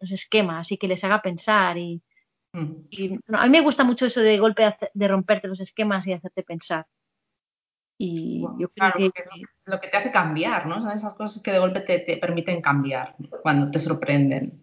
esquemas 0.00 0.72
y 0.72 0.78
que 0.78 0.88
les 0.88 1.04
haga 1.04 1.20
pensar. 1.20 1.76
Y, 1.76 2.00
mm. 2.54 3.34
a 3.34 3.44
mí 3.44 3.50
me 3.50 3.60
gusta 3.60 3.84
mucho 3.84 4.06
eso 4.06 4.20
de 4.20 4.38
golpe 4.38 4.74
de 4.94 5.08
romperte 5.08 5.48
los 5.48 5.60
esquemas 5.60 6.06
y 6.06 6.14
hacerte 6.14 6.42
pensar. 6.42 6.86
Y 7.98 8.40
yo 8.58 8.68
creo 8.70 9.12
que... 9.12 9.12
Lo 9.66 9.78
que 9.78 9.88
te 9.88 9.96
hace 9.98 10.10
cambiar, 10.10 10.66
¿no? 10.66 10.80
Son 10.80 10.92
esas 10.92 11.14
cosas 11.14 11.42
que 11.42 11.52
de 11.52 11.58
golpe 11.58 11.80
te, 11.80 11.98
te 11.98 12.16
permiten 12.16 12.62
cambiar 12.62 13.14
cuando 13.42 13.70
te 13.70 13.78
sorprenden. 13.78 14.61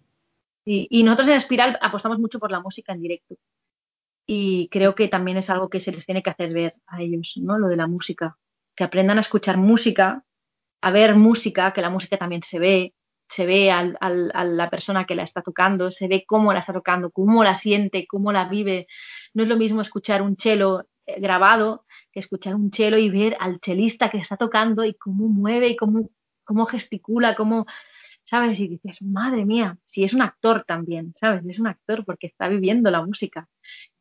Y, 0.71 1.01
nosotros 1.01 1.29
en 1.29 1.33
Espiral 1.33 1.79
apostamos 1.81 2.19
mucho 2.19 2.37
por 2.37 2.51
la 2.51 2.59
música 2.59 2.93
en 2.93 3.01
directo. 3.01 3.35
Y 4.27 4.69
creo 4.69 4.93
que 4.93 5.07
también 5.07 5.37
es 5.37 5.49
algo 5.49 5.67
que 5.67 5.79
se 5.79 5.91
les 5.91 6.05
tiene 6.05 6.21
que 6.21 6.29
hacer 6.29 6.53
ver 6.53 6.75
a 6.85 7.01
ellos, 7.01 7.33
¿no? 7.37 7.57
Lo 7.57 7.67
de 7.67 7.75
la 7.75 7.87
música. 7.87 8.37
Que 8.75 8.83
aprendan 8.83 9.17
a 9.17 9.21
escuchar 9.21 9.57
música, 9.57 10.23
a 10.81 10.91
ver 10.91 11.15
música, 11.15 11.73
que 11.73 11.81
la 11.81 11.89
música 11.89 12.17
también 12.19 12.43
se 12.43 12.59
ve, 12.59 12.93
se 13.27 13.47
ve 13.47 13.71
a 13.71 13.83
la 14.13 14.69
persona 14.69 15.05
que 15.05 15.15
la 15.15 15.23
está 15.23 15.41
tocando, 15.41 15.91
se 15.91 16.07
ve 16.07 16.23
cómo 16.27 16.53
la 16.53 16.59
está 16.59 16.73
tocando, 16.73 17.09
cómo 17.09 17.43
la 17.43 17.55
siente, 17.55 18.05
cómo 18.07 18.31
la 18.31 18.47
vive. 18.47 18.85
No 19.33 19.43
es 19.43 19.49
lo 19.49 19.57
mismo 19.57 19.81
escuchar 19.81 20.21
un 20.21 20.37
cello 20.37 20.81
eh, 21.07 21.19
grabado 21.19 21.85
que 22.11 22.19
escuchar 22.19 22.53
un 22.53 22.71
cello 22.71 22.97
y 22.97 23.09
ver 23.09 23.35
al 23.39 23.59
chelista 23.59 24.11
que 24.11 24.19
está 24.19 24.37
tocando 24.37 24.85
y 24.85 24.93
cómo 24.93 25.27
mueve 25.29 25.69
y 25.69 25.75
cómo, 25.75 26.09
cómo 26.43 26.67
gesticula, 26.67 27.35
cómo, 27.35 27.65
¿sabes? 28.29 28.59
Y 28.59 28.67
dices, 28.67 29.01
madre 29.01 29.43
mía, 29.43 29.77
si 29.85 30.03
es 30.03 30.13
un 30.13 30.21
actor 30.21 30.63
también, 30.67 31.15
¿sabes? 31.19 31.43
Es 31.47 31.59
un 31.59 31.65
actor 31.65 32.05
porque 32.05 32.27
está 32.27 32.47
viviendo 32.47 32.91
la 32.91 33.03
música. 33.03 33.47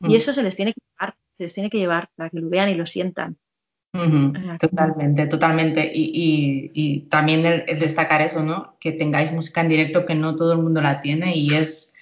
Y 0.01 0.09
mm. 0.09 0.15
eso 0.17 0.35
se 0.35 0.43
les 0.43 0.55
tiene 0.55 0.75
que 0.75 0.83
llevar, 0.87 1.17
se 1.39 1.45
les 1.45 1.55
tiene 1.55 1.71
que 1.71 1.79
llevar 1.79 2.11
para 2.15 2.29
que 2.29 2.39
lo 2.39 2.51
vean 2.51 2.69
y 2.69 2.75
lo 2.75 2.85
sientan. 2.85 3.39
Totalmente, 4.61 5.27
totalmente. 5.29 5.91
Y, 5.95 7.07
también 7.11 7.47
el, 7.47 7.79
destacar 7.79 8.21
eso, 8.21 8.43
¿no? 8.43 8.77
Que 8.79 8.93
tengáis 8.93 9.33
música 9.33 9.63
en 9.63 9.71
directo 9.71 10.05
que 10.05 10.15
no 10.15 10.37
todo 10.37 10.53
el 10.53 10.59
mundo 10.59 10.83
la 10.83 11.01
tiene 11.01 11.35
y 11.35 11.55
es, 11.55 11.95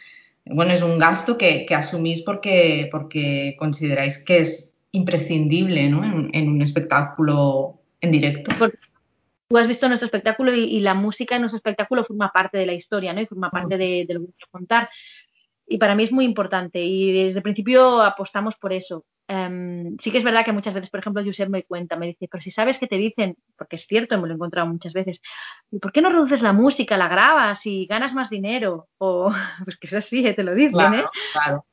bueno, 0.44 0.72
es 0.72 0.82
un 0.82 0.98
gasto 0.98 1.38
que, 1.38 1.64
asumís 1.70 2.22
porque, 2.22 2.88
porque 2.90 3.54
consideráis 3.56 4.18
que 4.18 4.38
es 4.38 4.74
imprescindible, 4.90 5.88
¿no? 5.88 6.04
En, 6.32 6.48
un 6.48 6.60
espectáculo 6.60 7.78
en 8.00 8.10
directo 8.10 8.50
tú 9.48 9.58
has 9.58 9.68
visto 9.68 9.88
nuestro 9.88 10.06
espectáculo 10.06 10.52
y, 10.52 10.80
la 10.80 10.94
música 10.94 11.36
en 11.36 11.42
nuestro 11.42 11.58
espectáculo 11.58 12.04
forma 12.04 12.32
parte 12.32 12.58
de 12.58 12.66
la 12.66 12.74
historia, 12.74 13.12
¿no? 13.12 13.20
Y 13.20 13.26
forma 13.26 13.50
parte 13.50 13.76
de, 13.78 14.06
lo 14.08 14.20
que 14.20 14.46
contar. 14.50 14.88
Y 15.66 15.78
para 15.78 15.94
mí 15.94 16.04
es 16.04 16.12
muy 16.12 16.24
importante 16.24 16.80
y 16.80 17.24
desde 17.24 17.38
el 17.38 17.42
principio 17.42 18.02
apostamos 18.02 18.54
por 18.56 18.72
eso. 18.72 19.04
Em, 19.28 19.96
sí 19.98 20.12
que 20.12 20.18
es 20.18 20.24
verdad 20.24 20.44
que 20.44 20.52
muchas 20.52 20.72
veces, 20.72 20.88
por 20.88 21.00
ejemplo, 21.00 21.24
Josep 21.24 21.48
me 21.48 21.64
cuenta, 21.64 21.96
me 21.96 22.06
dice, 22.06 22.28
pero 22.30 22.42
si 22.42 22.52
sabes 22.52 22.78
que 22.78 22.86
te 22.86 22.96
dicen, 22.96 23.36
porque 23.58 23.74
es 23.74 23.86
cierto, 23.86 24.16
me 24.20 24.28
lo 24.28 24.34
he 24.34 24.36
encontrado 24.36 24.68
muchas 24.68 24.92
veces, 24.92 25.20
¿por 25.80 25.90
qué 25.90 26.00
no 26.00 26.10
reduces 26.10 26.42
la 26.42 26.52
música, 26.52 26.96
la 26.96 27.08
grabas 27.08 27.66
y 27.66 27.86
ganas 27.86 28.14
más 28.14 28.30
dinero? 28.30 28.88
O, 28.98 29.32
pues 29.64 29.76
que 29.78 29.88
es 29.88 29.94
así, 29.94 30.22
te 30.22 30.42
lo 30.44 30.54
dicen, 30.54 30.94
¿eh? 30.94 31.04
Claro. 31.32 31.66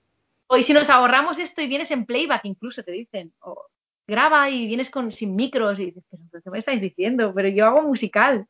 O 0.48 0.58
y 0.58 0.64
si 0.64 0.74
nos 0.74 0.90
ahorramos 0.90 1.38
esto 1.40 1.62
y 1.62 1.68
vienes 1.68 1.92
en 1.92 2.06
playback, 2.06 2.46
incluso 2.46 2.84
te 2.84 2.92
dicen. 2.92 3.34
O, 3.42 3.66
graba 4.08 4.50
y 4.50 4.68
vienes 4.68 4.90
con, 4.90 5.12
sin 5.12 5.36
micros 5.36 5.80
y 5.80 5.86
dices, 5.86 6.04
pero 6.10 6.44
¿qué 6.44 6.50
me 6.50 6.60
estáis 6.60 6.82
diciendo? 6.82 7.34
Pero 7.34 7.50
yo 7.50 7.66
hago 7.66 7.84
musical 7.84 8.48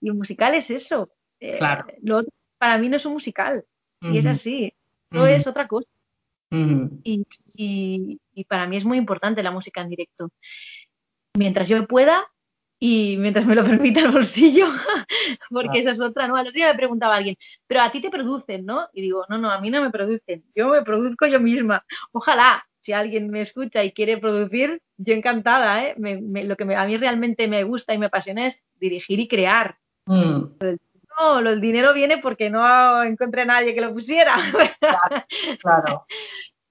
y 0.00 0.10
un 0.10 0.18
musical 0.18 0.54
es 0.54 0.70
eso. 0.70 1.10
Eh, 1.40 1.58
claro. 1.58 1.86
lo 2.02 2.22
para 2.58 2.78
mí 2.78 2.88
no 2.88 2.96
es 2.96 3.04
un 3.04 3.14
musical 3.14 3.64
y 4.00 4.18
es 4.18 4.26
así, 4.26 4.72
no 5.10 5.26
es 5.26 5.46
otra 5.48 5.66
cosa. 5.66 5.88
y, 6.50 7.24
y, 7.56 8.44
para 8.44 8.66
mí 8.66 8.76
es 8.76 8.84
muy 8.84 8.98
importante 8.98 9.42
la 9.42 9.50
música 9.50 9.80
en 9.80 9.88
directo. 9.88 10.30
Mientras 11.34 11.66
yo 11.66 11.84
pueda 11.88 12.24
y 12.78 13.16
mientras 13.16 13.46
me 13.46 13.54
lo 13.54 13.64
permita 13.64 14.00
el 14.00 14.12
bolsillo, 14.12 14.66
porque 15.50 15.80
esa 15.80 15.90
es 15.90 16.00
otra, 16.00 16.28
¿no? 16.28 16.36
Al 16.36 16.46
otro 16.46 16.56
día 16.56 16.68
me 16.68 16.78
preguntaba 16.78 17.16
alguien, 17.16 17.36
pero 17.66 17.80
a 17.80 17.90
ti 17.90 18.00
te 18.00 18.10
producen, 18.10 18.64
¿no? 18.64 18.88
Y 18.92 19.02
digo, 19.02 19.24
no, 19.28 19.38
no, 19.38 19.50
a 19.50 19.60
mí 19.60 19.70
no 19.70 19.82
me 19.82 19.90
producen, 19.90 20.44
yo 20.54 20.68
me 20.68 20.82
produzco 20.82 21.26
yo 21.26 21.40
misma. 21.40 21.84
Ojalá, 22.12 22.64
si 22.82 22.92
alguien 22.92 23.30
me 23.30 23.40
escucha 23.40 23.84
y 23.84 23.92
quiere 23.92 24.18
producir, 24.18 24.82
yo 24.96 25.14
encantada, 25.14 25.84
¿eh? 25.84 25.94
lo 25.96 26.56
que 26.56 26.74
a 26.74 26.84
mí 26.84 26.96
realmente 26.96 27.46
me 27.46 27.62
gusta 27.62 27.94
y 27.94 27.98
me 27.98 28.06
apasiona 28.06 28.48
es 28.48 28.62
dirigir 28.80 29.20
y 29.20 29.28
crear. 29.28 29.76
Mm. 30.06 30.58
No, 31.16 31.38
el 31.38 31.60
dinero 31.60 31.94
viene 31.94 32.18
porque 32.18 32.50
no 32.50 33.04
encontré 33.04 33.42
a 33.42 33.46
nadie 33.46 33.74
que 33.74 33.80
lo 33.80 33.94
pusiera. 33.94 34.34
Claro, 35.60 36.06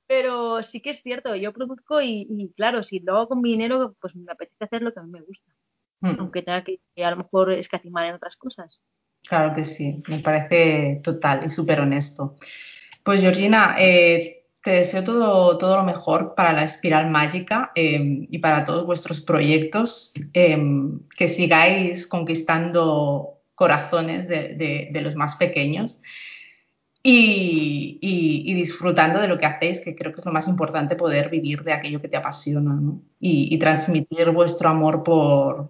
Pero 0.06 0.62
sí 0.64 0.82
que 0.82 0.90
es 0.90 1.02
cierto, 1.02 1.34
yo 1.36 1.54
produzco 1.54 2.02
y, 2.02 2.52
claro, 2.58 2.84
si 2.84 3.00
lo 3.00 3.16
hago 3.16 3.30
con 3.30 3.42
mi 3.42 3.52
dinero, 3.52 3.96
pues 4.02 4.14
me 4.14 4.32
apetece 4.32 4.66
hacer 4.66 4.82
lo 4.82 4.94
que 4.94 5.00
a 5.00 5.04
mí 5.04 5.12
me 5.12 5.22
gusta. 5.22 5.52
Mm. 6.02 6.20
Aunque 6.20 6.42
tenga 6.42 6.64
que, 6.66 6.82
a 7.02 7.12
lo 7.12 7.18
mejor 7.18 7.54
escatimar 7.54 8.06
en 8.08 8.16
otras 8.16 8.36
cosas. 8.36 8.82
Claro 9.24 9.56
que 9.56 9.64
sí, 9.64 10.04
me 10.10 10.20
parece 10.20 11.00
total 11.04 11.40
y 11.46 11.50
súper 11.50 11.80
honesto. 11.80 12.36
Pues 13.04 13.22
Georgina, 13.22 13.76
eh, 13.80 14.41
te 14.64 14.72
deseo 14.72 15.04
todo, 15.04 15.58
todo 15.58 15.78
lo 15.78 15.84
mejor 15.84 16.36
para 16.36 16.54
la 16.54 16.64
espiral 16.64 17.10
mágica 17.10 17.72
em, 17.76 18.28
y 18.30 18.38
para 18.38 18.64
todos 18.64 18.86
vuestros 18.86 19.22
proyectos, 19.22 20.14
em, 20.34 21.00
que 21.18 21.28
sigáis 21.28 22.08
conquistando 22.08 23.40
corazones 23.56 24.28
de, 24.28 24.90
los 25.02 25.16
más 25.16 25.36
pequeños 25.36 26.00
y, 27.04 28.54
disfrutando 28.54 29.20
de 29.20 29.28
lo 29.28 29.40
que 29.40 29.46
hacéis, 29.48 29.82
que 29.82 29.96
creo 29.96 30.14
que 30.14 30.20
es 30.22 30.26
lo 30.26 30.32
más 30.32 30.48
importante, 30.48 30.96
poder 30.96 31.30
vivir 31.30 31.64
de 31.64 31.74
aquello 31.74 32.02
que 32.02 32.08
te 32.08 32.18
apasiona 32.18 32.80
y, 33.20 33.58
transmitir 33.58 34.30
vuestro 34.32 34.70
amor 34.70 35.04
por, 35.04 35.70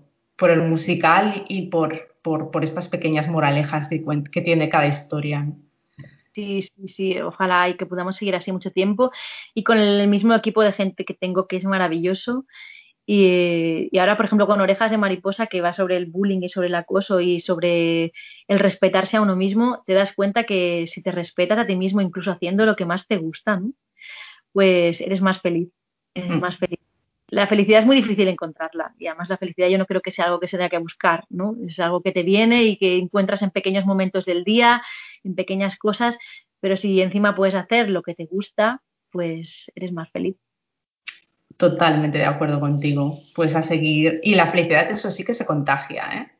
el 0.50 0.64
musical 0.64 1.46
y 1.48 1.68
por, 1.68 2.16
por, 2.22 2.64
estas 2.64 2.88
pequeñas 2.88 3.30
moralejas 3.30 3.90
que 3.90 4.42
tiene 4.42 4.70
cada 4.70 4.88
historia. 4.88 5.48
Sí, 6.34 6.62
sí, 6.62 6.88
sí, 6.88 7.20
ojalá 7.20 7.68
y 7.68 7.76
que 7.76 7.86
podamos 7.86 8.16
seguir 8.16 8.36
así 8.36 8.52
mucho 8.54 8.72
tiempo 8.72 9.12
y 9.54 9.64
con 9.64 9.78
el 9.80 10.08
mismo 10.08 10.34
equipo 10.34 10.62
de 10.62 10.72
gente 10.72 11.04
que 11.04 11.14
tengo 11.14 11.48
que 11.48 11.58
es 11.58 11.66
maravilloso. 11.66 12.46
Y, 13.06 13.98
ahora, 13.98 14.16
por 14.16 14.26
ejemplo, 14.26 14.48
con 14.48 14.62
Orejas 14.62 14.92
de 14.92 14.98
Mariposa, 14.98 15.48
que 15.48 15.60
va 15.60 15.74
sobre 15.74 15.98
el 15.98 16.06
bullying 16.06 16.42
y 16.44 16.50
sobre 16.50 16.68
el 16.68 16.76
acoso 16.76 17.20
y 17.20 17.42
sobre 17.42 18.14
el 18.48 18.60
respetarse 18.60 19.18
a 19.18 19.22
uno 19.22 19.36
mismo, 19.36 19.84
te 19.86 19.94
das 19.94 20.14
cuenta 20.14 20.46
que 20.46 20.86
si 20.88 21.02
te 21.02 21.12
respetas 21.12 21.58
a 21.60 21.68
ti 21.68 21.76
mismo, 21.76 22.00
incluso 22.00 22.32
haciendo 22.32 22.66
lo 22.66 22.78
que 22.78 22.86
más 22.86 23.08
te 23.08 23.18
gusta, 23.18 23.62
pues 24.54 25.02
eres 25.02 25.22
más 25.22 25.42
feliz, 25.42 25.70
eres 26.14 26.30
mm. 26.30 26.40
más 26.40 26.58
feliz. 26.58 26.80
La 27.28 27.48
felicidad 27.48 27.82
es 27.82 27.86
muy 27.86 27.96
difícil 27.98 28.28
encontrarla 28.28 28.94
y 29.00 29.08
además 29.08 29.30
la 29.30 29.38
felicidad 29.38 29.70
yo 29.70 29.78
no 29.78 29.86
creo 29.86 30.02
que 30.02 30.12
sea 30.12 30.26
algo 30.26 30.40
que 30.40 30.48
se 30.48 30.58
tenga 30.58 30.70
que 30.70 30.78
buscar, 30.78 31.26
¿no? 31.30 31.56
Es 31.66 31.80
algo 31.80 32.02
que 32.02 32.12
te 32.12 32.24
viene 32.24 32.64
y 32.64 32.78
que 32.78 32.98
encuentras 32.98 33.42
en 33.42 33.52
pequeños 33.52 33.86
momentos 33.86 34.26
del 34.26 34.44
día 34.44 34.84
en 35.24 35.36
pequeñas 35.36 35.78
cosas, 35.78 36.18
pero 36.60 36.78
si 36.78 37.02
encima 37.02 37.36
puedes 37.36 37.56
hacer 37.56 37.90
lo 37.90 38.02
que 38.02 38.16
te 38.16 38.26
gusta, 38.26 38.82
pues 39.12 39.72
eres 39.76 39.92
más 39.92 40.10
feliz. 40.12 40.36
Totalmente 41.58 42.18
de 42.18 42.26
acuerdo 42.26 42.60
contigo. 42.60 43.20
Pues 43.36 43.56
a 43.56 43.62
seguir. 43.62 44.20
Y 44.24 44.36
la 44.36 44.48
felicidad, 44.48 44.90
eso 44.90 45.12
sí 45.12 45.24
que 45.24 45.34
se 45.34 45.46
contagia, 45.46 46.10
¿eh? 46.14 46.32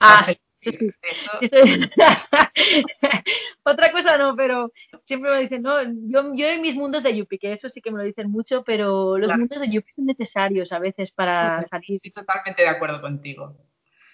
Ah, 0.00 0.26
Otra 3.62 3.92
cosa 3.92 4.18
no, 4.18 4.34
pero 4.34 4.72
siempre 5.06 5.30
me 5.30 5.38
dicen, 5.40 5.62
no, 5.62 5.80
yo, 5.82 6.34
yo 6.34 6.48
en 6.48 6.60
mis 6.60 6.74
mundos 6.74 7.04
de 7.04 7.16
Yupi, 7.16 7.38
que 7.38 7.52
eso 7.52 7.68
sí 7.68 7.80
que 7.80 7.92
me 7.92 7.98
lo 7.98 8.04
dicen 8.04 8.30
mucho, 8.30 8.64
pero 8.64 9.18
los 9.18 9.36
mundos 9.36 9.60
de 9.60 9.70
Yupi 9.70 9.92
son 9.92 10.06
necesarios 10.06 10.72
a 10.72 10.78
veces 10.78 11.12
para 11.12 11.66
salir. 11.68 11.96
Estoy 11.96 12.10
totalmente 12.10 12.62
de 12.62 12.68
acuerdo 12.68 13.00
contigo. 13.00 13.56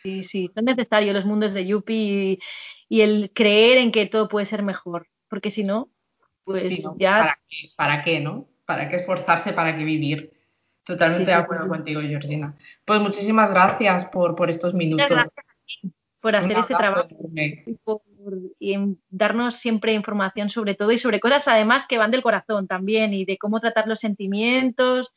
Sí, 0.03 0.23
sí, 0.23 0.51
son 0.55 0.67
necesarios 0.67 1.15
los 1.15 1.25
mundos 1.25 1.55
de 1.55 1.65
Yupi 1.65 2.33
y, 2.33 2.39
y 2.95 3.01
el 3.01 3.32
creer 3.34 3.78
en 3.78 3.90
que 3.90 4.07
todo 4.07 4.28
puede 4.28 4.47
ser 4.47 4.62
mejor, 4.62 5.09
porque 5.28 5.51
si 5.51 5.64
no, 5.64 5.88
pues 6.45 6.80
ya... 6.97 7.36
¿para 7.76 8.03
qué, 8.03 8.20
no? 8.20 8.47
¿Para 8.64 8.88
qué 8.88 8.97
esforzarse? 8.99 9.53
¿Para 9.53 9.76
qué 9.76 9.82
vivir? 9.82 10.32
Totalmente 10.84 11.32
de 11.32 11.36
acuerdo 11.36 11.66
contigo, 11.66 12.01
Georgina. 12.03 12.57
Pues 12.84 13.01
muchísimas 13.01 13.51
gracias 13.51 14.05
por, 14.05 14.36
por 14.36 14.49
estos 14.49 14.74
minutos. 14.74 15.09
Gracias 15.11 15.34
por 16.20 16.36
hacer 16.36 16.57
este 16.57 16.74
trabajo 16.76 17.09
y, 17.66 17.74
por, 17.82 18.01
y 18.61 18.76
darnos 19.11 19.57
siempre 19.57 19.92
información 19.92 20.49
sobre 20.49 20.76
todo 20.76 20.92
y 20.92 21.01
sobre 21.01 21.18
cosas 21.18 21.49
además 21.49 21.88
que 21.88 21.99
van 21.99 22.12
del 22.12 22.22
corazón 22.22 22.68
también 22.68 23.12
y 23.12 23.24
de 23.24 23.38
cómo 23.38 23.59
tratar 23.59 23.88
los 23.88 23.99
sentimientos 23.99 25.12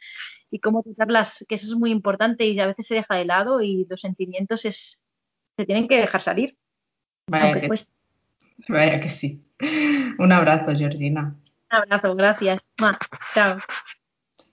y 0.49 0.59
cómo 0.61 0.81
tratarlas, 0.81 1.45
que 1.47 1.53
eso 1.53 1.67
es 1.67 1.75
muy 1.75 1.91
importante 1.91 2.47
y 2.47 2.59
a 2.59 2.65
veces 2.65 2.87
se 2.87 2.95
deja 2.95 3.13
de 3.13 3.25
lado 3.25 3.61
y 3.61 3.85
los 3.87 4.01
sentimientos 4.01 4.65
es, 4.65 4.99
se 5.55 5.65
tienen 5.67 5.87
que 5.87 5.97
dejar 5.97 6.21
salir. 6.21 6.57
Vaya, 7.29 8.99
que, 9.01 9.09
sí. 9.09 9.41
Un 10.17 10.31
abrazo, 10.31 10.73
Georgina. 10.75 11.35
Un 11.71 11.77
abrazo, 11.77 12.15
gracias. 12.15 12.61
Chao. 13.33 13.57